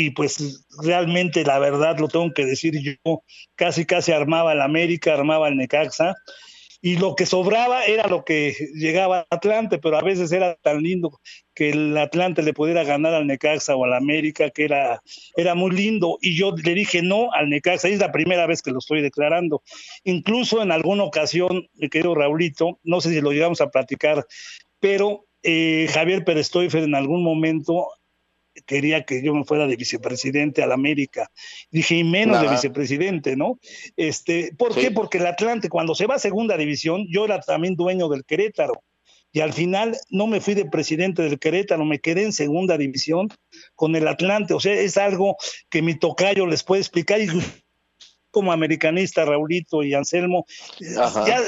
Y 0.00 0.10
pues 0.10 0.66
realmente 0.82 1.44
la 1.44 1.58
verdad 1.58 1.98
lo 1.98 2.08
tengo 2.08 2.32
que 2.34 2.46
decir 2.46 2.74
yo, 2.82 3.22
casi 3.54 3.84
casi 3.84 4.12
armaba 4.12 4.52
el 4.52 4.60
América, 4.60 5.14
armaba 5.14 5.48
el 5.48 5.56
Necaxa 5.56 6.14
y 6.82 6.96
lo 6.96 7.14
que 7.14 7.26
sobraba 7.26 7.84
era 7.84 8.06
lo 8.08 8.24
que 8.24 8.54
llegaba 8.74 9.18
al 9.18 9.26
Atlante, 9.28 9.78
pero 9.78 9.98
a 9.98 10.02
veces 10.02 10.32
era 10.32 10.54
tan 10.54 10.82
lindo 10.82 11.20
que 11.54 11.70
el 11.70 11.96
Atlante 11.98 12.42
le 12.42 12.54
pudiera 12.54 12.84
ganar 12.84 13.12
al 13.12 13.26
Necaxa 13.26 13.76
o 13.76 13.84
al 13.84 13.92
América, 13.92 14.48
que 14.48 14.64
era, 14.64 15.02
era 15.36 15.54
muy 15.54 15.72
lindo, 15.72 16.16
y 16.22 16.34
yo 16.34 16.52
le 16.52 16.74
dije 16.74 17.02
no 17.02 17.30
al 17.32 17.50
Necaxa, 17.50 17.88
es 17.88 17.98
la 17.98 18.12
primera 18.12 18.46
vez 18.46 18.62
que 18.62 18.70
lo 18.70 18.78
estoy 18.78 19.02
declarando. 19.02 19.62
Incluso 20.04 20.62
en 20.62 20.72
alguna 20.72 21.04
ocasión, 21.04 21.68
mi 21.74 21.90
querido 21.90 22.14
Raulito, 22.14 22.78
no 22.82 23.02
sé 23.02 23.10
si 23.10 23.20
lo 23.20 23.32
llegamos 23.32 23.60
a 23.60 23.68
platicar, 23.70 24.26
pero 24.78 25.26
eh, 25.42 25.86
Javier 25.92 26.24
Pérez 26.24 26.50
en 26.54 26.94
algún 26.94 27.22
momento 27.22 27.88
quería 28.66 29.04
que 29.04 29.22
yo 29.22 29.34
me 29.34 29.44
fuera 29.44 29.66
de 29.66 29.76
vicepresidente 29.76 30.62
al 30.62 30.72
América. 30.72 31.30
Dije, 31.70 31.96
y 31.96 32.04
menos 32.04 32.40
de 32.40 32.48
vicepresidente, 32.48 33.36
¿no? 33.36 33.58
Este, 33.96 34.52
¿Por 34.56 34.74
qué? 34.74 34.90
Porque 34.90 35.18
el 35.18 35.26
Atlante, 35.26 35.68
cuando 35.68 35.94
se 35.94 36.06
va 36.06 36.16
a 36.16 36.18
segunda 36.18 36.56
división, 36.56 37.06
yo 37.08 37.24
era 37.24 37.40
también 37.40 37.76
dueño 37.76 38.08
del 38.08 38.24
Querétaro. 38.24 38.82
Y 39.32 39.40
al 39.40 39.52
final 39.52 39.96
no 40.10 40.26
me 40.26 40.40
fui 40.40 40.54
de 40.54 40.64
presidente 40.64 41.22
del 41.22 41.38
Querétaro, 41.38 41.84
me 41.84 42.00
quedé 42.00 42.24
en 42.24 42.32
segunda 42.32 42.76
división 42.76 43.28
con 43.76 43.94
el 43.94 44.08
Atlante. 44.08 44.54
O 44.54 44.60
sea, 44.60 44.74
es 44.74 44.96
algo 44.96 45.36
que 45.68 45.82
mi 45.82 45.94
tocayo 45.94 46.46
les 46.46 46.64
puede 46.64 46.80
explicar. 46.80 47.20
Y 47.20 47.28
como 48.30 48.52
americanista, 48.52 49.24
Raulito 49.24 49.82
y 49.82 49.94
Anselmo, 49.94 50.46
ya 50.78 51.40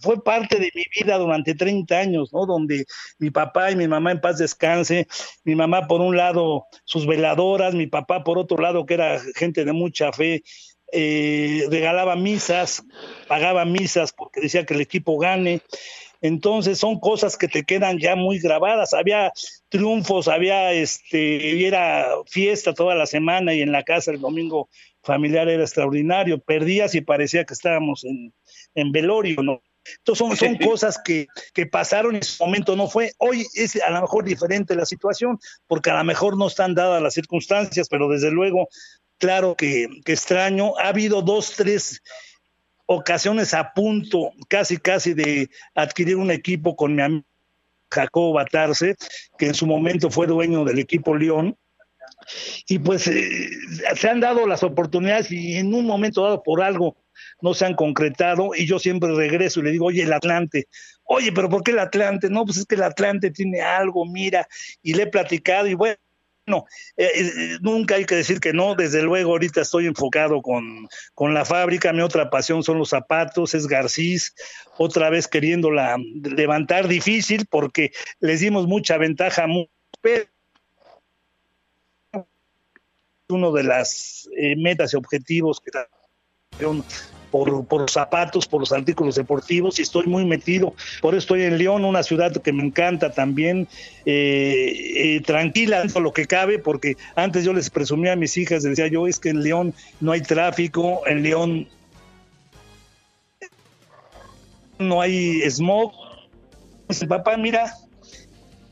fue 0.00 0.22
parte 0.22 0.58
de 0.58 0.70
mi 0.74 0.84
vida 0.98 1.18
durante 1.18 1.54
30 1.54 1.98
años, 1.98 2.32
¿no? 2.32 2.46
Donde 2.46 2.86
mi 3.18 3.30
papá 3.30 3.70
y 3.70 3.76
mi 3.76 3.86
mamá 3.86 4.12
en 4.12 4.20
paz 4.20 4.38
descanse, 4.38 5.06
mi 5.44 5.54
mamá 5.54 5.86
por 5.86 6.00
un 6.00 6.16
lado 6.16 6.66
sus 6.84 7.06
veladoras, 7.06 7.74
mi 7.74 7.86
papá 7.86 8.24
por 8.24 8.38
otro 8.38 8.58
lado 8.58 8.86
que 8.86 8.94
era 8.94 9.20
gente 9.36 9.64
de 9.64 9.72
mucha 9.72 10.12
fe, 10.12 10.42
eh, 10.92 11.66
regalaba 11.70 12.16
misas, 12.16 12.82
pagaba 13.28 13.64
misas 13.64 14.12
porque 14.12 14.40
decía 14.40 14.66
que 14.66 14.74
el 14.74 14.80
equipo 14.80 15.18
gane. 15.18 15.62
Entonces 16.20 16.78
son 16.78 17.00
cosas 17.00 17.36
que 17.36 17.48
te 17.48 17.64
quedan 17.64 17.98
ya 17.98 18.16
muy 18.16 18.38
grabadas. 18.38 18.92
Había 18.94 19.32
triunfos, 19.68 20.28
había 20.28 20.72
este, 20.72 21.66
era 21.66 22.08
fiesta 22.26 22.74
toda 22.74 22.94
la 22.94 23.06
semana 23.06 23.54
y 23.54 23.62
en 23.62 23.72
la 23.72 23.84
casa 23.84 24.10
el 24.10 24.20
domingo 24.20 24.68
familiar 25.02 25.48
era 25.48 25.62
extraordinario. 25.62 26.40
Perdías 26.40 26.94
y 26.94 27.00
parecía 27.00 27.44
que 27.44 27.54
estábamos 27.54 28.04
en, 28.04 28.34
en 28.74 28.92
velorio, 28.92 29.42
¿no? 29.42 29.62
Entonces 29.98 30.18
son, 30.18 30.36
son 30.36 30.56
cosas 30.68 30.98
que, 31.02 31.26
que, 31.54 31.66
pasaron 31.66 32.14
y 32.14 32.18
en 32.18 32.22
su 32.22 32.44
momento 32.44 32.76
no 32.76 32.88
fue. 32.88 33.12
Hoy 33.18 33.46
es 33.54 33.80
a 33.82 33.90
lo 33.90 34.02
mejor 34.02 34.24
diferente 34.24 34.74
la 34.74 34.86
situación, 34.86 35.38
porque 35.66 35.90
a 35.90 35.98
lo 35.98 36.04
mejor 36.04 36.36
no 36.36 36.46
están 36.46 36.74
dadas 36.74 37.02
las 37.02 37.14
circunstancias, 37.14 37.88
pero 37.88 38.08
desde 38.08 38.30
luego, 38.30 38.68
claro 39.18 39.56
que, 39.56 39.88
que 40.04 40.12
extraño. 40.12 40.76
Ha 40.78 40.88
habido 40.88 41.22
dos, 41.22 41.54
tres 41.56 42.02
ocasiones 42.92 43.54
a 43.54 43.72
punto, 43.72 44.32
casi, 44.48 44.76
casi 44.76 45.14
de 45.14 45.48
adquirir 45.76 46.16
un 46.16 46.32
equipo 46.32 46.74
con 46.74 46.96
mi 46.96 47.02
amigo 47.02 47.24
Jacobo 47.88 48.32
Batarse, 48.32 48.96
que 49.38 49.46
en 49.46 49.54
su 49.54 49.64
momento 49.64 50.10
fue 50.10 50.26
dueño 50.26 50.64
del 50.64 50.80
equipo 50.80 51.14
León, 51.14 51.56
y 52.66 52.80
pues 52.80 53.06
eh, 53.06 53.48
se 53.94 54.08
han 54.08 54.18
dado 54.18 54.44
las 54.44 54.64
oportunidades 54.64 55.30
y 55.30 55.54
en 55.54 55.72
un 55.72 55.86
momento 55.86 56.22
dado 56.22 56.42
por 56.42 56.62
algo 56.62 56.96
no 57.40 57.54
se 57.54 57.64
han 57.64 57.74
concretado 57.74 58.50
y 58.56 58.66
yo 58.66 58.78
siempre 58.78 59.14
regreso 59.14 59.60
y 59.60 59.64
le 59.64 59.70
digo, 59.70 59.86
oye, 59.86 60.02
el 60.02 60.12
Atlante, 60.12 60.66
oye, 61.04 61.32
pero 61.32 61.48
¿por 61.48 61.62
qué 61.62 61.70
el 61.70 61.78
Atlante? 61.78 62.28
No, 62.28 62.44
pues 62.44 62.58
es 62.58 62.66
que 62.66 62.74
el 62.74 62.82
Atlante 62.82 63.30
tiene 63.30 63.60
algo, 63.60 64.04
mira, 64.04 64.48
y 64.82 64.94
le 64.94 65.04
he 65.04 65.06
platicado 65.06 65.68
y 65.68 65.74
bueno. 65.74 65.96
Eh, 66.96 67.10
eh, 67.14 67.58
nunca 67.60 67.94
hay 67.96 68.04
que 68.04 68.16
decir 68.16 68.40
que 68.40 68.52
no, 68.52 68.74
desde 68.74 69.02
luego 69.02 69.32
ahorita 69.32 69.62
estoy 69.62 69.86
enfocado 69.86 70.42
con, 70.42 70.88
con 71.14 71.34
la 71.34 71.44
fábrica, 71.44 71.92
mi 71.92 72.02
otra 72.02 72.30
pasión 72.30 72.62
son 72.62 72.78
los 72.78 72.90
zapatos, 72.90 73.54
es 73.54 73.66
Garcís, 73.66 74.34
otra 74.76 75.10
vez 75.10 75.28
queriéndola 75.28 75.96
levantar 76.22 76.88
difícil 76.88 77.46
porque 77.46 77.92
les 78.20 78.40
dimos 78.40 78.66
mucha 78.66 78.96
ventaja, 78.98 79.46
pero 80.00 80.24
uno 83.28 83.52
de 83.52 83.62
las 83.62 84.28
eh, 84.36 84.56
metas 84.56 84.92
y 84.92 84.96
objetivos 84.96 85.60
que 85.60 85.70
por, 87.30 87.64
por 87.66 87.90
zapatos, 87.90 88.46
por 88.46 88.60
los 88.60 88.72
artículos 88.72 89.14
deportivos 89.14 89.78
y 89.78 89.82
estoy 89.82 90.06
muy 90.06 90.24
metido. 90.24 90.74
Por 91.00 91.14
eso 91.14 91.18
estoy 91.18 91.42
en 91.42 91.58
León, 91.58 91.84
una 91.84 92.02
ciudad 92.02 92.32
que 92.32 92.52
me 92.52 92.64
encanta 92.64 93.12
también, 93.12 93.68
eh, 94.04 95.16
eh, 95.16 95.20
tranquila 95.24 95.82
en 95.82 96.02
lo 96.02 96.12
que 96.12 96.26
cabe, 96.26 96.58
porque 96.58 96.96
antes 97.14 97.44
yo 97.44 97.52
les 97.52 97.70
presumía 97.70 98.12
a 98.12 98.16
mis 98.16 98.36
hijas, 98.36 98.62
decía 98.62 98.88
yo, 98.88 99.06
es 99.06 99.18
que 99.18 99.30
en 99.30 99.42
León 99.42 99.74
no 100.00 100.12
hay 100.12 100.22
tráfico, 100.22 101.02
en 101.06 101.22
León 101.22 101.68
no 104.78 105.00
hay 105.00 105.42
smog. 105.50 105.92
papá, 107.08 107.36
mira 107.36 107.74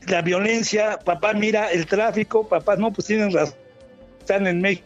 la 0.07 0.21
violencia, 0.21 0.97
papá, 0.97 1.33
mira 1.33 1.71
el 1.71 1.85
tráfico, 1.85 2.47
papá, 2.47 2.75
no, 2.75 2.91
pues 2.91 3.07
tienen 3.07 3.31
razón 3.31 3.55
están 4.29 4.45
en 4.45 4.61
México 4.61 4.85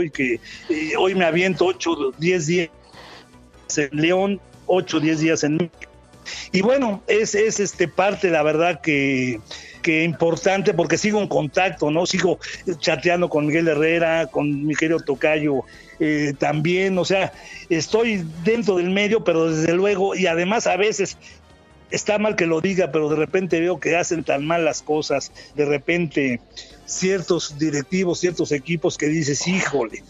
y 0.00 0.10
que 0.10 0.40
eh, 0.70 0.92
hoy 0.96 1.14
me 1.14 1.24
aviento 1.24 1.66
8, 1.66 2.14
10 2.16 2.46
días 2.46 2.70
en 3.76 3.88
León, 3.92 4.40
8, 4.66 5.00
10 5.00 5.20
días 5.20 5.44
en 5.44 5.56
México. 5.56 5.92
Y 6.52 6.62
bueno, 6.62 7.02
es, 7.08 7.34
es 7.34 7.60
este 7.60 7.88
parte, 7.88 8.30
la 8.30 8.42
verdad, 8.42 8.80
que, 8.80 9.40
que 9.82 10.04
importante 10.04 10.72
porque 10.72 10.96
sigo 10.96 11.20
en 11.20 11.26
contacto, 11.26 11.90
¿no? 11.90 12.06
Sigo 12.06 12.38
chateando 12.78 13.28
con 13.28 13.46
Miguel 13.46 13.68
Herrera, 13.68 14.28
con 14.28 14.64
mi 14.64 14.74
querido 14.74 15.00
Tocayo 15.00 15.64
eh, 15.98 16.32
también, 16.38 16.96
o 16.98 17.04
sea, 17.04 17.32
estoy 17.68 18.24
dentro 18.44 18.76
del 18.76 18.90
medio, 18.90 19.24
pero 19.24 19.52
desde 19.52 19.72
luego, 19.74 20.14
y 20.14 20.26
además 20.26 20.66
a 20.66 20.76
veces 20.76 21.16
está 21.92 22.18
mal 22.18 22.34
que 22.34 22.46
lo 22.46 22.60
diga, 22.60 22.90
pero 22.90 23.08
de 23.08 23.16
repente 23.16 23.60
veo 23.60 23.78
que 23.78 23.96
hacen 23.96 24.24
tan 24.24 24.44
mal 24.44 24.64
las 24.64 24.82
cosas, 24.82 25.30
de 25.54 25.66
repente 25.66 26.40
ciertos 26.86 27.58
directivos, 27.58 28.18
ciertos 28.18 28.50
equipos 28.50 28.98
que 28.98 29.06
dices, 29.06 29.46
híjole, 29.46 30.02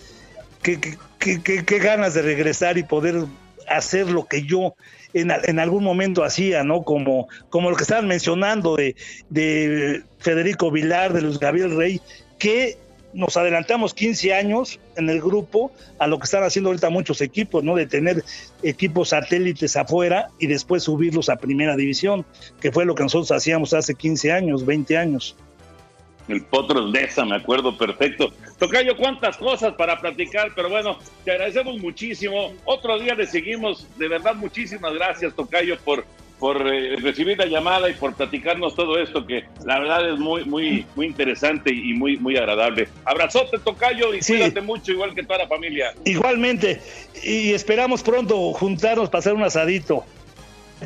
qué, 0.63 0.79
qué, 1.19 1.79
ganas 1.79 2.15
de 2.15 2.23
regresar 2.23 2.79
y 2.79 2.85
poder 2.85 3.25
hacer 3.69 4.09
lo 4.09 4.27
que 4.27 4.45
yo 4.45 4.75
en, 5.13 5.59
algún 5.59 5.85
momento 5.85 6.25
hacía, 6.25 6.65
¿no? 6.65 6.85
Como, 6.85 7.29
como 7.51 7.69
lo 7.69 7.77
que 7.77 7.83
estaban 7.83 8.09
mencionando 8.09 8.77
de, 8.77 8.97
de 9.29 10.03
Federico 10.19 10.71
Vilar, 10.71 11.13
de 11.13 11.21
Luis 11.21 11.39
Gabriel 11.39 11.77
Rey, 11.77 12.01
que 12.39 12.79
nos 13.13 13.37
adelantamos 13.37 13.95
15 13.95 14.35
años 14.35 14.81
en 14.97 15.09
el 15.09 15.21
grupo 15.21 15.73
a 15.99 16.07
lo 16.07 16.19
que 16.19 16.25
están 16.25 16.45
haciendo 16.45 16.71
ahorita 16.71 16.91
muchos 16.91 17.21
equipos, 17.21 17.63
¿no? 17.63 17.77
De 17.77 17.87
tener 17.87 18.25
equipos 18.63 19.11
satélites 19.11 19.77
afuera 19.77 20.29
y 20.39 20.47
después 20.47 20.85
subirlos 20.85 21.29
a 21.29 21.37
primera 21.37 21.77
división, 21.77 22.25
que 22.61 22.73
fue 22.73 22.85
lo 22.85 22.95
que 22.95 23.03
nosotros 23.03 23.31
hacíamos 23.33 23.75
hace 23.75 23.95
15 23.95 24.33
años, 24.33 24.65
20 24.65 24.97
años. 24.97 25.37
El 26.29 26.45
Potros 26.45 26.93
de 26.93 27.05
esa, 27.05 27.25
me 27.25 27.37
acuerdo 27.37 27.77
perfecto. 27.77 28.33
Tocayo, 28.59 28.97
cuántas 28.97 29.37
cosas 29.37 29.75
para 29.75 30.01
platicar, 30.01 30.53
pero 30.55 30.69
bueno, 30.69 30.99
te 31.25 31.33
agradecemos 31.33 31.79
muchísimo. 31.79 32.55
Otro 32.65 32.99
día 32.99 33.15
le 33.15 33.27
seguimos. 33.27 33.87
De 33.99 34.09
verdad, 34.09 34.35
muchísimas 34.35 34.95
gracias, 34.95 35.35
Tocayo, 35.35 35.77
por 35.85 36.05
por 36.43 36.61
eh, 36.75 36.97
recibir 36.97 37.39
la 37.39 37.47
llamada 37.47 37.89
y 37.89 37.93
por 37.93 38.15
platicarnos 38.15 38.75
todo 38.75 38.99
esto 38.99 39.25
que 39.25 39.45
la 39.65 39.79
verdad 39.79 40.11
es 40.11 40.19
muy 40.19 40.45
muy 40.45 40.85
muy 40.97 41.07
interesante 41.07 41.73
y 41.73 41.95
muy 41.95 42.17
muy 42.17 42.37
agradable. 42.37 42.89
Abrazote 43.05 43.61
tocayo 43.61 44.13
y 44.13 44.19
cuídate 44.19 44.61
mucho 44.61 44.91
igual 44.91 45.15
que 45.15 45.23
toda 45.23 45.39
la 45.39 45.47
familia. 45.47 45.95
Igualmente 46.05 46.81
y 47.23 47.53
esperamos 47.53 48.03
pronto 48.03 48.53
juntarnos 48.55 49.09
para 49.09 49.21
hacer 49.21 49.35
un 49.35 49.45
asadito. 49.45 50.05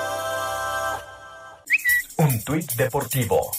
Un 2.18 2.44
tuit 2.44 2.72
deportivo. 2.74 3.52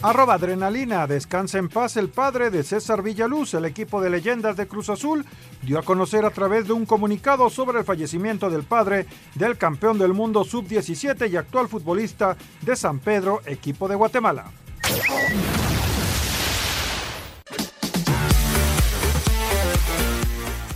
Arroba 0.00 0.34
adrenalina, 0.34 1.08
descansa 1.08 1.58
en 1.58 1.68
paz 1.68 1.96
el 1.96 2.08
padre 2.08 2.50
de 2.50 2.62
César 2.62 3.02
Villaluz, 3.02 3.54
el 3.54 3.64
equipo 3.64 4.00
de 4.00 4.10
leyendas 4.10 4.56
de 4.56 4.68
Cruz 4.68 4.90
Azul, 4.90 5.26
dio 5.62 5.76
a 5.76 5.82
conocer 5.82 6.24
a 6.24 6.30
través 6.30 6.68
de 6.68 6.72
un 6.72 6.86
comunicado 6.86 7.50
sobre 7.50 7.80
el 7.80 7.84
fallecimiento 7.84 8.48
del 8.48 8.62
padre 8.62 9.06
del 9.34 9.58
campeón 9.58 9.98
del 9.98 10.12
mundo 10.12 10.44
sub-17 10.44 11.28
y 11.28 11.36
actual 11.36 11.68
futbolista 11.68 12.36
de 12.62 12.76
San 12.76 13.00
Pedro, 13.00 13.40
equipo 13.44 13.88
de 13.88 13.96
Guatemala. 13.96 14.52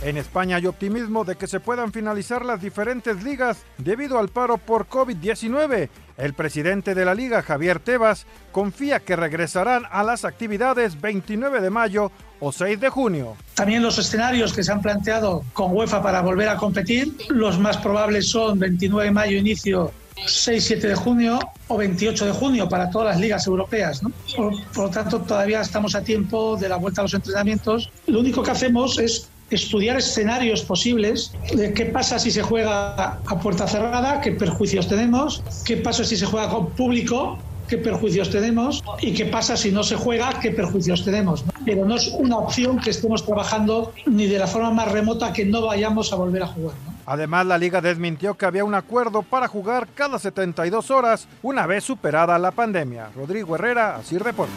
En 0.03 0.17
España 0.17 0.57
hay 0.57 0.67
optimismo 0.67 1.23
de 1.23 1.37
que 1.37 1.47
se 1.47 1.61
puedan 1.61 1.93
finalizar 1.93 2.43
las 2.43 2.61
diferentes 2.61 3.23
ligas 3.23 3.59
debido 3.77 4.19
al 4.19 4.27
paro 4.27 4.57
por 4.57 4.89
COVID-19. 4.89 5.87
El 6.17 6.33
presidente 6.33 6.93
de 6.93 7.05
la 7.05 7.15
liga, 7.15 7.41
Javier 7.41 7.79
Tebas, 7.79 8.25
confía 8.51 8.99
que 8.99 9.15
regresarán 9.15 9.83
a 9.89 10.03
las 10.03 10.25
actividades 10.25 10.99
29 10.99 11.61
de 11.61 11.69
mayo 11.69 12.11
o 12.41 12.51
6 12.51 12.81
de 12.81 12.89
junio. 12.89 13.37
También 13.53 13.81
los 13.81 13.97
escenarios 13.97 14.51
que 14.51 14.61
se 14.61 14.73
han 14.73 14.81
planteado 14.81 15.45
con 15.53 15.73
UEFA 15.73 16.03
para 16.03 16.21
volver 16.21 16.49
a 16.49 16.57
competir, 16.57 17.15
los 17.29 17.57
más 17.57 17.77
probables 17.77 18.27
son 18.27 18.59
29 18.59 19.05
de 19.05 19.11
mayo 19.11 19.37
inicio 19.37 19.93
6-7 20.17 20.81
de 20.81 20.95
junio 20.95 21.39
o 21.69 21.77
28 21.77 22.25
de 22.25 22.31
junio 22.33 22.67
para 22.67 22.89
todas 22.89 23.07
las 23.07 23.21
ligas 23.21 23.47
europeas. 23.47 24.03
¿no? 24.03 24.11
Por, 24.35 24.53
por, 24.73 24.85
lo 24.85 24.89
tanto, 24.89 25.21
todavía 25.21 25.61
estamos 25.61 25.95
a 25.95 26.03
tiempo 26.03 26.57
de 26.57 26.67
la 26.67 26.75
vuelta 26.75 26.99
a 26.99 27.03
los 27.03 27.13
entrenamientos. 27.13 27.89
Lo 28.07 28.19
único 28.19 28.43
que 28.43 28.51
hacemos 28.51 28.99
es 28.99 29.29
estudiar 29.55 29.97
escenarios 29.97 30.61
posibles 30.63 31.31
de 31.53 31.73
qué 31.73 31.85
pasa 31.85 32.19
si 32.19 32.31
se 32.31 32.41
juega 32.41 33.19
a 33.25 33.39
puerta 33.39 33.67
cerrada, 33.67 34.21
qué 34.21 34.31
perjuicios 34.31 34.87
tenemos, 34.87 35.43
qué 35.65 35.77
pasa 35.77 36.03
si 36.03 36.17
se 36.17 36.25
juega 36.25 36.49
con 36.49 36.69
público, 36.71 37.37
qué 37.67 37.77
perjuicios 37.77 38.29
tenemos 38.29 38.83
y 39.01 39.13
qué 39.13 39.25
pasa 39.25 39.57
si 39.57 39.71
no 39.71 39.83
se 39.83 39.95
juega, 39.95 40.39
qué 40.41 40.51
perjuicios 40.51 41.03
tenemos. 41.03 41.43
Pero 41.65 41.85
no 41.85 41.95
es 41.95 42.07
una 42.09 42.37
opción 42.37 42.79
que 42.79 42.89
estemos 42.89 43.25
trabajando 43.25 43.93
ni 44.05 44.27
de 44.27 44.39
la 44.39 44.47
forma 44.47 44.71
más 44.71 44.91
remota 44.91 45.33
que 45.33 45.45
no 45.45 45.65
vayamos 45.65 46.11
a 46.13 46.15
volver 46.15 46.43
a 46.43 46.47
jugar. 46.47 46.75
¿no? 46.85 46.93
Además, 47.05 47.45
la 47.45 47.57
liga 47.57 47.81
desmintió 47.81 48.35
que 48.35 48.45
había 48.45 48.63
un 48.63 48.75
acuerdo 48.75 49.23
para 49.23 49.47
jugar 49.47 49.87
cada 49.93 50.19
72 50.19 50.91
horas 50.91 51.27
una 51.41 51.65
vez 51.65 51.83
superada 51.83 52.37
la 52.39 52.51
pandemia. 52.51 53.09
Rodrigo 53.15 53.55
Herrera, 53.55 53.97
así 53.97 54.17
reporta. 54.17 54.53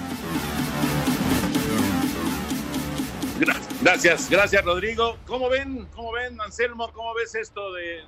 Gracias, 3.39 4.30
gracias 4.30 4.64
Rodrigo. 4.64 5.16
¿Cómo 5.26 5.51
ven, 5.51 5.87
cómo 5.95 6.12
ven, 6.12 6.41
Anselmo? 6.41 6.91
¿Cómo 6.95 7.12
ves 7.14 7.34
esto 7.34 7.72
de, 7.74 8.01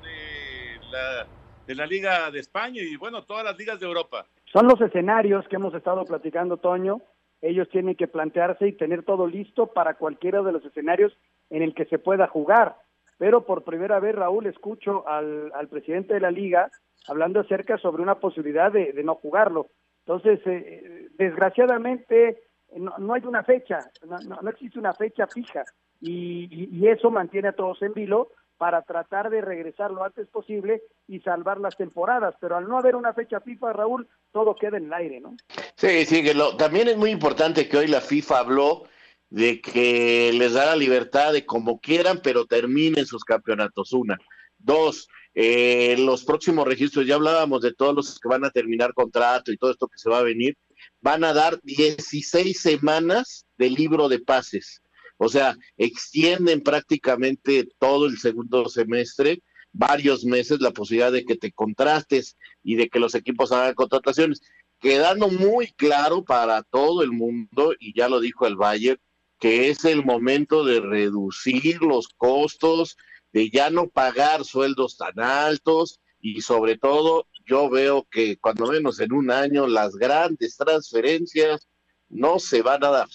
la, 1.67 1.87
Liga 1.87 2.31
de 2.31 2.41
España 2.41 2.81
y 2.81 2.97
bueno, 2.97 3.23
todas 3.25 3.45
las 3.45 3.59
ligas 3.59 3.79
de 3.79 3.87
Europa? 3.87 4.27
Son 4.53 4.67
los 4.67 4.81
escenarios 4.81 5.47
que 5.49 5.57
hemos 5.57 5.75
estado 5.75 6.05
platicando, 6.07 6.57
Toño. 6.57 7.03
Ellos 7.43 7.69
tienen 7.71 7.95
que 7.95 8.09
plantearse 8.09 8.69
y 8.69 8.73
tener 8.73 9.05
todo 9.05 9.27
listo 9.27 9.67
para 9.67 9.95
cualquiera 9.95 10.43
de 10.43 10.53
los 10.53 10.65
escenarios 10.65 11.13
en 11.51 11.63
el 11.63 11.75
que 11.75 11.85
se 11.85 11.99
pueda 11.99 12.27
jugar. 12.27 12.77
Pero 13.19 13.45
por 13.45 13.65
primera 13.65 14.01
vez, 14.01 14.15
Raúl, 14.15 14.47
escucho 14.47 15.07
al, 15.07 15.53
al 15.55 15.69
presidente 15.69 16.15
de 16.15 16.21
la 16.21 16.31
liga 16.31 16.71
hablando 17.07 17.41
acerca 17.41 17.77
sobre 17.79 18.03
una 18.03 18.17
posibilidad 18.17 18.73
de, 18.73 18.93
de 18.93 19.05
no 19.05 19.15
jugarlo. 19.17 19.69
Entonces, 20.07 20.41
eh, 20.47 21.09
desgraciadamente, 21.19 22.43
no, 22.77 22.97
no, 22.99 23.15
hay 23.15 23.23
una 23.25 23.43
fecha, 23.43 23.91
no, 24.07 24.19
no, 24.43 24.51
existe 24.51 24.79
una 24.79 24.93
fecha 24.93 25.27
fija 25.27 25.65
y, 26.01 26.87
eso 26.87 27.11
mantiene 27.11 27.49
a 27.49 27.53
todos 27.53 27.83
en 27.83 27.93
vilo 27.93 28.31
para 28.57 28.83
tratar 28.83 29.31
de 29.31 29.41
regresar 29.41 29.91
lo 29.91 30.05
antes 30.05 30.27
posible 30.29 30.83
y 31.07 31.21
salvar 31.21 31.61
las 31.61 31.77
temporadas, 31.77 32.35
pero 32.41 32.57
al 32.57 32.69
no 32.69 32.79
haber 32.79 32.97
una 32.97 33.13
fecha 33.15 33.41
FIFA, 33.41 33.73
Raúl, 33.73 34.09
todo 34.33 34.57
queda 34.57 34.79
en 34.79 34.87
el 34.87 34.93
aire, 34.93 35.21
¿no? 35.21 35.37
Sí, 35.77 36.05
sí, 36.05 36.25
que 36.25 36.35
lo, 36.35 36.57
también 36.57 36.89
es 36.89 36.97
muy 36.97 37.11
importante 37.11 37.69
que 37.69 37.77
hoy 37.77 37.87
la 37.87 38.01
FIFA 38.01 38.39
habló 38.39 38.85
de 39.31 39.61
que 39.61 40.33
les 40.33 40.55
da 40.55 40.67
la 40.67 40.77
libertad 40.77 41.33
de 41.33 41.47
como 41.47 41.79
quieran, 41.79 42.21
pero 42.23 42.47
terminen 42.47 43.07
sus 43.07 43.25
campeonatos, 43.25 43.93
una. 43.93 44.19
Dos, 44.59 45.09
eh, 45.35 45.97
los 45.99 46.25
próximos 46.25 46.67
registros, 46.67 47.07
ya 47.07 47.15
hablábamos 47.15 47.63
de 47.63 47.75
todos 47.75 47.95
los 47.95 48.19
que 48.19 48.29
van 48.29 48.45
a 48.45 48.51
terminar 48.51 48.93
contrato 48.95 49.53
y 49.53 49.57
todo 49.57 49.71
esto 49.71 49.87
que 49.87 49.99
se 49.99 50.11
va 50.11 50.19
a 50.19 50.25
venir, 50.25 50.57
van 51.01 51.25
a 51.25 51.33
dar 51.33 51.61
16 51.63 52.59
semanas 52.59 53.47
de 53.57 53.71
libro 53.71 54.09
de 54.09 54.19
pases. 54.19 54.83
O 55.17 55.29
sea, 55.29 55.57
extienden 55.77 56.63
prácticamente 56.63 57.69
todo 57.79 58.07
el 58.07 58.19
segundo 58.19 58.69
semestre, 58.69 59.43
varios 59.73 60.25
meses, 60.25 60.61
la 60.61 60.71
posibilidad 60.71 61.13
de 61.13 61.25
que 61.25 61.37
te 61.37 61.53
contrastes 61.53 62.37
y 62.63 62.77
de 62.77 62.89
que 62.89 63.01
los 63.01 63.15
equipos 63.15 63.53
hagan 63.53 63.75
contrataciones, 63.75 64.41
quedando 64.81 65.29
muy 65.29 65.69
claro 65.73 66.25
para 66.25 66.63
todo 66.63 67.03
el 67.03 67.11
mundo, 67.11 67.75
y 67.79 67.97
ya 67.97 68.09
lo 68.09 68.21
dijo 68.21 68.47
el 68.47 68.57
Bayern, 68.57 69.01
que 69.39 69.71
es 69.71 69.85
el 69.85 70.05
momento 70.05 70.65
de 70.65 70.81
reducir 70.81 71.83
los 71.83 72.09
costos, 72.09 72.97
de 73.33 73.51
ya 73.51 73.71
no 73.71 73.89
pagar 73.89 74.45
sueldos 74.45 74.97
tan 74.97 75.21
altos 75.21 76.01
y 76.21 76.41
sobre 76.41 76.77
todo 76.77 77.27
yo 77.49 77.69
veo 77.71 78.07
que 78.11 78.37
cuando 78.37 78.67
menos 78.67 79.01
en 79.01 79.13
un 79.13 79.31
año 79.31 79.67
las 79.67 79.97
grandes 79.97 80.57
transferencias 80.57 81.67
no 82.09 82.39
se 82.39 82.63
van 82.63 82.85
a 82.85 82.91
dar. 82.91 83.09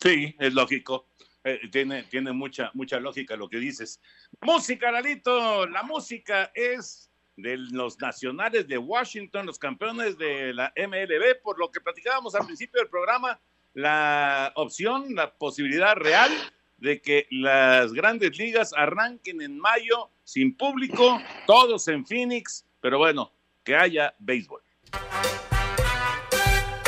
Sí, 0.00 0.34
es 0.38 0.52
lógico. 0.52 1.08
Eh, 1.44 1.60
tiene, 1.70 2.02
tiene 2.04 2.32
mucha, 2.32 2.70
mucha 2.74 2.98
lógica 2.98 3.36
lo 3.36 3.48
que 3.48 3.58
dices. 3.58 4.00
Música, 4.40 4.90
Lalito. 4.90 5.66
La 5.68 5.84
música 5.84 6.50
es 6.54 7.10
de 7.36 7.56
los 7.56 8.00
nacionales 8.00 8.66
de 8.66 8.78
Washington, 8.78 9.46
los 9.46 9.58
campeones 9.58 10.18
de 10.18 10.52
la 10.52 10.72
MLB, 10.76 11.40
por 11.42 11.58
lo 11.58 11.70
que 11.70 11.80
platicábamos 11.80 12.34
al 12.34 12.46
principio 12.46 12.80
del 12.80 12.88
programa, 12.88 13.38
la 13.74 14.52
opción, 14.56 15.14
la 15.14 15.32
posibilidad 15.34 15.94
real 15.94 16.32
de 16.78 17.00
que 17.00 17.26
las 17.30 17.92
grandes 17.92 18.36
ligas 18.38 18.72
arranquen 18.74 19.40
en 19.42 19.58
mayo 19.58 20.10
sin 20.24 20.56
público, 20.56 21.20
todos 21.46 21.86
en 21.88 22.04
Phoenix, 22.04 22.66
pero 22.80 22.98
bueno, 22.98 23.32
que 23.66 23.76
haya 23.76 24.14
béisbol. 24.18 24.62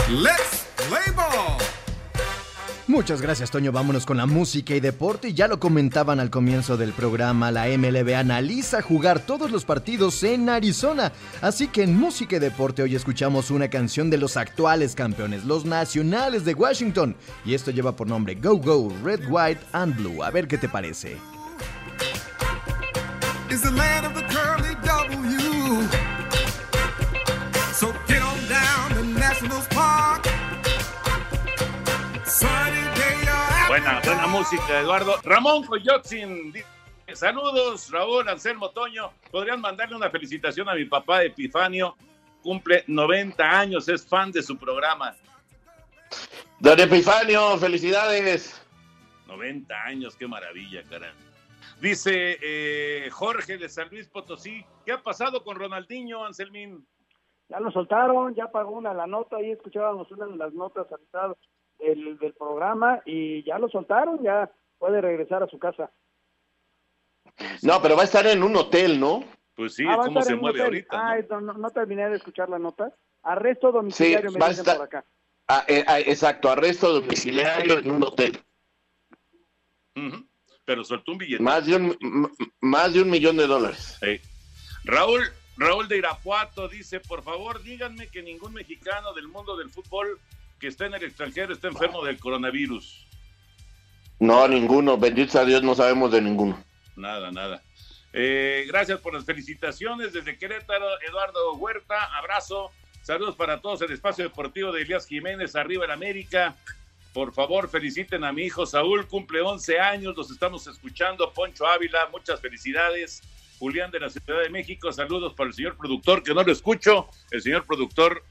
Let's 0.08 0.66
play 0.88 1.14
ball. 1.14 1.58
Muchas 2.86 3.20
gracias, 3.20 3.50
Toño. 3.50 3.70
Vámonos 3.70 4.06
con 4.06 4.16
la 4.16 4.24
música 4.24 4.74
y 4.74 4.80
deporte. 4.80 5.34
Ya 5.34 5.46
lo 5.46 5.60
comentaban 5.60 6.20
al 6.20 6.30
comienzo 6.30 6.78
del 6.78 6.92
programa, 6.94 7.50
la 7.50 7.66
MLB 7.66 8.14
analiza 8.14 8.80
jugar 8.80 9.20
todos 9.20 9.50
los 9.50 9.66
partidos 9.66 10.22
en 10.22 10.48
Arizona. 10.48 11.12
Así 11.42 11.68
que 11.68 11.82
en 11.82 11.98
música 11.98 12.36
y 12.36 12.38
deporte 12.38 12.82
hoy 12.82 12.94
escuchamos 12.94 13.50
una 13.50 13.68
canción 13.68 14.08
de 14.08 14.16
los 14.16 14.38
actuales 14.38 14.94
campeones, 14.94 15.44
los 15.44 15.66
nacionales 15.66 16.46
de 16.46 16.54
Washington. 16.54 17.14
Y 17.44 17.52
esto 17.52 17.70
lleva 17.72 17.94
por 17.94 18.06
nombre 18.06 18.36
Go 18.36 18.56
Go, 18.56 18.90
Red, 19.04 19.28
White 19.28 19.60
and 19.72 19.94
Blue. 19.94 20.22
A 20.22 20.30
ver 20.30 20.48
qué 20.48 20.56
te 20.56 20.68
parece. 20.68 21.18
It's 23.50 23.62
the 23.62 23.70
land 23.70 24.06
of 24.06 24.14
the 24.14 24.22
curly 24.32 24.74
W. 24.86 26.07
Buena, 33.78 34.00
buena 34.04 34.26
música, 34.26 34.80
Eduardo. 34.80 35.14
Ramón 35.22 35.64
Coyotzin, 35.64 36.52
saludos, 37.14 37.88
Raúl, 37.92 38.28
Anselmo 38.28 38.70
Toño. 38.70 39.12
Podrían 39.30 39.60
mandarle 39.60 39.94
una 39.94 40.10
felicitación 40.10 40.68
a 40.68 40.74
mi 40.74 40.84
papá 40.86 41.22
Epifanio. 41.22 41.94
Cumple 42.42 42.82
90 42.88 43.44
años, 43.44 43.88
es 43.88 44.04
fan 44.04 44.32
de 44.32 44.42
su 44.42 44.58
programa. 44.58 45.14
Don 46.58 46.80
Epifanio, 46.80 47.56
felicidades. 47.56 48.60
90 49.28 49.72
años, 49.84 50.16
qué 50.16 50.26
maravilla, 50.26 50.82
caray. 50.82 51.12
Dice 51.80 52.36
eh, 52.42 53.08
Jorge 53.12 53.58
de 53.58 53.68
San 53.68 53.90
Luis 53.90 54.08
Potosí, 54.08 54.66
¿qué 54.84 54.90
ha 54.90 55.02
pasado 55.04 55.44
con 55.44 55.56
Ronaldinho, 55.56 56.24
Anselmín? 56.24 56.84
Ya 57.48 57.60
lo 57.60 57.70
soltaron, 57.70 58.34
ya 58.34 58.50
pagó 58.50 58.72
una 58.72 58.92
la 58.92 59.06
nota, 59.06 59.36
ahí 59.36 59.52
escuchábamos 59.52 60.10
una 60.10 60.26
de 60.26 60.36
las 60.36 60.52
notas 60.52 60.88
al 61.80 62.18
del, 62.18 62.34
programa 62.34 63.00
y 63.04 63.42
ya 63.44 63.58
lo 63.58 63.68
soltaron, 63.68 64.22
ya 64.22 64.50
puede 64.78 65.00
regresar 65.00 65.42
a 65.42 65.46
su 65.48 65.58
casa. 65.58 65.90
No, 67.62 67.80
pero 67.82 67.94
va 67.96 68.02
a 68.02 68.04
estar 68.06 68.26
en 68.26 68.42
un 68.42 68.56
hotel, 68.56 68.98
¿no? 68.98 69.24
Pues 69.54 69.74
sí, 69.74 69.84
Ah, 69.88 69.96
¿cómo 69.96 70.20
estar 70.20 70.24
se 70.24 70.34
mueve 70.36 70.60
hotel. 70.60 70.66
ahorita? 70.66 70.88
Ah, 71.12 71.16
no, 71.30 71.40
no- 71.40 71.52
no 71.54 71.70
terminé 71.70 72.08
de 72.08 72.16
escuchar 72.16 72.48
la 72.48 72.58
nota. 72.58 72.92
Arresto 73.22 73.72
domiciliario 73.72 74.30
me 74.32 74.38
va 74.38 74.46
a 74.46 74.48
dicen 74.50 74.62
estar- 74.64 74.76
por 74.76 74.86
acá. 74.86 75.04
Ah, 75.48 75.64
eh, 75.66 75.84
ah, 75.86 75.98
exacto, 76.00 76.50
arresto 76.50 76.92
domiciliario 76.92 77.78
en 77.78 77.90
un 77.90 78.02
hotel. 78.04 78.38
Pero 80.64 80.84
soltó 80.84 81.12
un 81.12 81.18
billete. 81.18 81.42
Más 81.42 81.66
de 81.66 81.76
un, 81.76 82.30
más 82.60 82.92
de 82.92 83.02
un 83.02 83.10
millón 83.10 83.36
de 83.36 83.46
dólares. 83.46 83.98
Raúl, 84.84 85.22
Raúl 85.56 85.88
de 85.88 85.96
Irapuato 85.98 86.68
dice, 86.68 87.00
por 87.00 87.22
favor, 87.22 87.62
díganme 87.62 88.06
que 88.08 88.22
ningún 88.22 88.52
mexicano 88.52 89.12
del 89.14 89.28
mundo 89.28 89.56
del 89.56 89.70
fútbol 89.70 90.18
que 90.58 90.68
está 90.68 90.86
en 90.86 90.94
el 90.94 91.04
extranjero 91.04 91.52
está 91.52 91.68
enfermo 91.68 92.04
del 92.04 92.18
coronavirus. 92.18 93.06
No, 94.20 94.48
ninguno. 94.48 94.98
Bendito 94.98 95.38
a 95.38 95.44
Dios, 95.44 95.62
no 95.62 95.74
sabemos 95.74 96.10
de 96.10 96.20
ninguno. 96.20 96.62
Nada, 96.96 97.30
nada. 97.30 97.62
Eh, 98.12 98.64
gracias 98.66 99.00
por 99.00 99.14
las 99.14 99.24
felicitaciones 99.24 100.12
desde 100.12 100.36
Querétaro, 100.36 100.86
Eduardo 101.08 101.54
Huerta. 101.54 102.04
Abrazo. 102.16 102.70
Saludos 103.02 103.36
para 103.36 103.60
todos 103.60 103.80
el 103.82 103.92
espacio 103.92 104.24
deportivo 104.24 104.72
de 104.72 104.82
Elías 104.82 105.06
Jiménez, 105.06 105.54
arriba 105.56 105.84
en 105.84 105.92
América. 105.92 106.56
Por 107.14 107.32
favor, 107.32 107.68
feliciten 107.70 108.22
a 108.24 108.32
mi 108.32 108.42
hijo 108.42 108.66
Saúl, 108.66 109.06
cumple 109.06 109.40
11 109.40 109.80
años, 109.80 110.16
los 110.16 110.30
estamos 110.30 110.66
escuchando. 110.66 111.32
Poncho 111.32 111.66
Ávila, 111.66 112.08
muchas 112.12 112.40
felicidades. 112.40 113.22
Julián 113.58 113.90
de 113.90 113.98
la 113.98 114.08
Ciudad 114.08 114.42
de 114.42 114.50
México, 114.50 114.92
saludos 114.92 115.34
para 115.34 115.48
el 115.48 115.54
señor 115.54 115.76
productor, 115.76 116.22
que 116.22 116.32
no 116.32 116.42
lo 116.42 116.52
escucho. 116.52 117.08
El 117.30 117.42
señor 117.42 117.64
productor 117.66 118.22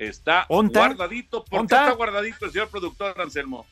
está 0.00 0.46
guardadito. 0.48 1.44
¿Por 1.44 1.66
qué 1.66 1.74
está 1.74 1.92
guardadito 1.92 2.46
el 2.46 2.52
señor 2.52 2.68
productor, 2.68 3.20
Anselmo? 3.20 3.66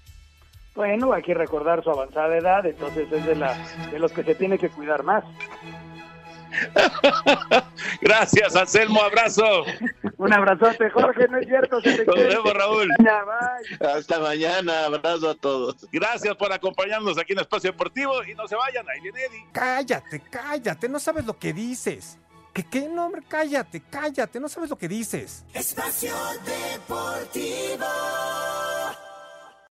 Bueno, 0.75 1.13
hay 1.13 1.23
que 1.23 1.35
recordar 1.35 1.83
su 1.83 1.91
avanzada 1.91 2.37
edad, 2.37 2.65
entonces 2.65 3.11
es 3.11 3.27
de, 3.27 3.35
la, 3.35 3.57
de 3.91 3.99
los 3.99 4.13
que 4.13 4.23
se 4.23 4.35
tiene 4.37 4.59
que 4.59 4.69
cuidar 4.69 5.03
más. 5.03 5.25
Gracias, 8.01 8.55
Anselmo, 8.55 9.03
abrazo. 9.03 9.65
Un 10.17 10.33
abrazote, 10.33 10.89
Jorge, 10.91 11.27
no 11.29 11.39
es 11.39 11.47
cierto. 11.47 11.81
Se 11.81 12.05
Nos 12.05 12.17
vemos, 12.17 12.55
Raúl. 12.55 12.89
Hasta 13.81 14.21
mañana, 14.21 14.87
abrazo 14.87 15.31
a 15.31 15.35
todos. 15.35 15.87
Gracias 15.91 16.37
por 16.37 16.53
acompañarnos 16.53 17.19
aquí 17.19 17.33
en 17.33 17.41
Espacio 17.41 17.73
Deportivo 17.73 18.23
y 18.25 18.35
no 18.35 18.47
se 18.47 18.57
vayan, 18.57 18.89
ahí 18.89 19.01
viene 19.01 19.21
Eddie. 19.25 19.47
Cállate, 19.53 20.23
cállate, 20.31 20.89
no 20.89 20.99
sabes 20.99 21.25
lo 21.25 21.39
que 21.39 21.53
dices. 21.53 22.19
¿Qué 22.59 22.65
qué? 22.65 22.89
No, 22.89 23.09
cállate, 23.29 23.81
cállate, 23.89 24.41
no 24.41 24.49
sabes 24.49 24.69
lo 24.69 24.77
que 24.77 24.89
dices. 24.89 25.45
Espacio 25.55 26.13
Deportivo. 26.45 27.87